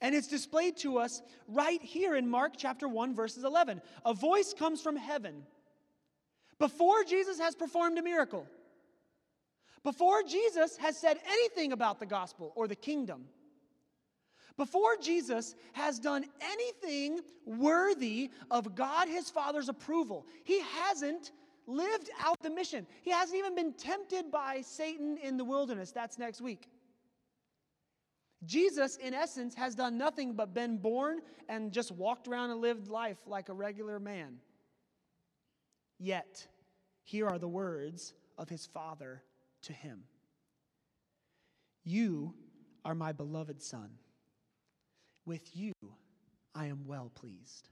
And 0.00 0.14
it's 0.14 0.28
displayed 0.28 0.76
to 0.78 0.98
us 0.98 1.22
right 1.48 1.80
here 1.82 2.16
in 2.16 2.28
Mark 2.28 2.54
chapter 2.56 2.88
1, 2.88 3.14
verses 3.14 3.44
11. 3.44 3.80
A 4.04 4.14
voice 4.14 4.54
comes 4.56 4.80
from 4.80 4.96
heaven 4.96 5.44
before 6.58 7.04
Jesus 7.04 7.38
has 7.38 7.54
performed 7.54 7.98
a 7.98 8.02
miracle, 8.02 8.46
before 9.84 10.22
Jesus 10.22 10.76
has 10.78 10.96
said 10.96 11.18
anything 11.28 11.72
about 11.72 12.00
the 12.00 12.06
gospel 12.06 12.52
or 12.56 12.66
the 12.66 12.74
kingdom, 12.74 13.26
before 14.56 14.96
Jesus 14.96 15.54
has 15.72 15.98
done 15.98 16.24
anything 16.40 17.20
worthy 17.44 18.30
of 18.50 18.74
God 18.74 19.08
his 19.08 19.28
Father's 19.28 19.68
approval. 19.68 20.26
He 20.44 20.60
hasn't 20.60 21.32
lived 21.66 22.10
out 22.22 22.40
the 22.42 22.50
mission. 22.50 22.86
He 23.02 23.10
hasn't 23.10 23.36
even 23.38 23.54
been 23.54 23.72
tempted 23.72 24.30
by 24.30 24.60
Satan 24.62 25.18
in 25.22 25.36
the 25.36 25.44
wilderness. 25.44 25.92
That's 25.92 26.18
next 26.18 26.40
week. 26.40 26.68
Jesus, 28.44 28.96
in 28.96 29.14
essence, 29.14 29.54
has 29.54 29.74
done 29.74 29.96
nothing 29.96 30.34
but 30.34 30.54
been 30.54 30.76
born 30.76 31.20
and 31.48 31.72
just 31.72 31.90
walked 31.92 32.28
around 32.28 32.50
and 32.50 32.60
lived 32.60 32.88
life 32.88 33.18
like 33.26 33.48
a 33.48 33.54
regular 33.54 33.98
man. 33.98 34.36
Yet, 35.98 36.46
here 37.02 37.26
are 37.26 37.38
the 37.38 37.48
words 37.48 38.12
of 38.36 38.48
his 38.48 38.66
Father 38.66 39.22
to 39.64 39.72
him 39.72 40.04
You 41.84 42.34
are 42.84 42.94
my 42.94 43.12
beloved 43.12 43.62
Son. 43.62 43.90
With 45.26 45.56
you 45.56 45.72
I 46.54 46.66
am 46.66 46.86
well 46.86 47.10
pleased. 47.14 47.68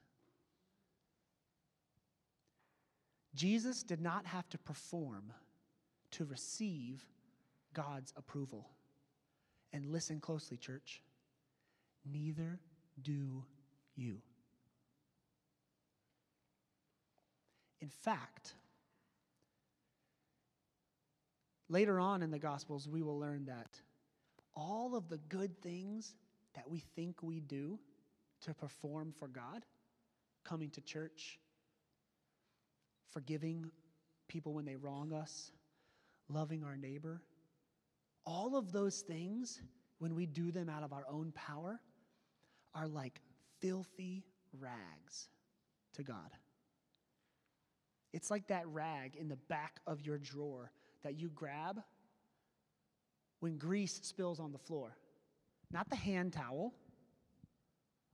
Jesus 3.35 3.83
did 3.83 4.01
not 4.01 4.27
have 4.27 4.49
to 4.51 4.59
perform 4.59 5.33
to 6.13 6.25
receive 6.25 7.05
God's 7.73 8.13
approval. 8.17 8.69
And 9.73 9.87
listen 9.87 10.21
closely, 10.21 10.57
church. 10.57 11.03
Neither 12.05 12.61
do 13.01 13.45
you. 13.97 14.19
In 17.81 17.89
fact, 17.89 18.55
later 21.73 21.99
on 21.99 22.23
in 22.23 22.31
the 22.31 22.39
Gospels, 22.39 22.87
we 22.87 23.03
will 23.03 23.19
learn 23.19 23.47
that 23.47 23.81
all 24.55 24.95
of 24.95 25.09
the 25.09 25.17
good 25.17 25.61
things 25.63 26.15
that 26.55 26.69
we 26.69 26.85
think 26.95 27.23
we 27.23 27.41
do 27.41 27.79
to 28.43 28.53
perform 28.53 29.15
for 29.19 29.27
God, 29.27 29.65
coming 30.45 30.69
to 30.71 30.83
church, 30.83 31.39
forgiving 33.11 33.71
people 34.29 34.53
when 34.53 34.67
they 34.67 34.77
wrong 34.77 35.15
us, 35.15 35.51
loving 36.29 36.63
our 36.63 36.77
neighbor. 36.77 37.23
All 38.27 38.55
of 38.57 38.71
those 38.71 39.01
things, 39.01 39.63
when 39.99 40.15
we 40.15 40.27
do 40.27 40.53
them 40.53 40.69
out 40.69 40.83
of 40.83 40.93
our 40.93 41.07
own 41.11 41.33
power, 41.33 41.81
are 42.75 42.87
like 42.87 43.21
filthy 43.61 44.25
rags 44.61 45.29
to 45.95 46.03
God. 46.03 46.31
It's 48.13 48.31
like 48.31 48.49
that 48.49 48.67
rag 48.69 49.17
in 49.17 49.29
the 49.29 49.37
back 49.37 49.81
of 49.87 50.03
your 50.03 50.19
drawer 50.19 50.71
that 51.03 51.19
you 51.19 51.29
grab 51.29 51.83
when 53.41 53.59
grease 53.59 54.01
spills 54.03 54.41
on 54.41 54.53
the 54.53 54.59
floor. 54.59 54.97
Not 55.73 55.89
the 55.91 55.97
hand 55.97 56.33
towel, 56.33 56.73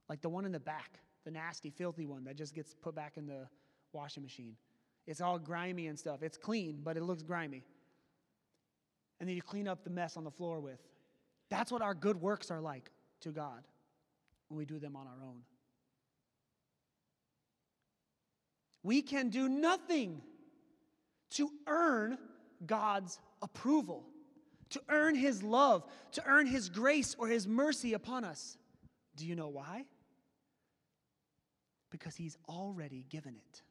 like 0.07 0.21
the 0.21 0.29
one 0.29 0.45
in 0.45 0.51
the 0.51 0.59
back 0.59 0.99
the 1.29 1.31
nasty, 1.31 1.69
filthy 1.69 2.05
one 2.05 2.23
that 2.23 2.35
just 2.35 2.55
gets 2.55 2.73
put 2.73 2.95
back 2.95 3.17
in 3.17 3.25
the 3.25 3.47
washing 3.93 4.23
machine. 4.23 4.55
It's 5.05 5.21
all 5.21 5.39
grimy 5.39 5.87
and 5.87 5.97
stuff. 5.97 6.23
It's 6.23 6.37
clean, 6.37 6.79
but 6.83 6.97
it 6.97 7.03
looks 7.03 7.23
grimy. 7.23 7.63
And 9.19 9.27
then 9.27 9.35
you 9.35 9.41
clean 9.41 9.67
up 9.67 9.83
the 9.83 9.89
mess 9.89 10.17
on 10.17 10.23
the 10.23 10.31
floor 10.31 10.59
with. 10.59 10.79
That's 11.49 11.71
what 11.71 11.81
our 11.81 11.93
good 11.93 12.21
works 12.21 12.51
are 12.51 12.61
like 12.61 12.91
to 13.21 13.29
God 13.29 13.63
when 14.47 14.57
we 14.57 14.65
do 14.65 14.79
them 14.79 14.95
on 14.95 15.07
our 15.07 15.23
own. 15.23 15.41
We 18.81 19.01
can 19.01 19.29
do 19.29 19.49
nothing 19.49 20.21
to 21.31 21.51
earn 21.67 22.17
God's 22.65 23.19
approval, 23.41 24.05
to 24.71 24.81
earn 24.89 25.15
His 25.15 25.41
love, 25.43 25.83
to 26.13 26.23
earn 26.25 26.45
His 26.45 26.69
grace 26.69 27.15
or 27.17 27.27
His 27.27 27.47
mercy 27.47 27.93
upon 27.93 28.23
us. 28.23 28.57
Do 29.15 29.25
you 29.25 29.35
know 29.35 29.47
why? 29.47 29.85
Because 31.89 32.15
He's 32.15 32.37
already 32.47 33.05
given 33.09 33.35
it. 33.35 33.61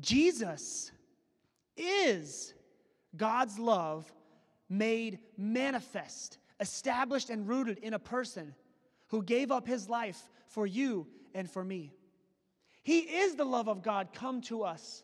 Jesus 0.00 0.92
is 1.76 2.54
God's 3.16 3.58
love 3.58 4.10
made 4.68 5.18
manifest, 5.36 6.38
established 6.60 7.30
and 7.30 7.48
rooted 7.48 7.78
in 7.78 7.94
a 7.94 7.98
person 7.98 8.54
who 9.08 9.22
gave 9.22 9.50
up 9.50 9.66
his 9.66 9.88
life 9.88 10.20
for 10.48 10.66
you 10.66 11.06
and 11.34 11.50
for 11.50 11.64
me. 11.64 11.92
He 12.82 13.00
is 13.00 13.34
the 13.34 13.44
love 13.44 13.68
of 13.68 13.82
God 13.82 14.08
come 14.12 14.40
to 14.42 14.62
us. 14.62 15.02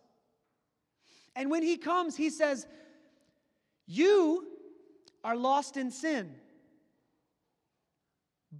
And 1.35 1.51
when 1.51 1.63
he 1.63 1.77
comes, 1.77 2.17
he 2.17 2.31
says, 2.31 2.67
You 3.87 4.47
are 5.25 5.37
lost 5.37 5.77
in 5.77 5.91
sin, 5.91 6.35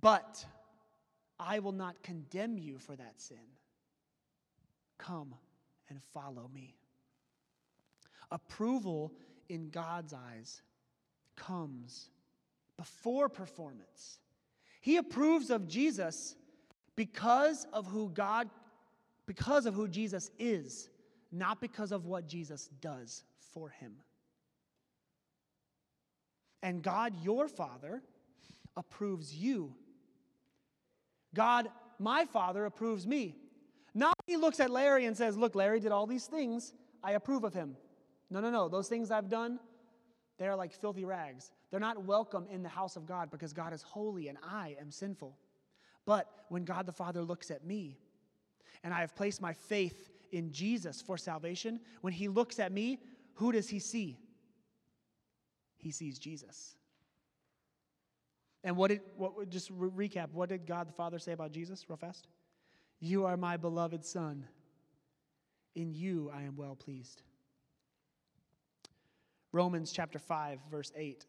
but 0.01 0.45
I 1.39 1.59
will 1.59 1.73
not 1.73 2.03
condemn 2.03 2.59
you 2.59 2.79
for 2.79 2.97
that 2.97 3.21
sin. 3.21 3.39
Come 4.99 5.35
and 5.89 6.01
follow 6.15 6.49
me. 6.55 6.77
Approval 8.31 9.13
in 9.49 9.69
God's 9.69 10.15
eyes 10.15 10.63
comes 11.37 12.09
before 12.79 13.29
performance. 13.29 14.19
He 14.81 14.97
approves 14.97 15.51
of 15.51 15.69
Jesus 15.69 16.37
because 16.97 17.67
of 17.73 17.87
who 17.87 18.09
God 18.09 18.49
because 19.27 19.67
of 19.67 19.75
who 19.75 19.89
Jesus 19.89 20.31
is, 20.39 20.91
not 21.33 21.61
because 21.61 21.91
of 21.91 22.05
what 22.05 22.29
Jesus 22.29 22.69
does 22.81 23.25
for 23.53 23.71
him. 23.71 23.95
And 26.63 26.83
God, 26.83 27.15
your 27.23 27.49
Father, 27.49 28.03
approves 28.77 29.35
you. 29.35 29.75
God, 31.35 31.69
my 31.99 32.27
Father, 32.27 32.67
approves 32.67 33.07
me. 33.07 33.35
Not 33.95 34.15
he 34.27 34.37
looks 34.37 34.61
at 34.61 34.71
Larry 34.71 35.07
and 35.07 35.17
says, 35.17 35.37
Look, 35.37 35.55
Larry 35.55 35.81
did 35.81 35.93
all 35.93 36.07
these 36.07 36.27
things. 36.27 36.73
I 37.03 37.13
approve 37.13 37.45
of 37.45 37.53
him. 37.53 37.77
No, 38.31 38.41
no, 38.41 38.51
no. 38.51 38.69
Those 38.69 38.89
things 38.89 39.11
I've 39.11 39.29
done, 39.29 39.59
they 40.39 40.47
are 40.47 40.57
like 40.57 40.73
filthy 40.73 41.05
rags. 41.05 41.51
They're 41.71 41.81
not 41.81 42.05
welcome 42.05 42.47
in 42.51 42.63
the 42.63 42.69
house 42.69 42.97
of 42.97 43.07
God 43.07 43.31
because 43.31 43.53
God 43.53 43.73
is 43.73 43.83
holy 43.83 44.29
and 44.29 44.39
I 44.43 44.77
am 44.81 44.91
sinful. 44.91 45.37
But 46.07 46.29
when 46.49 46.65
God 46.65 46.87
the 46.87 46.93
Father 46.93 47.23
looks 47.23 47.51
at 47.51 47.65
me 47.65 47.99
and 48.85 48.95
I 48.95 49.01
have 49.01 49.15
placed 49.15 49.41
my 49.41 49.53
faith 49.53 50.12
in 50.33 50.51
Jesus 50.51 51.01
for 51.01 51.17
salvation, 51.17 51.79
when 52.01 52.13
he 52.13 52.29
looks 52.29 52.59
at 52.59 52.73
me, 52.73 52.99
who 53.35 53.53
does 53.53 53.69
he 53.69 53.79
see? 53.79 54.19
He 55.77 55.91
sees 55.91 56.19
Jesus. 56.19 56.77
And 58.65 58.77
what 58.77 58.89
did, 58.89 59.01
what, 59.17 59.49
just 59.51 59.71
re- 59.71 60.09
recap, 60.09 60.33
what 60.33 60.49
did 60.49 60.67
God 60.67 60.89
the 60.89 60.93
Father 60.93 61.19
say 61.19 61.33
about 61.33 61.53
Jesus, 61.53 61.89
real 61.89 61.97
fast? 61.97 62.29
You 63.01 63.27
are 63.27 63.37
my 63.37 63.57
beloved 63.57 64.05
Son. 64.05 64.45
In 65.75 65.93
you 65.93 66.31
I 66.35 66.43
am 66.43 66.57
well 66.57 66.77
pleased. 66.77 67.23
Romans 69.53 69.93
chapter 69.93 70.19
5, 70.19 70.61
verse 70.71 70.93
8 70.97 71.27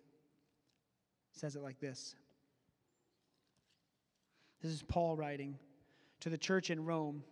says 1.31 1.55
it 1.55 1.63
like 1.63 1.79
this. 1.79 2.15
This 4.61 4.71
is 4.71 4.83
Paul 4.83 5.17
writing 5.17 5.57
to 6.21 6.29
the 6.29 6.37
church 6.37 6.69
in 6.69 6.85
Rome. 6.85 7.23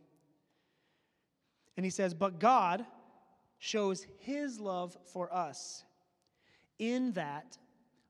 And 1.78 1.86
he 1.86 1.90
says, 1.90 2.14
But 2.14 2.40
God 2.40 2.86
shows 3.60 4.06
his 4.20 4.60
love 4.60 4.98
for 5.06 5.34
us 5.34 5.84
in 6.80 7.12
that 7.14 7.58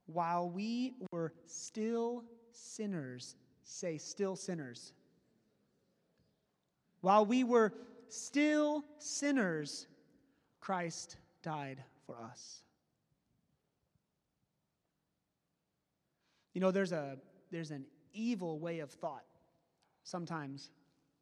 while 0.05 0.49
we 0.49 0.93
were 1.11 1.33
still 1.45 2.23
sinners, 2.51 3.35
say, 3.63 3.97
still 3.97 4.35
sinners. 4.35 4.93
While 7.01 7.25
we 7.25 7.43
were 7.43 7.73
still 8.09 8.83
sinners, 8.97 9.87
Christ 10.59 11.17
died 11.41 11.83
for 12.05 12.15
us. 12.21 12.63
You 16.53 16.61
know, 16.61 16.71
there's, 16.71 16.91
a, 16.91 17.17
there's 17.51 17.71
an 17.71 17.85
evil 18.13 18.59
way 18.59 18.79
of 18.79 18.91
thought 18.91 19.23
sometimes 20.03 20.69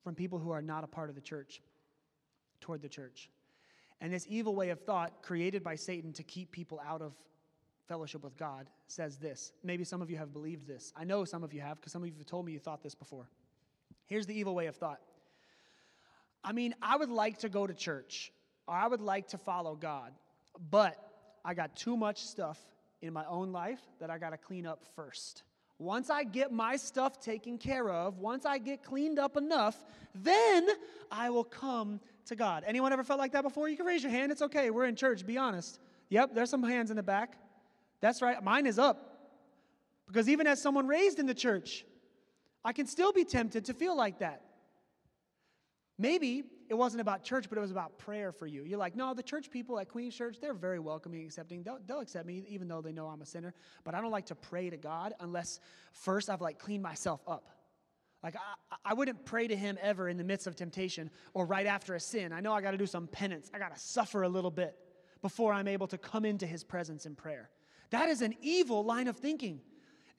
from 0.03 0.15
people 0.15 0.39
who 0.39 0.51
are 0.51 0.61
not 0.61 0.83
a 0.83 0.87
part 0.87 1.09
of 1.09 1.15
the 1.15 1.21
church 1.21 1.61
toward 2.61 2.81
the 2.81 2.89
church. 2.89 3.29
And 4.01 4.13
this 4.13 4.25
evil 4.29 4.55
way 4.55 4.69
of 4.69 4.79
thought, 4.79 5.21
created 5.21 5.63
by 5.63 5.75
Satan 5.75 6.13
to 6.13 6.23
keep 6.23 6.51
people 6.51 6.79
out 6.85 7.01
of 7.01 7.13
fellowship 7.87 8.23
with 8.23 8.37
God, 8.37 8.69
says 8.87 9.17
this. 9.17 9.51
Maybe 9.63 9.83
some 9.83 10.01
of 10.01 10.09
you 10.09 10.17
have 10.17 10.31
believed 10.31 10.67
this. 10.67 10.93
I 10.95 11.03
know 11.03 11.25
some 11.25 11.43
of 11.43 11.53
you 11.53 11.61
have 11.61 11.77
because 11.77 11.91
some 11.91 12.03
of 12.03 12.07
you 12.07 12.13
have 12.17 12.25
told 12.25 12.45
me 12.45 12.53
you 12.53 12.59
thought 12.59 12.81
this 12.83 12.95
before. 12.95 13.27
Here's 14.05 14.25
the 14.25 14.37
evil 14.37 14.55
way 14.55 14.67
of 14.67 14.75
thought 14.75 14.99
I 16.43 16.53
mean, 16.53 16.73
I 16.81 16.95
would 16.95 17.09
like 17.09 17.39
to 17.39 17.49
go 17.49 17.67
to 17.67 17.73
church, 17.73 18.31
or 18.67 18.73
I 18.73 18.87
would 18.87 19.01
like 19.01 19.29
to 19.29 19.37
follow 19.37 19.75
God, 19.75 20.13
but 20.69 20.95
I 21.43 21.53
got 21.53 21.75
too 21.75 21.97
much 21.97 22.23
stuff 22.23 22.59
in 23.01 23.13
my 23.13 23.25
own 23.25 23.51
life 23.51 23.81
that 23.99 24.09
I 24.09 24.17
got 24.17 24.29
to 24.29 24.37
clean 24.37 24.65
up 24.65 24.83
first. 24.95 25.43
Once 25.77 26.09
I 26.09 26.23
get 26.23 26.51
my 26.51 26.75
stuff 26.75 27.21
taken 27.21 27.57
care 27.57 27.89
of, 27.89 28.19
once 28.19 28.45
I 28.45 28.57
get 28.57 28.83
cleaned 28.83 29.17
up 29.17 29.37
enough, 29.37 29.85
then 30.13 30.67
I 31.09 31.29
will 31.29 31.45
come 31.45 32.01
to 32.29 32.35
God. 32.35 32.63
Anyone 32.65 32.93
ever 32.93 33.03
felt 33.03 33.19
like 33.19 33.33
that 33.33 33.43
before? 33.43 33.69
You 33.69 33.77
can 33.77 33.85
raise 33.85 34.01
your 34.01 34.11
hand. 34.11 34.31
It's 34.31 34.41
okay. 34.41 34.69
We're 34.69 34.85
in 34.85 34.95
church. 34.95 35.25
Be 35.25 35.37
honest. 35.37 35.79
Yep, 36.09 36.31
there's 36.33 36.49
some 36.49 36.63
hands 36.63 36.89
in 36.89 36.97
the 36.97 37.03
back. 37.03 37.37
That's 38.01 38.21
right. 38.21 38.41
Mine 38.43 38.65
is 38.65 38.79
up. 38.79 39.05
Because 40.07 40.27
even 40.27 40.47
as 40.47 40.61
someone 40.61 40.87
raised 40.87 41.19
in 41.19 41.27
the 41.27 41.35
church, 41.35 41.85
I 42.63 42.73
can 42.73 42.87
still 42.87 43.13
be 43.13 43.25
tempted 43.25 43.65
to 43.65 43.73
feel 43.73 43.95
like 43.95 44.19
that. 44.19 44.41
Maybe 45.99 46.43
it 46.69 46.73
wasn't 46.73 47.01
about 47.01 47.23
church, 47.23 47.49
but 47.49 47.57
it 47.57 47.61
was 47.61 47.71
about 47.71 47.97
prayer 47.97 48.31
for 48.31 48.47
you. 48.47 48.63
You're 48.63 48.79
like, 48.79 48.95
no, 48.95 49.13
the 49.13 49.21
church 49.21 49.51
people 49.51 49.79
at 49.79 49.89
Queen's 49.89 50.15
Church, 50.15 50.37
they're 50.41 50.53
very 50.53 50.79
welcoming, 50.79 51.25
accepting. 51.25 51.61
They'll, 51.61 51.79
they'll 51.85 51.99
accept 51.99 52.25
me 52.25 52.43
even 52.47 52.67
though 52.67 52.81
they 52.81 52.91
know 52.91 53.07
I'm 53.07 53.21
a 53.21 53.25
sinner. 53.25 53.53
But 53.83 53.95
I 53.95 54.01
don't 54.01 54.11
like 54.11 54.27
to 54.27 54.35
pray 54.35 54.69
to 54.69 54.77
God 54.77 55.13
unless 55.19 55.59
first 55.91 56.29
I've 56.29 56.41
like 56.41 56.57
cleaned 56.57 56.83
myself 56.83 57.21
up. 57.27 57.58
Like, 58.23 58.35
I, 58.35 58.75
I 58.85 58.93
wouldn't 58.93 59.25
pray 59.25 59.47
to 59.47 59.55
Him 59.55 59.77
ever 59.81 60.09
in 60.09 60.17
the 60.17 60.23
midst 60.23 60.47
of 60.47 60.55
temptation 60.55 61.09
or 61.33 61.45
right 61.45 61.65
after 61.65 61.95
a 61.95 61.99
sin. 61.99 62.33
I 62.33 62.41
know 62.41 62.53
I 62.53 62.61
got 62.61 62.71
to 62.71 62.77
do 62.77 62.85
some 62.85 63.07
penance. 63.07 63.49
I 63.53 63.59
got 63.59 63.73
to 63.73 63.79
suffer 63.79 64.23
a 64.23 64.29
little 64.29 64.51
bit 64.51 64.75
before 65.21 65.53
I'm 65.53 65.67
able 65.67 65.87
to 65.87 65.97
come 65.97 66.25
into 66.25 66.45
His 66.45 66.63
presence 66.63 67.05
in 67.05 67.15
prayer. 67.15 67.49
That 67.91 68.09
is 68.09 68.21
an 68.21 68.35
evil 68.41 68.83
line 68.83 69.07
of 69.07 69.17
thinking. 69.17 69.61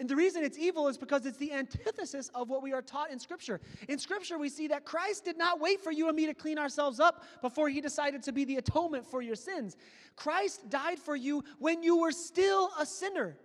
And 0.00 0.08
the 0.08 0.16
reason 0.16 0.42
it's 0.42 0.58
evil 0.58 0.88
is 0.88 0.96
because 0.96 1.26
it's 1.26 1.36
the 1.36 1.52
antithesis 1.52 2.30
of 2.34 2.48
what 2.48 2.62
we 2.62 2.72
are 2.72 2.80
taught 2.80 3.10
in 3.10 3.18
Scripture. 3.18 3.60
In 3.86 3.98
Scripture, 3.98 4.38
we 4.38 4.48
see 4.48 4.66
that 4.68 4.86
Christ 4.86 5.26
did 5.26 5.36
not 5.36 5.60
wait 5.60 5.84
for 5.84 5.92
you 5.92 6.08
and 6.08 6.16
me 6.16 6.24
to 6.24 6.32
clean 6.32 6.58
ourselves 6.58 7.00
up 7.00 7.22
before 7.42 7.68
he 7.68 7.82
decided 7.82 8.22
to 8.22 8.32
be 8.32 8.46
the 8.46 8.56
atonement 8.56 9.04
for 9.04 9.20
your 9.20 9.36
sins. 9.36 9.76
Christ 10.16 10.70
died 10.70 10.98
for 10.98 11.14
you 11.14 11.44
when 11.58 11.82
you 11.82 11.98
were 11.98 12.12
still 12.12 12.70
a 12.78 12.86
sinner. 12.86 13.36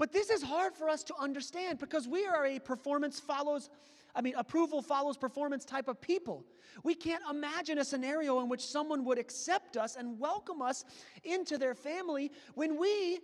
But 0.00 0.14
this 0.14 0.30
is 0.30 0.42
hard 0.42 0.74
for 0.74 0.88
us 0.88 1.04
to 1.04 1.14
understand 1.20 1.78
because 1.78 2.08
we 2.08 2.24
are 2.24 2.46
a 2.46 2.58
performance 2.58 3.20
follows, 3.20 3.68
I 4.14 4.22
mean, 4.22 4.32
approval 4.34 4.80
follows 4.80 5.18
performance 5.18 5.66
type 5.66 5.88
of 5.88 6.00
people. 6.00 6.42
We 6.82 6.94
can't 6.94 7.22
imagine 7.30 7.76
a 7.76 7.84
scenario 7.84 8.40
in 8.40 8.48
which 8.48 8.64
someone 8.64 9.04
would 9.04 9.18
accept 9.18 9.76
us 9.76 9.96
and 9.96 10.18
welcome 10.18 10.62
us 10.62 10.86
into 11.22 11.58
their 11.58 11.74
family 11.74 12.32
when 12.54 12.78
we 12.78 13.20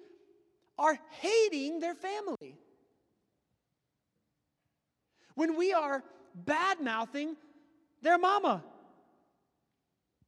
are 0.79 0.99
hating 1.22 1.81
their 1.81 1.95
family. 1.95 2.59
When 5.35 5.57
we 5.57 5.72
are 5.72 6.05
bad 6.35 6.83
mouthing 6.83 7.37
their 8.03 8.18
mama. 8.18 8.62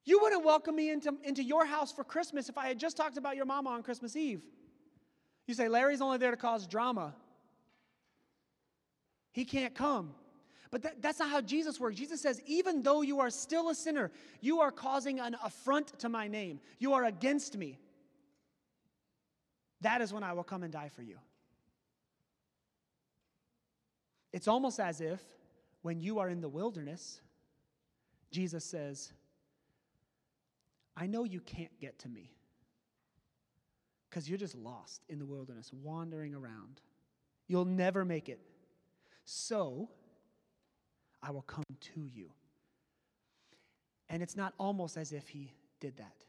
You 0.07 0.19
wouldn't 0.23 0.47
welcome 0.47 0.77
me 0.77 0.89
into, 0.89 1.15
into 1.25 1.43
your 1.43 1.67
house 1.67 1.93
for 1.93 2.05
Christmas 2.05 2.49
if 2.49 2.57
I 2.57 2.69
had 2.69 2.79
just 2.79 2.97
talked 2.97 3.19
about 3.19 3.37
your 3.37 3.45
mama 3.45 3.69
on 3.69 3.83
Christmas 3.83 4.17
Eve. 4.17 4.41
You 5.49 5.55
say, 5.55 5.67
Larry's 5.69 6.03
only 6.03 6.19
there 6.19 6.31
to 6.31 6.37
cause 6.37 6.67
drama. 6.67 7.15
He 9.33 9.47
can't 9.47 9.75
come. 9.75 10.15
But 10.71 10.83
that, 10.83 11.01
that's 11.01 11.19
not 11.19 11.31
how 11.31 11.41
Jesus 11.41 11.81
works. 11.81 11.97
Jesus 11.97 12.21
says, 12.21 12.43
even 12.47 12.83
though 12.83 13.01
you 13.01 13.21
are 13.21 13.31
still 13.31 13.71
a 13.71 13.75
sinner, 13.75 14.13
you 14.43 14.61
are 14.61 14.71
causing 14.71 15.19
an 15.21 15.37
affront 15.43 15.99
to 16.01 16.11
my 16.11 16.29
name. 16.29 16.61
You 16.79 16.93
are 16.93 17.05
against 17.05 17.57
me. 17.57 17.79
That 19.81 20.03
is 20.03 20.13
when 20.13 20.23
I 20.23 20.35
will 20.35 20.45
come 20.45 20.63
and 20.63 20.73
die 20.73 20.91
for 20.95 21.01
you. 21.01 21.17
It's 24.35 24.49
almost 24.49 24.79
as 24.79 25.01
if 25.01 25.23
when 25.81 25.99
you 25.99 26.19
are 26.19 26.29
in 26.29 26.43
the 26.43 26.49
wilderness, 26.49 27.23
Jesus 28.31 28.67
says, 28.67 29.13
I 30.95 31.07
know 31.07 31.25
you 31.25 31.41
can't 31.41 31.81
get 31.81 31.99
to 32.01 32.09
me 32.11 32.33
because 34.19 34.29
you're 34.29 34.37
just 34.37 34.57
lost 34.57 35.05
in 35.09 35.21
the 35.21 35.25
wilderness, 35.25 35.71
wandering 35.73 36.35
around. 36.35 36.81
You'll 37.47 37.65
never 37.65 38.05
make 38.05 38.29
it. 38.29 38.41
So 39.25 39.91
I 41.23 41.31
will 41.31 41.43
come 41.43 41.63
to 41.95 42.01
you. 42.01 42.33
And 44.09 44.21
it's 44.21 44.37
not 44.37 44.55
almost 44.59 44.97
as 44.97 45.13
if 45.13 45.29
he 45.29 45.53
did 45.79 45.99
that. 45.99 46.25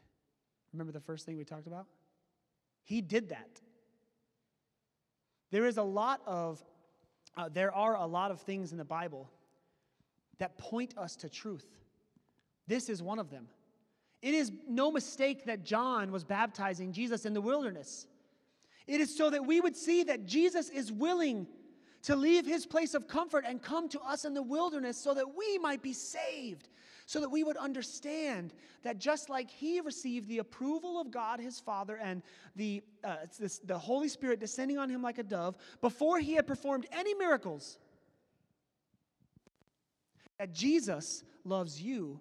Remember 0.72 0.92
the 0.92 1.00
first 1.00 1.26
thing 1.26 1.36
we 1.36 1.42
talked 1.42 1.66
about? 1.66 1.86
He 2.84 3.00
did 3.00 3.30
that. 3.30 3.60
There 5.50 5.66
is 5.66 5.76
a 5.76 5.82
lot 5.82 6.20
of, 6.26 6.62
uh, 7.36 7.48
there 7.52 7.74
are 7.74 7.96
a 7.96 8.06
lot 8.06 8.30
of 8.30 8.40
things 8.40 8.70
in 8.70 8.78
the 8.78 8.84
Bible 8.84 9.28
that 10.38 10.56
point 10.58 10.96
us 10.96 11.16
to 11.16 11.28
truth. 11.28 11.66
This 12.68 12.88
is 12.88 13.02
one 13.02 13.18
of 13.18 13.30
them. 13.30 13.48
It 14.22 14.34
is 14.34 14.52
no 14.68 14.90
mistake 14.90 15.46
that 15.46 15.64
John 15.64 16.12
was 16.12 16.24
baptizing 16.24 16.92
Jesus 16.92 17.24
in 17.24 17.32
the 17.32 17.40
wilderness. 17.40 18.06
It 18.86 19.00
is 19.00 19.16
so 19.16 19.30
that 19.30 19.46
we 19.46 19.60
would 19.60 19.76
see 19.76 20.02
that 20.04 20.26
Jesus 20.26 20.68
is 20.68 20.92
willing 20.92 21.46
to 22.02 22.16
leave 22.16 22.46
his 22.46 22.66
place 22.66 22.94
of 22.94 23.06
comfort 23.06 23.44
and 23.46 23.62
come 23.62 23.88
to 23.90 24.00
us 24.00 24.24
in 24.24 24.34
the 24.34 24.42
wilderness 24.42 24.96
so 24.96 25.14
that 25.14 25.36
we 25.36 25.58
might 25.58 25.82
be 25.82 25.92
saved, 25.92 26.68
so 27.06 27.20
that 27.20 27.28
we 27.28 27.44
would 27.44 27.56
understand 27.56 28.54
that 28.82 28.98
just 28.98 29.28
like 29.28 29.50
he 29.50 29.80
received 29.80 30.28
the 30.28 30.38
approval 30.38 31.00
of 31.00 31.10
God 31.10 31.40
his 31.40 31.60
Father 31.60 31.96
and 31.96 32.22
the, 32.56 32.82
uh, 33.04 33.16
this, 33.38 33.58
the 33.58 33.76
Holy 33.76 34.08
Spirit 34.08 34.40
descending 34.40 34.78
on 34.78 34.88
him 34.88 35.02
like 35.02 35.18
a 35.18 35.22
dove 35.22 35.56
before 35.80 36.18
he 36.18 36.34
had 36.34 36.46
performed 36.46 36.86
any 36.92 37.14
miracles, 37.14 37.78
that 40.38 40.54
Jesus 40.54 41.22
loves 41.44 41.80
you 41.80 42.18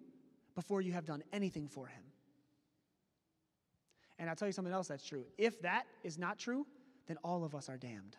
before 0.60 0.82
you 0.82 0.91
have 0.91 1.05
done 1.05 1.24
anything 1.32 1.70
for 1.70 1.88
him. 1.88 2.03
And 4.18 4.30
I'll 4.30 4.36
tell 4.36 4.49
you 4.49 4.51
something 4.51 4.74
else 4.74 4.89
that's 4.89 5.05
true. 5.05 5.24
If 5.38 5.62
that 5.62 5.86
is 6.03 6.18
not 6.18 6.38
true, 6.38 6.68
then 7.07 7.16
all 7.24 7.45
of 7.45 7.55
us 7.55 7.70
are 7.70 7.78
damned. 7.78 8.18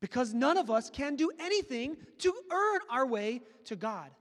Because 0.00 0.32
none 0.32 0.58
of 0.58 0.70
us 0.70 0.90
can 0.90 1.16
do 1.16 1.32
anything 1.40 1.96
to 2.18 2.32
earn 2.52 2.80
our 2.88 3.04
way 3.04 3.40
to 3.64 3.74
God. 3.74 4.12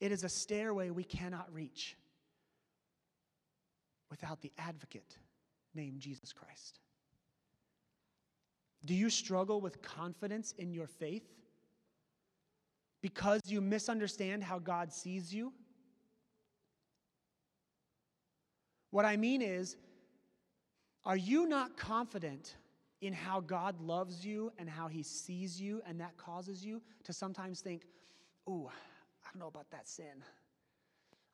It 0.00 0.10
is 0.10 0.24
a 0.24 0.28
stairway 0.28 0.90
we 0.90 1.04
cannot 1.04 1.46
reach 1.54 1.96
without 4.10 4.40
the 4.40 4.50
advocate 4.58 5.18
named 5.72 6.00
Jesus 6.00 6.32
Christ. 6.32 6.80
Do 8.84 8.92
you 8.92 9.08
struggle 9.08 9.60
with 9.60 9.82
confidence 9.82 10.52
in 10.58 10.72
your 10.72 10.88
faith 10.88 11.28
because 13.02 13.40
you 13.46 13.60
misunderstand 13.60 14.42
how 14.42 14.58
God 14.58 14.92
sees 14.92 15.34
you? 15.34 15.52
What 18.90 19.04
I 19.04 19.16
mean 19.16 19.42
is, 19.42 19.76
are 21.04 21.16
you 21.16 21.46
not 21.46 21.76
confident 21.76 22.54
in 23.00 23.12
how 23.12 23.40
God 23.40 23.80
loves 23.80 24.24
you 24.24 24.52
and 24.58 24.70
how 24.70 24.86
he 24.86 25.02
sees 25.02 25.60
you, 25.60 25.82
and 25.86 26.00
that 26.00 26.16
causes 26.16 26.64
you 26.64 26.80
to 27.02 27.12
sometimes 27.12 27.60
think, 27.60 27.82
ooh, 28.48 28.68
I 29.24 29.28
don't 29.32 29.40
know 29.40 29.48
about 29.48 29.70
that 29.72 29.88
sin. 29.88 30.22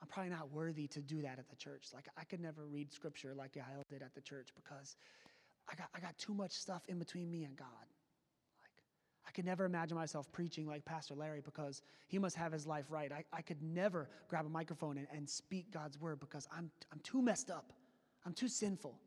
I'm 0.01 0.09
probably 0.09 0.31
not 0.31 0.51
worthy 0.51 0.87
to 0.89 1.01
do 1.01 1.21
that 1.23 1.39
at 1.39 1.51
the 1.51 1.57
church. 1.57 1.89
Like, 1.93 2.09
I 2.17 2.25
could 2.25 2.41
never 2.41 2.67
read 2.67 2.93
scripture 2.93 3.35
like 3.35 3.53
Yael 3.53 3.83
did 3.91 4.03
at 4.03 4.15
the 4.15 4.21
church 4.21 4.49
because 4.55 4.97
I 5.71 5.75
got, 5.75 5.89
I 5.95 6.01
got 6.01 6.17
too 6.17 6.33
much 6.33 6.53
stuff 6.53 6.83
in 6.89 6.99
between 6.99 7.31
me 7.31 7.45
and 7.45 7.57
God. 7.57 7.67
I 9.29 9.31
could 9.31 9.45
never 9.45 9.67
imagine 9.67 9.95
myself 9.97 10.33
preaching 10.33 10.67
like 10.67 10.87
Pastor 10.87 11.15
Larry 11.15 11.43
because 11.45 11.83
he 12.07 12.19
must 12.19 12.35
have 12.37 12.51
his 12.51 12.67
life 12.67 12.87
right. 12.89 13.13
I, 13.13 13.25
I 13.31 13.43
could 13.43 13.63
never 13.63 14.09
grab 14.29 14.47
a 14.47 14.49
microphone 14.49 14.97
and, 14.97 15.07
and 15.13 15.29
speak 15.29 15.71
God's 15.71 16.01
word 16.01 16.19
because 16.19 16.49
I'm, 16.51 16.71
I'm 16.91 17.01
too 17.01 17.21
messed 17.21 17.51
up. 17.51 17.75
I'm 18.25 18.33
too 18.33 18.49
sinful. 18.49 18.99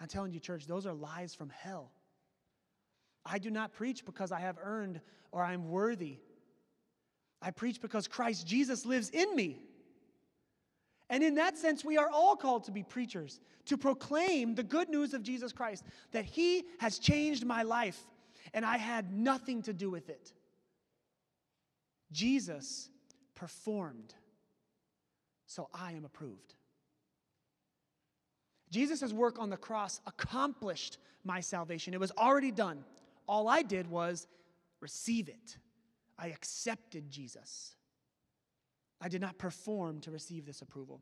I'm 0.00 0.08
telling 0.08 0.32
you, 0.32 0.40
church, 0.40 0.66
those 0.66 0.84
are 0.84 0.92
lies 0.92 1.32
from 1.32 1.48
hell. 1.50 1.92
I 3.24 3.38
do 3.38 3.50
not 3.50 3.72
preach 3.72 4.04
because 4.04 4.32
I 4.32 4.40
have 4.40 4.58
earned 4.60 5.00
or 5.30 5.44
I'm 5.44 5.68
worthy. 5.68 6.18
I 7.40 7.52
preach 7.52 7.80
because 7.80 8.08
Christ 8.08 8.48
Jesus 8.48 8.84
lives 8.84 9.10
in 9.10 9.36
me. 9.36 9.62
And 11.08 11.22
in 11.22 11.36
that 11.36 11.56
sense, 11.56 11.84
we 11.84 11.98
are 11.98 12.10
all 12.10 12.34
called 12.34 12.64
to 12.64 12.72
be 12.72 12.82
preachers, 12.82 13.38
to 13.66 13.76
proclaim 13.76 14.56
the 14.56 14.64
good 14.64 14.88
news 14.88 15.14
of 15.14 15.22
Jesus 15.22 15.52
Christ, 15.52 15.84
that 16.10 16.24
He 16.24 16.64
has 16.78 16.98
changed 16.98 17.46
my 17.46 17.62
life, 17.62 18.04
and 18.54 18.64
I 18.64 18.78
had 18.78 19.12
nothing 19.12 19.62
to 19.62 19.74
do 19.74 19.90
with 19.90 20.08
it. 20.08 20.32
Jesus 22.12 22.88
performed, 23.34 24.14
so 25.46 25.68
I 25.74 25.92
am 25.92 26.04
approved. 26.04 26.54
Jesus' 28.70 29.12
work 29.12 29.38
on 29.38 29.50
the 29.50 29.56
cross 29.56 30.00
accomplished 30.06 30.98
my 31.24 31.40
salvation. 31.40 31.92
It 31.92 32.00
was 32.00 32.12
already 32.12 32.50
done. 32.50 32.84
All 33.28 33.48
I 33.48 33.62
did 33.62 33.88
was 33.88 34.26
receive 34.80 35.28
it. 35.28 35.58
I 36.18 36.28
accepted 36.28 37.10
Jesus. 37.10 37.74
I 39.00 39.08
did 39.08 39.20
not 39.20 39.36
perform 39.38 40.00
to 40.00 40.10
receive 40.10 40.46
this 40.46 40.62
approval. 40.62 41.00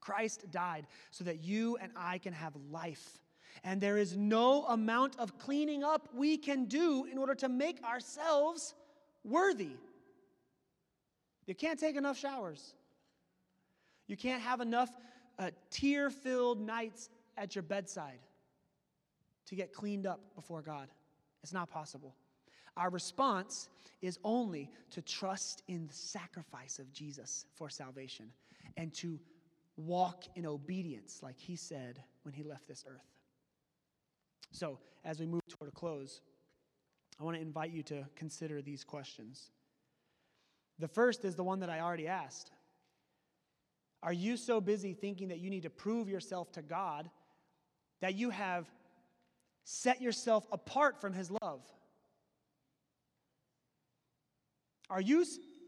Christ 0.00 0.50
died 0.50 0.86
so 1.10 1.24
that 1.24 1.42
you 1.42 1.78
and 1.80 1.92
I 1.96 2.18
can 2.18 2.32
have 2.32 2.54
life. 2.70 3.20
And 3.62 3.80
there 3.80 3.96
is 3.96 4.16
no 4.16 4.64
amount 4.66 5.18
of 5.18 5.38
cleaning 5.38 5.84
up 5.84 6.08
we 6.14 6.36
can 6.36 6.64
do 6.64 7.06
in 7.10 7.18
order 7.18 7.34
to 7.36 7.48
make 7.48 7.82
ourselves 7.84 8.74
worthy. 9.22 9.76
You 11.46 11.54
can't 11.54 11.78
take 11.78 11.96
enough 11.96 12.18
showers. 12.18 12.74
You 14.06 14.16
can't 14.16 14.42
have 14.42 14.60
enough 14.60 14.90
uh, 15.38 15.50
tear 15.70 16.10
filled 16.10 16.60
nights 16.60 17.08
at 17.36 17.54
your 17.54 17.62
bedside 17.62 18.18
to 19.46 19.54
get 19.54 19.72
cleaned 19.72 20.06
up 20.06 20.20
before 20.34 20.62
God. 20.62 20.88
It's 21.42 21.52
not 21.52 21.70
possible. 21.70 22.14
Our 22.76 22.90
response 22.90 23.68
is 24.02 24.18
only 24.24 24.70
to 24.90 25.02
trust 25.02 25.62
in 25.68 25.86
the 25.86 25.94
sacrifice 25.94 26.78
of 26.78 26.92
Jesus 26.92 27.46
for 27.54 27.68
salvation 27.68 28.30
and 28.76 28.92
to 28.94 29.18
walk 29.76 30.24
in 30.34 30.46
obedience, 30.46 31.20
like 31.22 31.38
he 31.38 31.56
said 31.56 32.02
when 32.22 32.34
he 32.34 32.42
left 32.42 32.68
this 32.68 32.84
earth. 32.88 33.13
So, 34.54 34.78
as 35.04 35.18
we 35.18 35.26
move 35.26 35.42
toward 35.48 35.68
a 35.68 35.74
close, 35.74 36.20
I 37.20 37.24
want 37.24 37.36
to 37.36 37.42
invite 37.42 37.72
you 37.72 37.82
to 37.84 38.04
consider 38.14 38.62
these 38.62 38.84
questions. 38.84 39.50
The 40.78 40.86
first 40.86 41.24
is 41.24 41.34
the 41.34 41.42
one 41.42 41.58
that 41.60 41.70
I 41.70 41.80
already 41.80 42.06
asked 42.06 42.52
Are 44.00 44.12
you 44.12 44.36
so 44.36 44.60
busy 44.60 44.94
thinking 44.94 45.28
that 45.28 45.40
you 45.40 45.50
need 45.50 45.64
to 45.64 45.70
prove 45.70 46.08
yourself 46.08 46.52
to 46.52 46.62
God 46.62 47.10
that 48.00 48.14
you 48.14 48.30
have 48.30 48.66
set 49.64 50.00
yourself 50.00 50.46
apart 50.52 51.00
from 51.00 51.14
his 51.14 51.32
love? 51.42 51.62
Are 54.88 55.00
you 55.00 55.24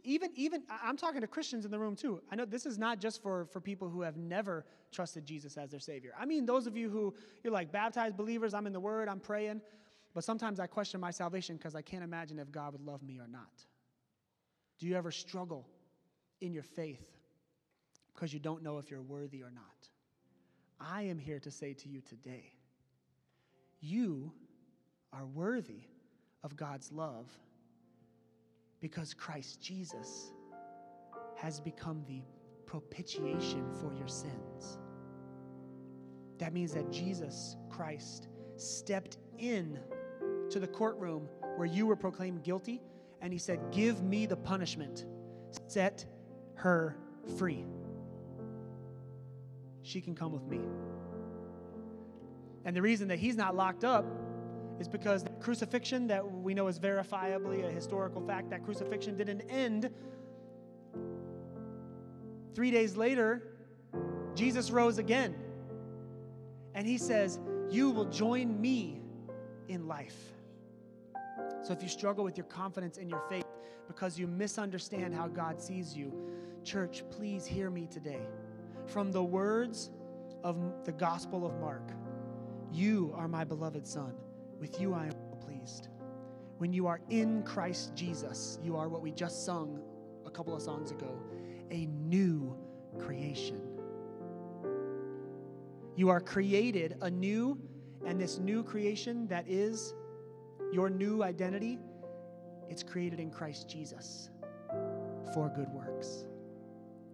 even 0.07 0.30
even 0.36 0.62
I'm 0.82 0.96
talking 0.96 1.20
to 1.20 1.26
Christians 1.26 1.64
in 1.64 1.70
the 1.70 1.78
room 1.78 1.96
too. 1.96 2.22
I 2.30 2.36
know 2.36 2.44
this 2.44 2.64
is 2.64 2.78
not 2.78 3.00
just 3.00 3.22
for 3.22 3.46
for 3.46 3.61
people 3.61 3.88
who 3.88 4.02
have 4.02 4.16
never 4.16 4.64
trusted 4.92 5.26
Jesus 5.26 5.57
as 5.59 5.70
their 5.70 5.80
savior. 5.80 6.14
I 6.18 6.24
mean 6.24 6.46
those 6.46 6.66
of 6.66 6.76
you 6.76 6.88
who 6.88 7.14
you're 7.42 7.52
like 7.52 7.72
baptized 7.72 8.16
believers, 8.16 8.54
I'm 8.54 8.66
in 8.66 8.72
the 8.72 8.80
word, 8.80 9.09
I'm 9.09 9.20
praying, 9.20 9.61
but 10.14 10.24
sometimes 10.24 10.61
I 10.61 10.66
question 10.66 11.00
my 11.00 11.11
salvation 11.11 11.57
because 11.57 11.74
I 11.74 11.82
can't 11.82 12.04
imagine 12.04 12.38
if 12.38 12.50
God 12.50 12.72
would 12.72 12.82
love 12.82 13.02
me 13.02 13.18
or 13.18 13.28
not. 13.28 13.64
Do 14.78 14.86
you 14.86 14.94
ever 14.96 15.11
struggle 15.11 15.66
in 16.40 16.52
your 16.52 16.62
faith 16.62 17.11
because 18.14 18.32
you 18.32 18.38
don't 18.38 18.62
know 18.62 18.78
if 18.78 18.90
you're 18.90 19.02
worthy 19.02 19.42
or 19.42 19.50
not? 19.50 19.64
I 20.78 21.02
am 21.02 21.18
here 21.18 21.40
to 21.40 21.50
say 21.50 21.72
to 21.72 21.88
you 21.88 22.00
today, 22.00 22.52
you 23.80 24.32
are 25.12 25.26
worthy 25.26 25.82
of 26.42 26.57
God's 26.57 26.92
love 26.92 27.26
because 28.80 29.14
Christ 29.14 29.60
Jesus 29.60 30.32
has 31.36 31.60
become 31.60 32.04
the 32.06 32.22
propitiation 32.66 33.70
for 33.80 33.92
your 33.94 34.08
sins. 34.08 34.78
That 36.38 36.52
means 36.52 36.72
that 36.74 36.90
Jesus 36.90 37.56
Christ 37.70 38.28
stepped 38.56 39.18
in 39.38 39.78
to 40.50 40.60
the 40.60 40.66
courtroom 40.66 41.28
where 41.56 41.66
you 41.66 41.86
were 41.86 41.96
proclaimed 41.96 42.42
guilty 42.42 42.80
and 43.20 43.32
he 43.32 43.38
said, 43.38 43.60
Give 43.70 44.02
me 44.02 44.26
the 44.26 44.36
punishment, 44.36 45.06
set 45.68 46.04
her 46.54 46.96
free. 47.38 47.64
She 49.82 50.00
can 50.00 50.14
come 50.14 50.32
with 50.32 50.46
me. 50.46 50.60
And 52.64 52.74
the 52.74 52.82
reason 52.82 53.08
that 53.08 53.18
he's 53.18 53.36
not 53.36 53.54
locked 53.54 53.84
up 53.84 54.04
is 54.78 54.88
because 54.88 55.24
the 55.24 55.30
crucifixion 55.40 56.06
that 56.08 56.24
we 56.24 56.54
know 56.54 56.66
is 56.68 56.78
verifiably 56.78 57.66
a 57.66 57.70
historical 57.70 58.20
fact, 58.20 58.50
that 58.50 58.64
crucifixion 58.64 59.16
didn't 59.16 59.42
end. 59.42 59.90
Three 62.54 62.70
days 62.70 62.96
later, 62.96 63.42
Jesus 64.34 64.70
rose 64.70 64.98
again. 64.98 65.34
And 66.74 66.86
he 66.86 66.98
says, 66.98 67.38
You 67.70 67.90
will 67.90 68.04
join 68.04 68.60
me 68.60 69.00
in 69.68 69.88
life. 69.88 70.16
So 71.62 71.72
if 71.72 71.82
you 71.82 71.88
struggle 71.88 72.22
with 72.22 72.36
your 72.36 72.46
confidence 72.46 72.98
in 72.98 73.08
your 73.08 73.22
faith 73.28 73.44
because 73.88 74.18
you 74.18 74.26
misunderstand 74.26 75.14
how 75.14 75.26
God 75.28 75.60
sees 75.60 75.96
you, 75.96 76.12
church, 76.64 77.02
please 77.10 77.46
hear 77.46 77.70
me 77.70 77.86
today. 77.86 78.26
From 78.86 79.10
the 79.10 79.22
words 79.22 79.90
of 80.44 80.84
the 80.84 80.92
Gospel 80.92 81.46
of 81.46 81.58
Mark, 81.58 81.90
you 82.72 83.12
are 83.16 83.26
my 83.26 83.42
beloved 83.42 83.86
Son. 83.86 84.14
With 84.59 84.80
you 84.80 84.94
I 84.94 85.07
am 85.07 85.14
pleased. 85.40 85.88
When 86.59 86.72
you 86.72 86.86
are 86.86 87.00
in 87.11 87.42
Christ 87.42 87.94
Jesus, 87.94 88.59
you 88.62 88.76
are 88.76 88.88
what 88.88 89.02
we 89.02 89.12
just 89.12 89.44
sung 89.44 89.80
a 90.24 90.30
couple 90.30 90.54
of 90.54 90.62
songs 90.62 90.90
ago 90.90 91.20
a 91.70 91.86
new 91.86 92.57
creation. 92.98 93.61
You 95.96 96.11
are 96.11 96.20
created 96.20 96.96
anew, 97.00 97.59
and 98.07 98.20
this 98.20 98.38
new 98.38 98.62
creation 98.62 99.26
that 99.28 99.48
is 99.48 99.94
your 100.72 100.90
new 100.90 101.22
identity, 101.22 101.78
it's 102.68 102.82
created 102.82 103.18
in 103.18 103.30
Christ 103.30 103.68
Jesus 103.68 104.30
for 105.34 105.48
good 105.54 105.68
works. 105.70 106.26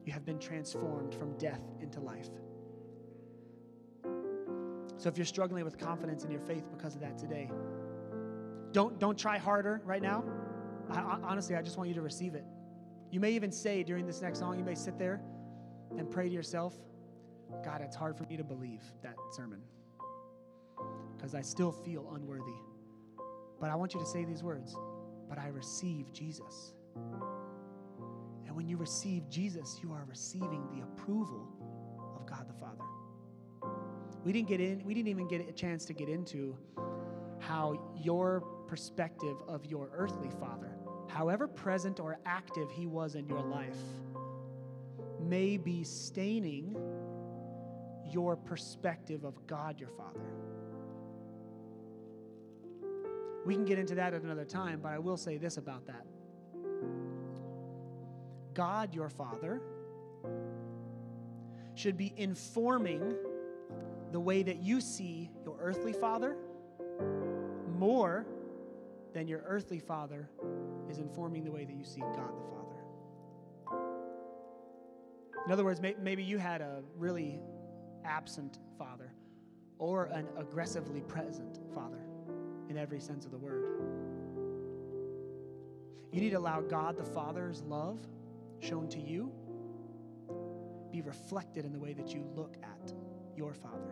You 0.04 0.12
have 0.12 0.24
been 0.24 0.38
transformed 0.38 1.14
from 1.14 1.36
death 1.38 1.62
into 1.80 2.00
life. 2.00 2.28
So 5.02 5.08
if 5.08 5.18
you're 5.18 5.24
struggling 5.24 5.64
with 5.64 5.78
confidence 5.78 6.22
in 6.22 6.30
your 6.30 6.38
faith 6.38 6.70
because 6.70 6.94
of 6.94 7.00
that 7.00 7.18
today, 7.18 7.50
don't, 8.70 9.00
don't 9.00 9.18
try 9.18 9.36
harder 9.36 9.82
right 9.84 10.00
now. 10.00 10.22
I, 10.88 11.00
I, 11.00 11.18
honestly, 11.24 11.56
I 11.56 11.62
just 11.62 11.76
want 11.76 11.88
you 11.88 11.94
to 11.96 12.02
receive 12.02 12.36
it. 12.36 12.44
You 13.10 13.18
may 13.18 13.32
even 13.32 13.50
say 13.50 13.82
during 13.82 14.06
this 14.06 14.22
next 14.22 14.38
song, 14.38 14.56
you 14.56 14.64
may 14.64 14.76
sit 14.76 15.00
there 15.00 15.20
and 15.98 16.08
pray 16.08 16.28
to 16.28 16.32
yourself, 16.32 16.74
God, 17.64 17.80
it's 17.80 17.96
hard 17.96 18.16
for 18.16 18.22
me 18.26 18.36
to 18.36 18.44
believe 18.44 18.80
that 19.02 19.16
sermon 19.32 19.60
because 21.16 21.34
I 21.34 21.40
still 21.40 21.72
feel 21.72 22.12
unworthy. 22.14 22.60
But 23.60 23.70
I 23.70 23.74
want 23.74 23.94
you 23.94 23.98
to 23.98 24.06
say 24.06 24.24
these 24.24 24.44
words, 24.44 24.76
but 25.28 25.36
I 25.36 25.48
receive 25.48 26.12
Jesus. 26.12 26.74
And 28.46 28.54
when 28.54 28.68
you 28.68 28.76
receive 28.76 29.28
Jesus, 29.28 29.80
you 29.82 29.92
are 29.92 30.04
receiving 30.08 30.64
the 30.72 30.84
approval 30.84 31.48
We 34.24 34.32
didn't 34.32 34.48
get 34.48 34.60
in, 34.60 34.84
we 34.84 34.94
didn't 34.94 35.08
even 35.08 35.28
get 35.28 35.48
a 35.48 35.52
chance 35.52 35.84
to 35.86 35.92
get 35.92 36.08
into 36.08 36.56
how 37.40 37.92
your 38.00 38.40
perspective 38.68 39.36
of 39.48 39.66
your 39.66 39.90
earthly 39.94 40.30
father, 40.38 40.70
however 41.08 41.48
present 41.48 41.98
or 41.98 42.18
active 42.24 42.70
he 42.70 42.86
was 42.86 43.16
in 43.16 43.26
your 43.26 43.42
life, 43.42 43.76
may 45.20 45.56
be 45.56 45.82
staining 45.82 46.76
your 48.10 48.36
perspective 48.36 49.24
of 49.24 49.46
God 49.46 49.80
your 49.80 49.88
Father. 49.88 50.20
We 53.44 53.54
can 53.54 53.64
get 53.64 53.78
into 53.78 53.94
that 53.96 54.14
at 54.14 54.22
another 54.22 54.44
time, 54.44 54.80
but 54.82 54.92
I 54.92 54.98
will 54.98 55.16
say 55.16 55.36
this 55.36 55.56
about 55.56 55.86
that. 55.86 56.06
God 58.54 58.94
your 58.94 59.08
Father 59.08 59.60
should 61.74 61.96
be 61.96 62.12
informing 62.16 63.16
the 64.12 64.20
way 64.20 64.42
that 64.42 64.62
you 64.62 64.80
see 64.80 65.30
your 65.44 65.56
earthly 65.60 65.92
father 65.92 66.36
more 67.78 68.26
than 69.12 69.26
your 69.26 69.42
earthly 69.46 69.78
father 69.78 70.28
is 70.88 70.98
informing 70.98 71.44
the 71.44 71.50
way 71.50 71.64
that 71.64 71.74
you 71.74 71.84
see 71.84 72.00
God 72.00 72.30
the 72.36 72.44
Father. 72.44 73.82
In 75.46 75.52
other 75.52 75.64
words, 75.64 75.80
maybe 75.80 76.22
you 76.22 76.38
had 76.38 76.60
a 76.60 76.82
really 76.96 77.40
absent 78.04 78.58
father 78.78 79.12
or 79.78 80.04
an 80.06 80.28
aggressively 80.38 81.00
present 81.00 81.58
father 81.74 82.06
in 82.68 82.76
every 82.76 83.00
sense 83.00 83.24
of 83.24 83.32
the 83.32 83.38
word. 83.38 83.64
You 86.12 86.20
need 86.20 86.30
to 86.30 86.38
allow 86.38 86.60
God 86.60 86.96
the 86.96 87.04
Father's 87.04 87.62
love 87.62 87.98
shown 88.60 88.88
to 88.90 89.00
you 89.00 89.32
be 90.92 91.00
reflected 91.00 91.64
in 91.64 91.72
the 91.72 91.78
way 91.78 91.94
that 91.94 92.14
you 92.14 92.22
look 92.36 92.56
at 92.62 92.92
your 93.34 93.54
father. 93.54 93.91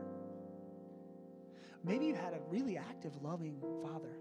Maybe 1.85 2.07
you 2.07 2.15
had 2.15 2.35
a 2.35 2.41
really 2.49 2.77
active, 2.77 3.13
loving 3.23 3.61
father. 3.83 4.19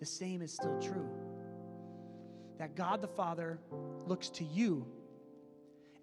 The 0.00 0.06
same 0.06 0.42
is 0.42 0.52
still 0.52 0.78
true. 0.80 1.08
That 2.58 2.74
God 2.74 3.02
the 3.02 3.08
Father 3.08 3.58
looks 4.06 4.30
to 4.30 4.44
you 4.44 4.86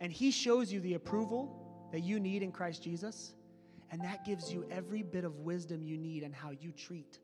and 0.01 0.11
he 0.11 0.31
shows 0.31 0.73
you 0.73 0.79
the 0.79 0.95
approval 0.95 1.87
that 1.91 2.01
you 2.01 2.19
need 2.19 2.41
in 2.41 2.51
Christ 2.51 2.83
Jesus, 2.83 3.35
and 3.91 4.01
that 4.03 4.25
gives 4.25 4.51
you 4.51 4.65
every 4.71 5.03
bit 5.03 5.23
of 5.23 5.37
wisdom 5.39 5.83
you 5.83 5.95
need 5.97 6.23
in 6.23 6.33
how 6.33 6.49
you 6.49 6.71
treat 6.71 7.19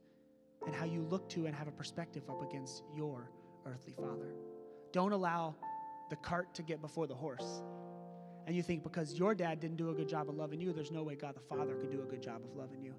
and 0.66 0.76
how 0.76 0.86
you 0.86 1.02
look 1.10 1.28
to 1.30 1.48
and 1.48 1.56
have 1.56 1.68
a 1.68 1.72
perspective 1.72 2.24
up 2.30 2.48
against 2.48 2.84
your 2.96 3.32
earthly 3.66 3.94
father. 3.94 4.36
Don't 4.92 5.12
allow 5.12 5.56
the 6.10 6.16
cart 6.18 6.54
to 6.54 6.62
get 6.62 6.80
before 6.80 7.08
the 7.08 7.16
horse. 7.16 7.62
And 8.48 8.56
you 8.56 8.64
think 8.64 8.82
because 8.82 9.20
your 9.20 9.36
dad 9.36 9.60
didn't 9.60 9.76
do 9.76 9.90
a 9.90 9.94
good 9.94 10.08
job 10.08 10.30
of 10.30 10.36
loving 10.36 10.62
you, 10.62 10.72
there's 10.72 10.90
no 10.90 11.04
way 11.04 11.16
God 11.16 11.36
the 11.36 11.42
Father 11.42 11.76
could 11.76 11.92
do 11.92 12.02
a 12.02 12.06
good 12.06 12.24
job 12.24 12.42
of 12.50 12.56
loving 12.56 12.82
you. 12.82 12.96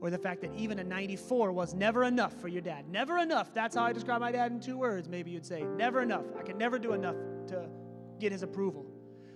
Or 0.00 0.10
the 0.10 0.18
fact 0.18 0.40
that 0.40 0.52
even 0.56 0.80
a 0.80 0.84
94 0.84 1.52
was 1.52 1.74
never 1.74 2.02
enough 2.04 2.34
for 2.40 2.48
your 2.48 2.60
dad. 2.60 2.88
Never 2.90 3.18
enough. 3.18 3.54
That's 3.54 3.76
how 3.76 3.84
I 3.84 3.92
describe 3.92 4.20
my 4.20 4.32
dad 4.32 4.50
in 4.50 4.58
two 4.58 4.76
words. 4.76 5.08
Maybe 5.08 5.30
you'd 5.30 5.46
say, 5.46 5.62
never 5.76 6.02
enough. 6.02 6.24
I 6.36 6.42
can 6.42 6.58
never 6.58 6.76
do 6.76 6.92
enough 6.92 7.14
to 7.48 7.68
get 8.18 8.32
his 8.32 8.42
approval. 8.42 8.84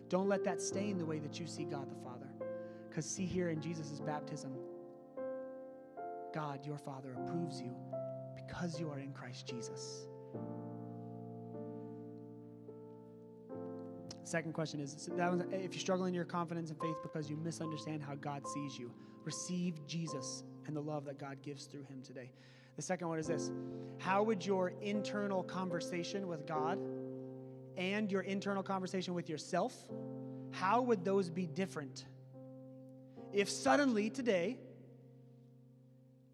Don't 0.09 0.29
let 0.29 0.43
that 0.43 0.61
stain 0.61 0.99
the 0.99 1.07
way 1.07 1.21
that 1.21 1.39
you 1.39 1.47
see 1.47 1.65
God 1.65 1.89
the 1.89 2.03
Father. 2.03 2.29
Because 2.89 3.05
see 3.05 3.25
here 3.25 3.51
in 3.51 3.61
Jesus' 3.61 4.01
baptism, 4.01 4.53
God, 6.35 6.67
your 6.67 6.79
Father, 6.79 7.17
approves 7.17 7.61
you 7.61 7.77
because 8.35 8.81
you 8.81 8.91
are 8.91 8.99
in 8.99 9.13
Christ 9.13 9.47
Jesus. 9.47 10.09
Second 14.25 14.55
question 14.55 14.81
is 14.81 15.09
that 15.17 15.31
was, 15.31 15.43
if 15.53 15.75
you're 15.75 15.81
struggling 15.81 16.09
in 16.09 16.15
your 16.15 16.25
confidence 16.25 16.71
and 16.71 16.81
faith 16.81 16.97
because 17.03 17.29
you 17.29 17.37
misunderstand 17.37 18.03
how 18.03 18.15
God 18.15 18.47
sees 18.49 18.79
you, 18.79 18.91
receive 19.25 19.87
Jesus 19.87 20.45
and 20.67 20.75
the 20.75 20.81
love 20.81 21.05
that 21.05 21.19
God 21.19 21.43
gives 21.43 21.67
through 21.67 21.85
him 21.85 22.03
today. 22.03 22.31
The 22.77 22.83
second 22.83 23.09
one 23.09 23.19
is 23.19 23.27
this 23.27 23.53
How 23.99 24.23
would 24.23 24.45
your 24.45 24.73
internal 24.81 25.43
conversation 25.43 26.27
with 26.27 26.47
God 26.47 26.79
and 27.77 28.11
your 28.11 28.23
internal 28.23 28.63
conversation 28.63 29.15
with 29.15 29.29
yourself, 29.29 29.75
how 30.53 30.81
would 30.83 31.05
those 31.05 31.31
be 31.31 31.47
different 31.47 32.05
if 33.33 33.51
suddenly 33.51 34.11
today 34.11 34.59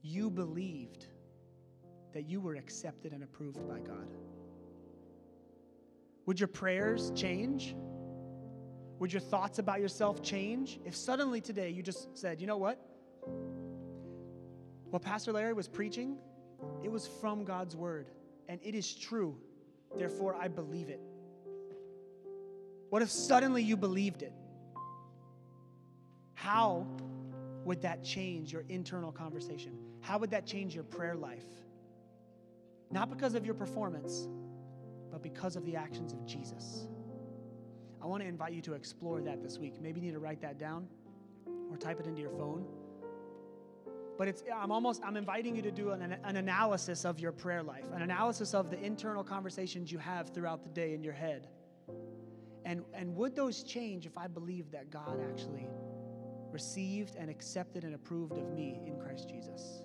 you 0.03 0.31
believed 0.31 1.07
that 2.13 2.29
you 2.29 2.41
were 2.41 2.55
accepted 2.55 3.13
and 3.13 3.23
approved 3.23 3.67
by 3.69 3.79
God? 3.79 4.09
Would 6.31 6.39
your 6.39 6.47
prayers 6.47 7.11
change? 7.17 7.75
Would 9.01 9.13
your 9.13 9.19
thoughts 9.19 9.59
about 9.59 9.81
yourself 9.81 10.23
change? 10.23 10.79
If 10.85 10.95
suddenly 10.95 11.41
today 11.41 11.71
you 11.71 11.83
just 11.83 12.17
said, 12.17 12.41
you 12.41 12.47
know 12.47 12.57
what? 12.57 12.79
What 14.91 15.03
Pastor 15.03 15.33
Larry 15.33 15.55
was 15.55 15.67
preaching, 15.67 16.19
it 16.85 16.89
was 16.89 17.09
from 17.21 17.43
God's 17.43 17.75
word, 17.75 18.13
and 18.49 18.61
it 18.63 18.77
is 18.77 18.95
true. 18.95 19.37
Therefore, 19.99 20.37
I 20.37 20.47
believe 20.47 20.89
it. 20.89 21.01
What 22.91 23.03
if 23.03 23.11
suddenly 23.11 23.65
you 23.65 23.77
believed 23.77 24.23
it? 24.23 24.33
How 26.35 26.87
would 27.65 27.83
that 27.83 28.05
change 28.05 28.53
your 28.53 28.63
internal 28.69 29.11
conversation? 29.11 29.77
How 30.01 30.19
would 30.19 30.31
that 30.31 30.47
change 30.47 30.77
your 30.77 30.85
prayer 30.85 31.17
life? 31.17 31.49
Not 32.89 33.11
because 33.11 33.35
of 33.35 33.45
your 33.45 33.57
performance, 33.57 34.29
but 35.11 35.23
because 35.23 35.57
of 35.57 35.65
the 35.65 35.77
actions 35.77 36.13
of 36.13 36.25
Jesus. 36.27 36.87
I 38.03 38.07
want 38.07 38.23
to 38.23 38.29
invite 38.29 38.53
you 38.53 38.63
to 38.63 38.75
explore 38.75 39.21
that 39.23 39.43
this 39.43 39.59
week. 39.59 39.81
Maybe 39.81 40.01
you 40.01 40.07
need 40.07 40.13
to 40.13 40.21
write 40.21 40.41
that 40.41 40.59
down 40.59 40.89
or 41.71 41.77
type 41.77 42.01
it 42.01 42.07
into 42.07 42.21
your 42.21 42.31
phone. 42.31 42.65
But 44.17 44.29
it's, 44.29 44.43
I'm 44.55 44.71
almost, 44.71 45.03
I'm 45.05 45.17
inviting 45.17 45.57
you 45.57 45.63
to 45.63 45.71
do 45.71 45.91
an, 45.93 46.17
an 46.25 46.37
analysis 46.37 47.05
of 47.05 47.21
your 47.21 47.33
prayer 47.33 47.63
life, 47.63 47.85
an 47.95 48.03
analysis 48.03 48.55
of 48.55 48.71
the 48.71 48.79
internal 48.79 49.25
conversations 49.25 49.91
you 49.91 49.99
have 49.99 50.31
throughout 50.31 50.63
the 50.63 50.69
day 50.69 50.95
in 50.95 51.03
your 51.03 51.15
head. 51.15 51.49
And, 52.65 52.85
and 52.93 53.17
would 53.17 53.35
those 53.35 53.63
change 53.63 54.07
if 54.07 54.17
I 54.19 54.27
believed 54.27 54.73
that 54.73 54.91
God 54.91 55.21
actually 55.31 55.67
received 56.53 57.17
and 57.17 57.31
accepted 57.31 57.85
and 57.85 57.95
approved 57.95 58.37
of 58.37 58.53
me 58.53 58.81
in 58.87 58.99
Christ 58.99 59.29
Jesus? 59.29 59.83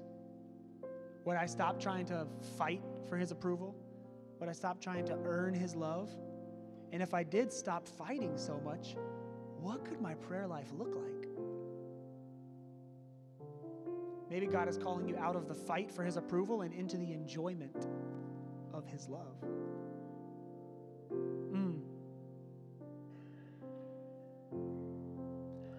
Would 1.24 1.38
I 1.38 1.46
stop 1.46 1.80
trying 1.80 2.06
to 2.08 2.28
fight 2.58 2.82
for 3.08 3.18
his 3.18 3.32
approval? 3.32 3.76
Would 4.46 4.52
I 4.52 4.54
stop 4.54 4.80
trying 4.80 5.06
to 5.06 5.18
earn 5.26 5.56
his 5.56 5.76
love? 5.76 6.08
And 6.92 7.02
if 7.02 7.16
I 7.16 7.24
did 7.24 7.52
stop 7.52 7.88
fighting 7.88 8.38
so 8.38 8.62
much, 8.64 8.96
what 9.60 9.84
could 9.84 10.00
my 10.00 10.14
prayer 10.14 10.46
life 10.46 10.68
look 10.78 10.94
like? 10.94 11.28
Maybe 14.30 14.46
God 14.46 14.70
is 14.70 14.78
calling 14.78 15.08
you 15.08 15.18
out 15.18 15.36
of 15.36 15.48
the 15.48 15.56
fight 15.56 15.92
for 15.92 16.04
his 16.04 16.16
approval 16.16 16.62
and 16.62 16.76
into 16.76 16.96
the 16.96 17.12
enjoyment 17.12 17.88
of 18.72 18.86
his 18.86 19.10
love. 19.10 19.36
Mm. 21.12 21.80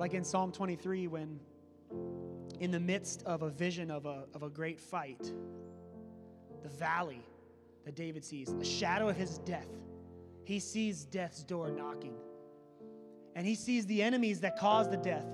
Like 0.01 0.12
in 0.12 0.25
Psalm 0.25 0.51
23, 0.51 1.07
when 1.07 1.39
in 2.59 2.73
the 2.73 2.81
midst 2.81 3.23
of 3.27 3.43
a 3.43 3.49
vision 3.49 3.93
of 3.93 4.07
a, 4.07 4.25
of 4.35 4.43
a 4.43 4.51
great 4.51 4.81
fight, 4.81 5.33
the 6.64 6.69
valley 6.69 7.23
that 7.87 7.95
David 7.95 8.24
sees, 8.24 8.53
a 8.61 8.64
shadow 8.64 9.09
of 9.09 9.16
his 9.16 9.39
death. 9.39 9.68
He 10.45 10.59
sees 10.59 11.05
death's 11.05 11.45
door 11.45 11.70
knocking. 11.70 12.14
And 13.37 13.47
he 13.47 13.55
sees 13.55 13.87
the 13.87 14.03
enemies 14.03 14.41
that 14.41 14.59
caused 14.59 14.91
the 14.91 14.97
death 14.97 15.24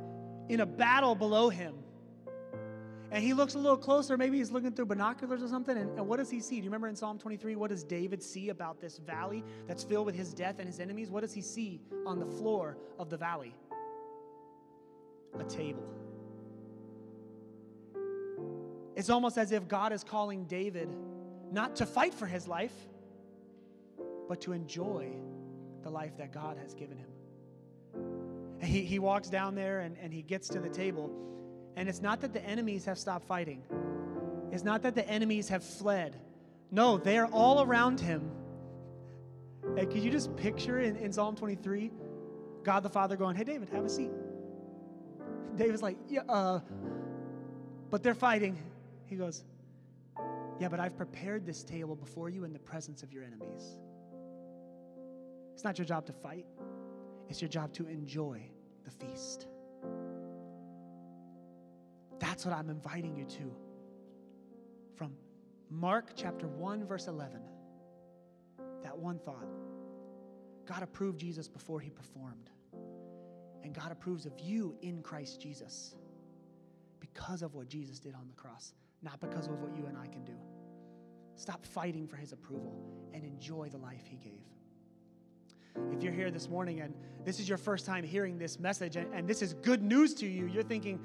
in 0.50 0.60
a 0.60 0.66
battle 0.66 1.14
below 1.14 1.48
him. 1.48 1.74
And 3.10 3.24
he 3.24 3.32
looks 3.32 3.54
a 3.54 3.58
little 3.58 3.76
closer. 3.76 4.18
Maybe 4.18 4.36
he's 4.36 4.50
looking 4.50 4.72
through 4.72 4.86
binoculars 4.86 5.42
or 5.42 5.48
something. 5.48 5.76
And, 5.76 5.98
and, 5.98 6.06
what 6.06 6.18
does 6.18 6.28
he 6.28 6.40
see? 6.40 6.56
Do 6.56 6.64
you 6.64 6.70
remember 6.70 6.88
in 6.88 6.96
Psalm 6.96 7.18
23? 7.18 7.56
What 7.56 7.70
does 7.70 7.84
David 7.84 8.22
see 8.22 8.50
about 8.50 8.80
this 8.80 8.98
valley 8.98 9.44
that's 9.66 9.82
filled 9.82 10.04
with 10.04 10.14
his 10.14 10.34
death 10.34 10.56
and 10.58 10.66
his 10.66 10.78
enemies? 10.78 11.10
What 11.10 11.20
does 11.20 11.32
he 11.32 11.40
see 11.40 11.80
on 12.06 12.18
the 12.18 12.26
floor 12.26 12.76
of 12.98 13.08
the 13.08 13.16
valley? 13.16 13.54
A 15.38 15.44
table. 15.44 15.84
It's 18.94 19.08
almost 19.08 19.38
as 19.38 19.52
if 19.52 19.68
God 19.68 19.92
is 19.92 20.04
calling 20.04 20.44
David 20.44 20.94
not 21.52 21.76
to 21.76 21.86
fight 21.86 22.14
for 22.14 22.26
his 22.26 22.48
life, 22.48 22.74
but 24.28 24.40
to 24.42 24.52
enjoy 24.52 25.12
the 25.82 25.90
life 25.90 26.16
that 26.16 26.32
God 26.32 26.56
has 26.58 26.74
given 26.74 26.96
him. 26.96 27.10
And 28.60 28.70
he, 28.70 28.84
he 28.84 28.98
walks 28.98 29.28
down 29.28 29.54
there 29.54 29.80
and, 29.80 29.96
and 30.00 30.12
he 30.12 30.22
gets 30.22 30.48
to 30.48 30.60
the 30.60 30.68
table. 30.68 31.10
And 31.76 31.88
it's 31.88 32.00
not 32.00 32.20
that 32.20 32.32
the 32.32 32.44
enemies 32.44 32.84
have 32.84 32.98
stopped 32.98 33.26
fighting, 33.26 33.62
it's 34.50 34.64
not 34.64 34.82
that 34.82 34.94
the 34.94 35.06
enemies 35.08 35.48
have 35.48 35.64
fled. 35.64 36.16
No, 36.70 36.96
they're 36.96 37.26
all 37.26 37.62
around 37.62 38.00
him. 38.00 38.30
And 39.76 39.90
could 39.90 40.02
you 40.02 40.10
just 40.10 40.34
picture 40.36 40.80
in, 40.80 40.96
in 40.96 41.12
Psalm 41.12 41.36
23 41.36 41.90
God 42.62 42.82
the 42.82 42.88
Father 42.88 43.16
going, 43.16 43.36
Hey, 43.36 43.44
David, 43.44 43.68
have 43.70 43.84
a 43.84 43.88
seat. 43.88 44.10
David's 45.56 45.82
like, 45.82 45.98
Yeah, 46.08 46.22
uh, 46.28 46.60
but 47.90 48.02
they're 48.02 48.14
fighting. 48.14 48.56
He 49.06 49.16
goes, 49.16 49.44
Yeah, 50.62 50.68
but 50.68 50.78
I've 50.78 50.96
prepared 50.96 51.44
this 51.44 51.64
table 51.64 51.96
before 51.96 52.28
you 52.28 52.44
in 52.44 52.52
the 52.52 52.58
presence 52.60 53.02
of 53.02 53.12
your 53.12 53.24
enemies. 53.24 53.80
It's 55.54 55.64
not 55.64 55.76
your 55.76 55.84
job 55.84 56.06
to 56.06 56.12
fight, 56.12 56.46
it's 57.28 57.42
your 57.42 57.48
job 57.48 57.72
to 57.72 57.88
enjoy 57.88 58.48
the 58.84 58.90
feast. 58.92 59.48
That's 62.20 62.46
what 62.46 62.54
I'm 62.54 62.70
inviting 62.70 63.16
you 63.16 63.24
to. 63.24 63.52
From 64.94 65.14
Mark 65.68 66.12
chapter 66.14 66.46
1, 66.46 66.86
verse 66.86 67.08
11. 67.08 67.40
That 68.84 68.96
one 68.96 69.18
thought. 69.18 69.48
God 70.64 70.84
approved 70.84 71.18
Jesus 71.18 71.48
before 71.48 71.80
he 71.80 71.90
performed. 71.90 72.50
And 73.64 73.74
God 73.74 73.90
approves 73.90 74.26
of 74.26 74.38
you 74.38 74.76
in 74.80 75.02
Christ 75.02 75.40
Jesus 75.40 75.96
because 77.00 77.42
of 77.42 77.56
what 77.56 77.68
Jesus 77.68 77.98
did 77.98 78.14
on 78.14 78.28
the 78.28 78.34
cross 78.40 78.74
not 79.02 79.20
because 79.20 79.48
of 79.48 79.60
what 79.60 79.76
you 79.76 79.86
and 79.86 79.98
I 79.98 80.06
can 80.06 80.24
do. 80.24 80.32
Stop 81.36 81.64
fighting 81.64 82.06
for 82.06 82.16
his 82.16 82.32
approval 82.32 82.74
and 83.14 83.24
enjoy 83.24 83.68
the 83.68 83.78
life 83.78 84.04
he 84.08 84.16
gave. 84.16 84.32
If 85.92 86.02
you're 86.02 86.12
here 86.12 86.30
this 86.30 86.48
morning 86.48 86.80
and 86.80 86.94
this 87.24 87.40
is 87.40 87.48
your 87.48 87.58
first 87.58 87.86
time 87.86 88.04
hearing 88.04 88.38
this 88.38 88.58
message 88.58 88.96
and, 88.96 89.12
and 89.14 89.26
this 89.26 89.42
is 89.42 89.54
good 89.54 89.82
news 89.82 90.14
to 90.14 90.26
you, 90.26 90.46
you're 90.46 90.62
thinking, 90.62 91.00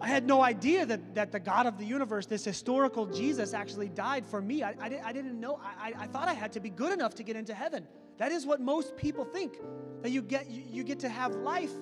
I 0.00 0.08
had 0.08 0.26
no 0.26 0.42
idea 0.42 0.84
that, 0.86 1.14
that 1.14 1.32
the 1.32 1.40
God 1.40 1.66
of 1.66 1.78
the 1.78 1.84
universe, 1.84 2.26
this 2.26 2.44
historical 2.44 3.06
Jesus, 3.06 3.54
actually 3.54 3.88
died 3.88 4.26
for 4.26 4.42
me. 4.42 4.62
I, 4.62 4.74
I, 4.80 4.88
did, 4.88 5.00
I 5.04 5.12
didn't 5.12 5.40
know. 5.40 5.60
I, 5.62 5.92
I 5.96 6.06
thought 6.06 6.28
I 6.28 6.34
had 6.34 6.52
to 6.52 6.60
be 6.60 6.68
good 6.68 6.92
enough 6.92 7.14
to 7.14 7.22
get 7.22 7.36
into 7.36 7.54
heaven. 7.54 7.86
That 8.18 8.32
is 8.32 8.44
what 8.44 8.60
most 8.60 8.96
people 8.96 9.24
think, 9.24 9.58
that 10.02 10.10
you 10.10 10.22
get, 10.22 10.50
you, 10.50 10.64
you 10.68 10.84
get 10.84 10.98
to 11.00 11.08
have 11.08 11.34
life 11.36 11.72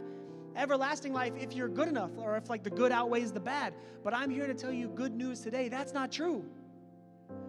everlasting 0.57 1.13
life 1.13 1.33
if 1.37 1.53
you're 1.53 1.69
good 1.69 1.89
enough 1.89 2.11
or 2.17 2.37
if 2.37 2.49
like 2.49 2.63
the 2.63 2.71
good 2.71 2.93
outweighs 2.93 3.33
the 3.33 3.41
bad. 3.41 3.75
But 4.03 4.15
I'm 4.15 4.31
here 4.31 4.47
to 4.47 4.55
tell 4.55 4.73
you 4.73 4.89
good 4.89 5.13
news 5.13 5.41
today. 5.41 5.69
That's 5.69 5.93
not 5.93 6.13
true. 6.13 6.45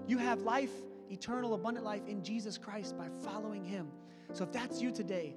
You 0.08 0.18
have 0.18 0.42
life, 0.42 0.72
eternal, 1.10 1.54
abundant 1.54 1.86
life 1.86 2.08
in 2.08 2.24
Jesus 2.24 2.58
Christ 2.58 2.98
by 2.98 3.08
following 3.24 3.64
Him. 3.64 3.88
So 4.34 4.44
if 4.44 4.52
that's 4.52 4.82
you 4.82 4.92
today, 4.92 5.36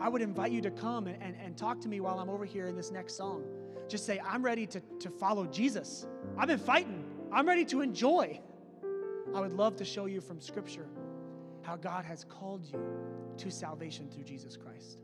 I 0.00 0.08
would 0.08 0.22
invite 0.22 0.52
you 0.52 0.60
to 0.62 0.70
come 0.70 1.06
and, 1.06 1.22
and, 1.22 1.36
and 1.40 1.56
talk 1.56 1.80
to 1.82 1.88
me 1.88 2.00
while 2.00 2.18
I'm 2.18 2.28
over 2.28 2.44
here 2.44 2.66
in 2.66 2.76
this 2.76 2.90
next 2.90 3.16
song. 3.16 3.44
Just 3.88 4.06
say, 4.06 4.20
I'm 4.26 4.42
ready 4.42 4.66
to, 4.66 4.80
to 5.00 5.10
follow 5.10 5.46
Jesus. 5.46 6.06
I've 6.36 6.48
been 6.48 6.58
fighting, 6.58 7.04
I'm 7.32 7.46
ready 7.46 7.64
to 7.66 7.80
enjoy. 7.80 8.40
I 9.34 9.40
would 9.40 9.52
love 9.52 9.76
to 9.76 9.84
show 9.84 10.06
you 10.06 10.20
from 10.20 10.40
Scripture 10.40 10.86
how 11.62 11.76
God 11.76 12.04
has 12.04 12.24
called 12.24 12.64
you 12.64 12.80
to 13.38 13.50
salvation 13.50 14.08
through 14.10 14.24
Jesus 14.24 14.56
Christ. 14.56 14.98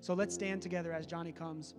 So 0.00 0.14
let's 0.14 0.34
stand 0.34 0.62
together 0.62 0.92
as 0.92 1.06
Johnny 1.06 1.32
comes 1.32 1.74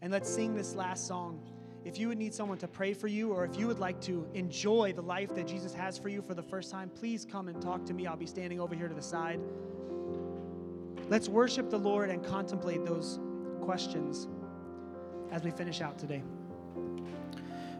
and 0.00 0.12
let's 0.12 0.28
sing 0.28 0.54
this 0.54 0.74
last 0.74 1.06
song. 1.06 1.40
If 1.88 1.98
you 1.98 2.08
would 2.08 2.18
need 2.18 2.34
someone 2.34 2.58
to 2.58 2.68
pray 2.68 2.92
for 2.92 3.06
you, 3.06 3.32
or 3.32 3.46
if 3.46 3.58
you 3.58 3.66
would 3.66 3.78
like 3.78 3.98
to 4.02 4.28
enjoy 4.34 4.92
the 4.92 5.00
life 5.00 5.34
that 5.34 5.46
Jesus 5.46 5.72
has 5.72 5.96
for 5.96 6.10
you 6.10 6.20
for 6.20 6.34
the 6.34 6.42
first 6.42 6.70
time, 6.70 6.90
please 6.90 7.24
come 7.24 7.48
and 7.48 7.62
talk 7.62 7.86
to 7.86 7.94
me. 7.94 8.06
I'll 8.06 8.14
be 8.14 8.26
standing 8.26 8.60
over 8.60 8.74
here 8.74 8.88
to 8.88 8.94
the 8.94 9.00
side. 9.00 9.40
Let's 11.08 11.30
worship 11.30 11.70
the 11.70 11.78
Lord 11.78 12.10
and 12.10 12.22
contemplate 12.22 12.84
those 12.84 13.18
questions 13.62 14.28
as 15.32 15.42
we 15.44 15.50
finish 15.50 15.80
out 15.80 15.98
today. 15.98 16.22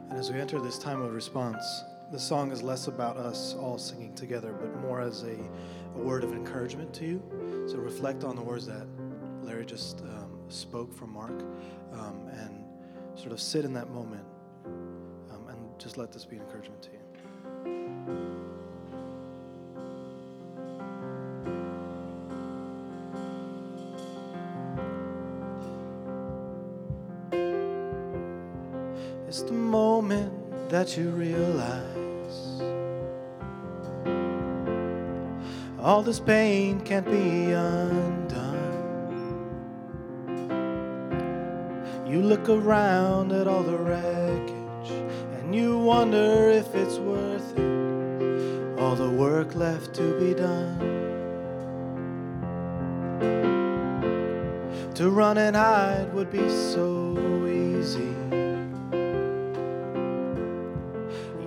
And 0.09 0.19
as 0.19 0.33
we 0.33 0.41
enter 0.41 0.59
this 0.59 0.79
time 0.79 1.03
of 1.03 1.13
response, 1.13 1.63
the 2.11 2.19
song 2.19 2.51
is 2.51 2.63
less 2.63 2.87
about 2.87 3.19
us 3.19 3.55
all 3.57 3.77
singing 3.77 4.15
together, 4.15 4.55
but 4.59 4.75
more 4.81 5.03
as 5.03 5.25
a, 5.25 5.37
a 5.97 5.99
word 5.99 6.25
of 6.25 6.33
encouragement 6.33 6.95
to 6.95 7.05
you. 7.05 7.67
So 7.69 7.77
reflect 7.77 8.25
on 8.25 8.37
the 8.37 8.43
words 8.43 8.65
that 8.69 8.87
Larry 9.43 9.67
just 9.67 10.01
um, 10.01 10.31
spoke 10.49 10.95
from 10.95 11.13
Mark 11.13 11.43
um, 11.93 12.27
and 12.33 12.65
sort 13.19 13.33
of 13.33 13.41
sit 13.41 13.65
in 13.65 13.73
that 13.73 13.91
moment 13.91 14.25
um, 14.65 15.49
and 15.49 15.59
just 15.79 15.99
let 15.99 16.13
this 16.13 16.25
be 16.25 16.37
an 16.37 16.43
encouragement 16.43 16.81
to 16.83 16.91
you. 16.91 16.99
It's 29.27 29.43
the 29.43 29.53
moment 29.53 30.33
that 30.71 30.97
you 30.97 31.11
realize 31.11 32.63
all 35.81 36.03
this 36.03 36.21
pain 36.21 36.81
can't 36.81 37.05
be 37.05 37.53
undone. 37.53 38.28
Look 42.29 42.51
around 42.51 43.33
at 43.33 43.49
all 43.49 43.63
the 43.63 43.75
wreckage 43.75 44.91
and 45.39 45.55
you 45.55 45.79
wonder 45.79 46.51
if 46.51 46.75
it's 46.75 46.99
worth 46.99 47.57
it, 47.57 48.79
all 48.79 48.95
the 48.95 49.09
work 49.09 49.55
left 49.55 49.95
to 49.95 50.21
be 50.21 50.35
done. 50.35 50.79
To 54.97 55.09
run 55.09 55.39
and 55.39 55.57
hide 55.57 56.13
would 56.13 56.31
be 56.31 56.47
so 56.51 57.17
easy. 57.47 58.15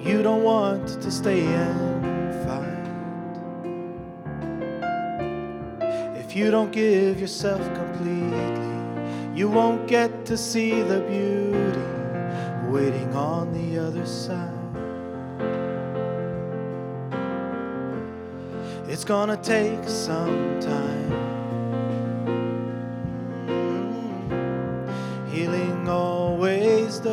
You 0.02 0.24
don't 0.24 0.42
want 0.42 0.88
to 0.88 1.12
stay 1.12 1.46
and 1.46 2.34
fight. 2.44 2.88
If 6.18 6.36
you 6.36 6.50
don't 6.50 6.72
give 6.72 7.22
yourself 7.22 7.62
completely, 7.76 8.71
you 9.34 9.50
won't 9.50 9.88
get 9.88 10.26
to 10.26 10.38
see 10.38 10.82
the 10.82 11.00
beauty 11.02 11.80
waiting 12.70 13.14
on 13.16 13.52
the 13.54 13.78
other 13.78 14.06
side. 14.06 14.52
It's 18.88 19.06
gonna 19.06 19.38
take 19.38 19.88
some 19.88 20.60
time. 20.60 21.12
Mm-hmm. 23.48 25.32
Healing 25.32 25.88
always 25.88 27.00
does. 27.00 27.12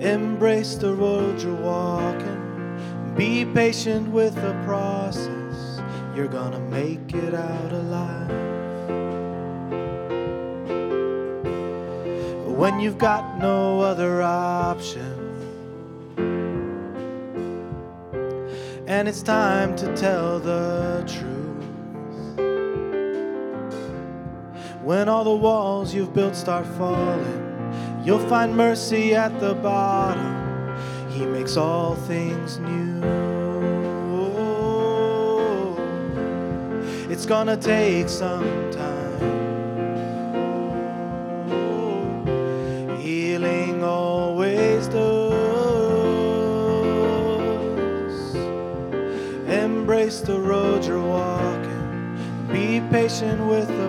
Embrace 0.00 0.74
the 0.74 0.92
road 0.92 1.40
you're 1.40 1.54
walking. 1.54 3.14
Be 3.16 3.44
patient 3.44 4.08
with 4.08 4.34
the 4.34 4.52
process. 4.64 5.33
You're 6.14 6.28
gonna 6.28 6.60
make 6.70 7.12
it 7.12 7.34
out 7.34 7.72
alive. 7.72 8.30
When 12.56 12.78
you've 12.78 12.98
got 12.98 13.38
no 13.40 13.80
other 13.80 14.22
option, 14.22 15.24
and 18.86 19.08
it's 19.08 19.22
time 19.22 19.74
to 19.74 19.92
tell 19.96 20.38
the 20.38 21.02
truth. 21.08 21.34
When 24.84 25.08
all 25.08 25.24
the 25.24 25.34
walls 25.34 25.92
you've 25.92 26.14
built 26.14 26.36
start 26.36 26.64
falling, 26.78 28.02
you'll 28.04 28.28
find 28.28 28.56
mercy 28.56 29.16
at 29.16 29.40
the 29.40 29.54
bottom. 29.54 30.78
He 31.10 31.26
makes 31.26 31.56
all 31.56 31.96
things 31.96 32.58
new. 32.60 33.23
it's 37.24 37.30
gonna 37.30 37.56
take 37.56 38.06
some 38.10 38.70
time. 38.70 39.22
Oh, 41.50 42.96
healing 42.98 43.82
always 43.82 44.86
does. 44.88 45.14
Embrace 49.48 50.20
the 50.20 50.38
road 50.38 50.84
you're 50.84 51.00
walking. 51.00 52.18
Be 52.52 52.82
patient 52.90 53.40
with 53.48 53.68
the 53.68 53.83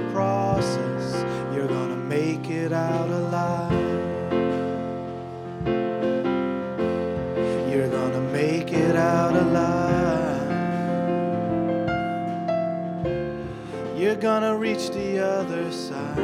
You're 14.15 14.21
gonna 14.21 14.55
reach 14.55 14.91
the 14.91 15.19
other 15.19 15.69
side. 15.73 16.17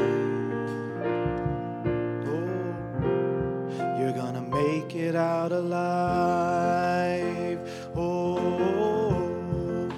Oh, 2.25 2.73
you're 3.99 4.13
gonna 4.13 4.39
make 4.39 4.95
it 4.95 5.13
out 5.13 5.51
alive. 5.51 5.99
Oh, 7.93 9.91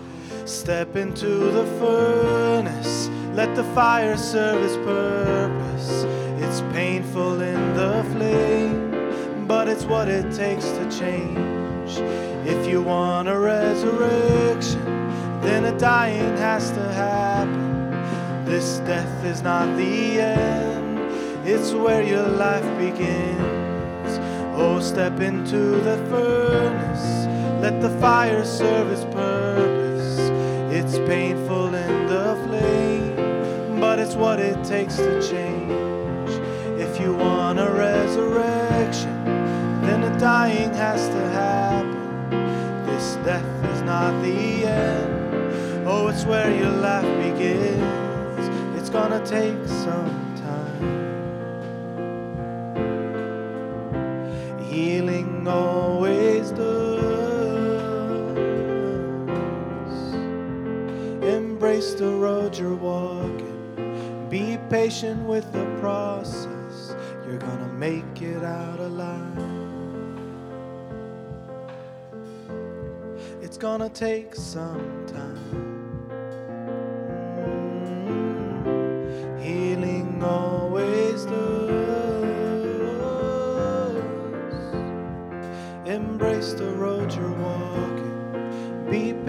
step 0.45 0.95
into 0.95 1.51
the 1.51 1.65
furnace. 1.77 3.11
Let 3.35 3.55
the 3.55 3.63
fire 3.75 4.17
serve 4.17 4.63
its 4.63 4.75
purpose. 4.77 6.05
It's 6.41 6.61
painful 6.73 7.41
in 7.41 7.75
the 7.75 8.03
flame, 8.11 9.45
but 9.47 9.67
it's 9.67 9.85
what 9.85 10.07
it 10.07 10.33
takes 10.33 10.65
to 10.65 10.89
change. 10.89 11.99
If 12.43 12.67
you 12.67 12.81
want 12.81 13.27
a 13.29 13.37
resurrection, 13.37 14.83
then 15.41 15.65
a 15.65 15.77
dying 15.77 16.35
has 16.37 16.71
to 16.71 16.81
happen. 16.91 17.62
This 18.53 18.77
death 18.85 19.25
is 19.25 19.41
not 19.41 19.65
the 19.77 20.21
end, 20.21 20.99
it's 21.43 21.71
where 21.71 22.03
your 22.03 22.27
life 22.27 22.77
begins. 22.77 24.19
Oh, 24.55 24.79
step 24.79 25.19
into 25.21 25.81
the 25.81 25.97
furnace, 26.07 27.25
let 27.63 27.81
the 27.81 27.89
fire 27.99 28.45
serve 28.45 28.91
its 28.91 29.05
purpose. 29.05 30.19
It's 30.71 30.99
painful 31.09 31.73
in 31.73 32.05
the 32.05 32.37
flame, 32.45 33.79
but 33.79 33.97
it's 33.97 34.13
what 34.13 34.39
it 34.39 34.63
takes 34.63 34.97
to 34.97 35.19
change. 35.27 36.29
If 36.79 37.01
you 37.01 37.15
want 37.15 37.57
a 37.57 37.71
resurrection, 37.71 39.25
then 39.81 40.03
a 40.03 40.19
dying 40.19 40.71
has 40.75 41.07
to 41.07 41.21
happen. 41.41 42.29
This 42.85 43.15
death 43.25 43.65
is 43.73 43.81
not 43.81 44.11
the 44.21 44.65
end. 44.67 45.87
Oh, 45.87 46.07
it's 46.07 46.23
where 46.23 46.55
your 46.55 46.69
life 46.69 47.09
begins. 47.17 48.02
It's 48.93 49.01
gonna 49.01 49.25
take 49.25 49.65
some 49.65 50.35
time. 50.35 50.85
Healing 54.69 55.47
always 55.47 56.51
does. 56.51 57.73
Embrace 61.23 61.95
the 61.95 62.11
road 62.11 62.55
you're 62.55 62.75
walking. 62.75 64.27
Be 64.29 64.59
patient 64.69 65.27
with 65.27 65.51
the 65.51 65.65
process. 65.79 66.95
You're 67.25 67.39
gonna 67.39 67.73
make 67.73 68.21
it 68.21 68.43
out 68.43 68.79
alive. 68.79 69.39
It's 73.41 73.57
gonna 73.57 73.89
take 73.89 74.35
some 74.35 75.02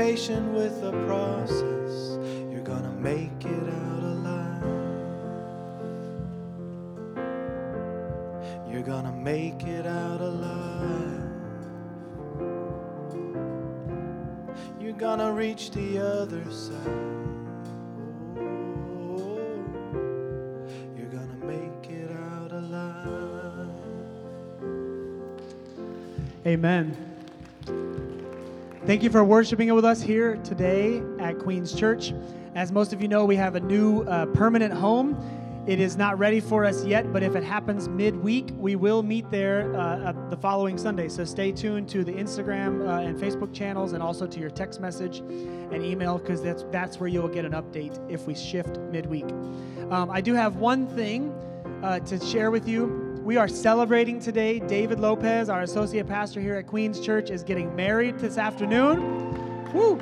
patient 0.04 0.52
with 0.52 0.82
the 0.82 0.92
process. 1.06 2.18
You're 2.50 2.62
gonna 2.62 2.92
make 2.92 3.42
it 3.42 3.68
out 3.84 4.02
alive. 4.14 4.62
You're 8.70 8.82
gonna 8.82 9.12
make 9.12 9.62
it 9.62 9.86
out 9.86 10.20
alive. 10.20 11.30
You're 14.78 15.00
gonna 15.06 15.32
reach 15.32 15.70
the 15.70 15.98
other 15.98 16.44
side. 16.50 17.00
You're 20.98 21.12
gonna 21.18 21.40
make 21.46 21.90
it 21.90 22.10
out 22.10 22.52
alive. 22.52 23.70
Amen. 26.46 27.13
Thank 28.86 29.02
you 29.02 29.08
for 29.08 29.24
worshiping 29.24 29.72
with 29.74 29.86
us 29.86 30.02
here 30.02 30.36
today 30.44 31.02
at 31.18 31.38
Queen's 31.38 31.74
Church. 31.74 32.12
As 32.54 32.70
most 32.70 32.92
of 32.92 33.00
you 33.00 33.08
know, 33.08 33.24
we 33.24 33.34
have 33.34 33.54
a 33.54 33.60
new 33.60 34.02
uh, 34.02 34.26
permanent 34.26 34.74
home. 34.74 35.16
It 35.66 35.80
is 35.80 35.96
not 35.96 36.18
ready 36.18 36.38
for 36.38 36.66
us 36.66 36.84
yet, 36.84 37.10
but 37.10 37.22
if 37.22 37.34
it 37.34 37.42
happens 37.42 37.88
midweek, 37.88 38.50
we 38.58 38.76
will 38.76 39.02
meet 39.02 39.30
there 39.30 39.74
uh, 39.74 40.12
the 40.28 40.36
following 40.36 40.76
Sunday. 40.76 41.08
So 41.08 41.24
stay 41.24 41.50
tuned 41.50 41.88
to 41.88 42.04
the 42.04 42.12
Instagram 42.12 42.86
uh, 42.86 43.08
and 43.08 43.18
Facebook 43.18 43.54
channels, 43.54 43.94
and 43.94 44.02
also 44.02 44.26
to 44.26 44.38
your 44.38 44.50
text 44.50 44.82
message 44.82 45.20
and 45.20 45.82
email, 45.82 46.18
because 46.18 46.42
that's 46.42 46.66
that's 46.70 47.00
where 47.00 47.08
you'll 47.08 47.26
get 47.26 47.46
an 47.46 47.52
update 47.52 47.98
if 48.10 48.26
we 48.26 48.34
shift 48.34 48.76
midweek. 48.90 49.30
Um, 49.88 50.10
I 50.10 50.20
do 50.20 50.34
have 50.34 50.56
one 50.56 50.86
thing 50.88 51.32
uh, 51.82 52.00
to 52.00 52.20
share 52.20 52.50
with 52.50 52.68
you. 52.68 53.03
We 53.24 53.38
are 53.38 53.48
celebrating 53.48 54.20
today. 54.20 54.58
David 54.58 55.00
Lopez, 55.00 55.48
our 55.48 55.62
associate 55.62 56.06
pastor 56.06 56.42
here 56.42 56.56
at 56.56 56.66
Queen's 56.66 57.00
Church, 57.00 57.30
is 57.30 57.42
getting 57.42 57.74
married 57.74 58.18
this 58.18 58.36
afternoon. 58.36 59.72
Woo! 59.72 59.98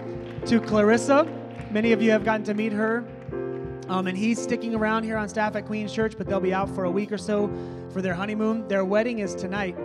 To 0.46 0.60
Clarissa. 0.60 1.28
Many 1.70 1.92
of 1.92 2.02
you 2.02 2.10
have 2.10 2.24
gotten 2.24 2.42
to 2.46 2.54
meet 2.54 2.72
her. 2.72 3.04
Um, 3.88 4.08
and 4.08 4.18
he's 4.18 4.42
sticking 4.42 4.74
around 4.74 5.04
here 5.04 5.16
on 5.16 5.28
staff 5.28 5.54
at 5.54 5.66
Queen's 5.66 5.92
Church, 5.92 6.14
but 6.18 6.26
they'll 6.26 6.40
be 6.40 6.52
out 6.52 6.68
for 6.70 6.82
a 6.82 6.90
week 6.90 7.12
or 7.12 7.16
so 7.16 7.48
for 7.92 8.02
their 8.02 8.12
honeymoon. 8.12 8.66
Their 8.66 8.84
wedding 8.84 9.20
is 9.20 9.36
tonight. 9.36 9.76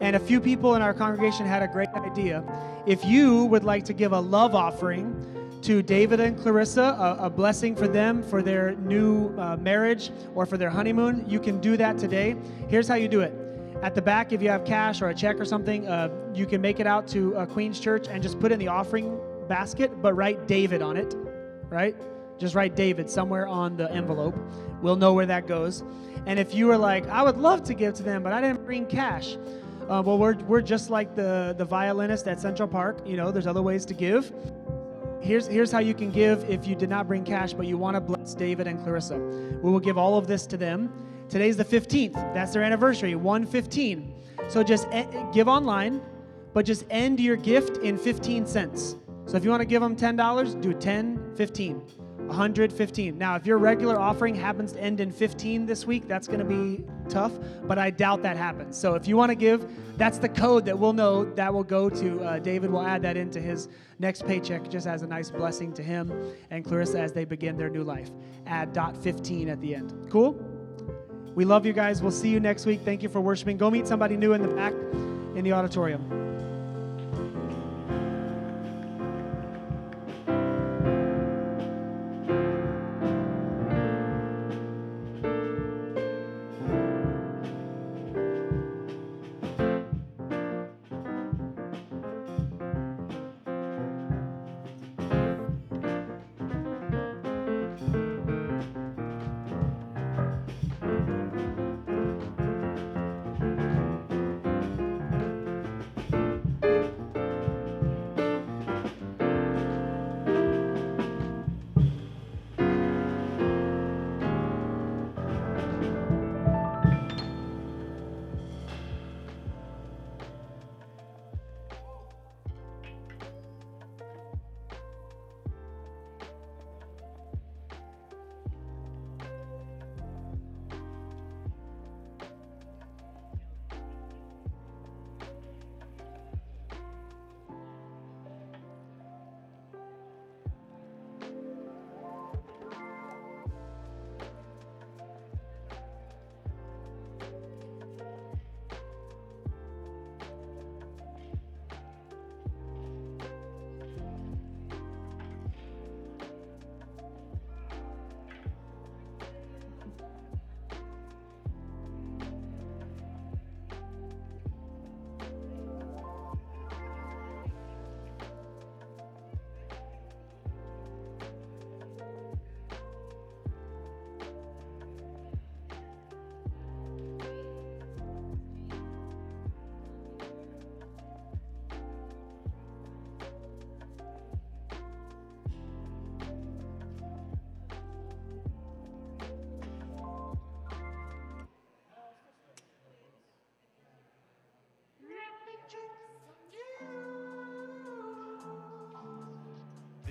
And 0.00 0.16
a 0.16 0.20
few 0.20 0.40
people 0.40 0.74
in 0.74 0.82
our 0.82 0.92
congregation 0.92 1.46
had 1.46 1.62
a 1.62 1.68
great 1.68 1.90
idea. 1.90 2.42
If 2.88 3.04
you 3.04 3.44
would 3.44 3.62
like 3.62 3.84
to 3.84 3.92
give 3.92 4.10
a 4.10 4.20
love 4.20 4.56
offering 4.56 5.14
to 5.62 5.82
David 5.82 6.20
and 6.20 6.38
Clarissa, 6.38 6.82
a, 6.82 7.26
a 7.26 7.30
blessing 7.30 7.76
for 7.76 7.86
them 7.86 8.22
for 8.22 8.42
their 8.42 8.74
new 8.76 9.36
uh, 9.38 9.56
marriage 9.56 10.10
or 10.34 10.46
for 10.46 10.56
their 10.56 10.70
honeymoon, 10.70 11.24
you 11.28 11.38
can 11.38 11.60
do 11.60 11.76
that 11.76 11.98
today. 11.98 12.36
Here's 12.68 12.88
how 12.88 12.94
you 12.94 13.08
do 13.08 13.20
it. 13.20 13.34
At 13.82 13.94
the 13.94 14.02
back, 14.02 14.32
if 14.32 14.42
you 14.42 14.48
have 14.48 14.64
cash 14.64 15.00
or 15.00 15.08
a 15.08 15.14
check 15.14 15.40
or 15.40 15.44
something, 15.44 15.86
uh, 15.86 16.10
you 16.34 16.46
can 16.46 16.60
make 16.60 16.80
it 16.80 16.86
out 16.86 17.08
to 17.08 17.36
uh, 17.36 17.46
Queen's 17.46 17.80
Church 17.80 18.08
and 18.08 18.22
just 18.22 18.38
put 18.38 18.52
in 18.52 18.58
the 18.58 18.68
offering 18.68 19.18
basket, 19.48 20.02
but 20.02 20.14
write 20.14 20.46
David 20.46 20.82
on 20.82 20.96
it, 20.96 21.14
right? 21.68 21.96
Just 22.38 22.54
write 22.54 22.74
David 22.76 23.10
somewhere 23.10 23.46
on 23.46 23.76
the 23.76 23.90
envelope. 23.92 24.36
We'll 24.80 24.96
know 24.96 25.12
where 25.12 25.26
that 25.26 25.46
goes. 25.46 25.82
And 26.26 26.38
if 26.38 26.54
you 26.54 26.70
are 26.70 26.78
like, 26.78 27.06
I 27.08 27.22
would 27.22 27.38
love 27.38 27.62
to 27.64 27.74
give 27.74 27.94
to 27.94 28.02
them, 28.02 28.22
but 28.22 28.32
I 28.32 28.40
didn't 28.40 28.64
bring 28.64 28.86
cash. 28.86 29.36
Uh, 29.82 30.02
well, 30.04 30.18
we're, 30.18 30.36
we're 30.44 30.62
just 30.62 30.88
like 30.88 31.16
the, 31.16 31.54
the 31.58 31.64
violinist 31.64 32.28
at 32.28 32.38
Central 32.38 32.68
Park. 32.68 33.00
You 33.04 33.16
know, 33.16 33.30
there's 33.30 33.46
other 33.46 33.62
ways 33.62 33.84
to 33.86 33.94
give. 33.94 34.32
Here's, 35.20 35.46
here's 35.46 35.70
how 35.70 35.80
you 35.80 35.92
can 35.92 36.10
give 36.10 36.48
if 36.48 36.66
you 36.66 36.74
did 36.74 36.88
not 36.88 37.06
bring 37.06 37.24
cash, 37.24 37.52
but 37.52 37.66
you 37.66 37.76
want 37.76 37.94
to 37.94 38.00
bless 38.00 38.34
David 38.34 38.66
and 38.66 38.82
Clarissa. 38.82 39.18
We 39.18 39.70
will 39.70 39.80
give 39.80 39.98
all 39.98 40.16
of 40.16 40.26
this 40.26 40.46
to 40.46 40.56
them. 40.56 40.90
Today's 41.28 41.56
the 41.56 41.64
15th. 41.64 42.14
That's 42.34 42.52
their 42.52 42.62
anniversary, 42.62 43.14
115. 43.14 44.14
So 44.48 44.62
just 44.62 44.88
give 45.32 45.46
online, 45.46 46.00
but 46.54 46.64
just 46.64 46.86
end 46.88 47.20
your 47.20 47.36
gift 47.36 47.76
in 47.78 47.98
15 47.98 48.46
cents. 48.46 48.96
So 49.26 49.36
if 49.36 49.44
you 49.44 49.50
want 49.50 49.60
to 49.60 49.66
give 49.66 49.82
them 49.82 49.94
$10, 49.94 50.60
do 50.62 50.72
10, 50.72 51.36
15. 51.36 51.82
115. 52.30 53.18
Now, 53.18 53.34
if 53.34 53.44
your 53.44 53.58
regular 53.58 53.98
offering 53.98 54.34
happens 54.34 54.72
to 54.72 54.80
end 54.80 55.00
in 55.00 55.10
15 55.10 55.66
this 55.66 55.84
week, 55.84 56.06
that's 56.06 56.28
going 56.28 56.38
to 56.38 56.44
be 56.44 56.84
tough, 57.08 57.32
but 57.64 57.76
I 57.76 57.90
doubt 57.90 58.22
that 58.22 58.36
happens. 58.36 58.78
So 58.78 58.94
if 58.94 59.08
you 59.08 59.16
want 59.16 59.30
to 59.30 59.34
give, 59.34 59.66
that's 59.96 60.18
the 60.18 60.28
code 60.28 60.64
that 60.66 60.78
we'll 60.78 60.92
know 60.92 61.24
that 61.34 61.52
will 61.52 61.64
go 61.64 61.90
to 61.90 62.22
uh, 62.22 62.38
David. 62.38 62.70
We'll 62.70 62.86
add 62.86 63.02
that 63.02 63.16
into 63.16 63.40
his 63.40 63.68
next 63.98 64.26
paycheck 64.26 64.70
just 64.70 64.86
as 64.86 65.02
a 65.02 65.06
nice 65.06 65.30
blessing 65.30 65.72
to 65.74 65.82
him 65.82 66.12
and 66.50 66.64
Clarissa 66.64 67.00
as 67.00 67.12
they 67.12 67.24
begin 67.24 67.56
their 67.56 67.68
new 67.68 67.82
life. 67.82 68.10
Add 68.46 68.72
dot 68.72 68.96
15 68.96 69.48
at 69.48 69.60
the 69.60 69.74
end. 69.74 69.92
Cool? 70.08 70.38
We 71.34 71.44
love 71.44 71.66
you 71.66 71.72
guys. 71.72 72.00
We'll 72.00 72.12
see 72.12 72.28
you 72.28 72.40
next 72.40 72.64
week. 72.64 72.80
Thank 72.84 73.02
you 73.02 73.08
for 73.08 73.20
worshiping. 73.20 73.56
Go 73.56 73.70
meet 73.70 73.86
somebody 73.86 74.16
new 74.16 74.32
in 74.34 74.42
the 74.42 74.48
back 74.48 74.72
in 75.34 75.42
the 75.42 75.52
auditorium. 75.52 76.29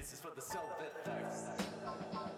This 0.09 0.17
is 0.17 0.25
for 0.25 0.33
the 0.35 0.41
soul 0.41 0.63
that 0.79 1.05
thirsts. 1.05 2.28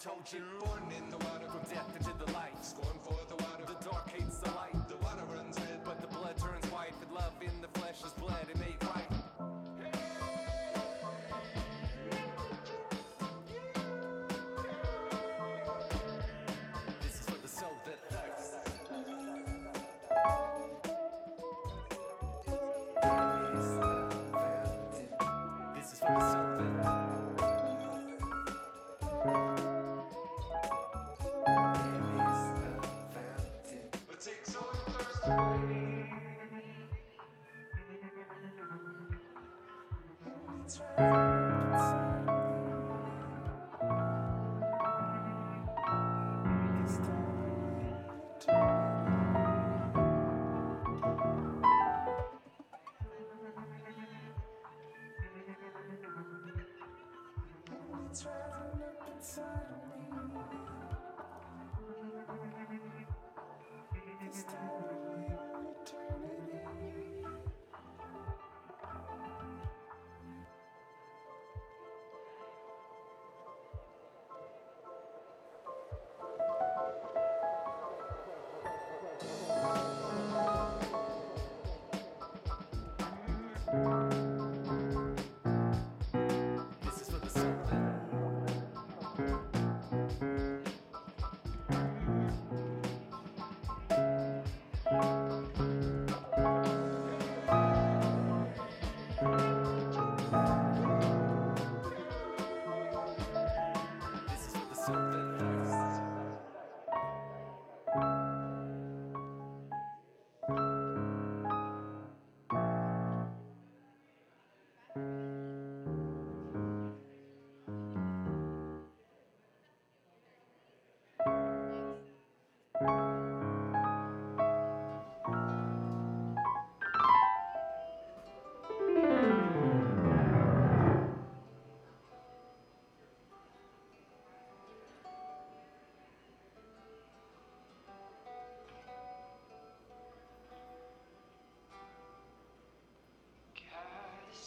Told 0.00 0.32
you, 0.32 0.38
born 0.60 0.84
in 0.96 1.10
the 1.10 1.16
water, 1.16 1.46
from 1.50 1.74
death 1.74 1.90
into 1.98 2.12
the 2.24 2.32
light, 2.32 2.64
scorn 2.64 2.96
for 3.02 3.18
the 3.26 3.34
water, 3.42 3.64
the 3.66 3.84
dark. 3.84 4.08
Hate 4.10 4.27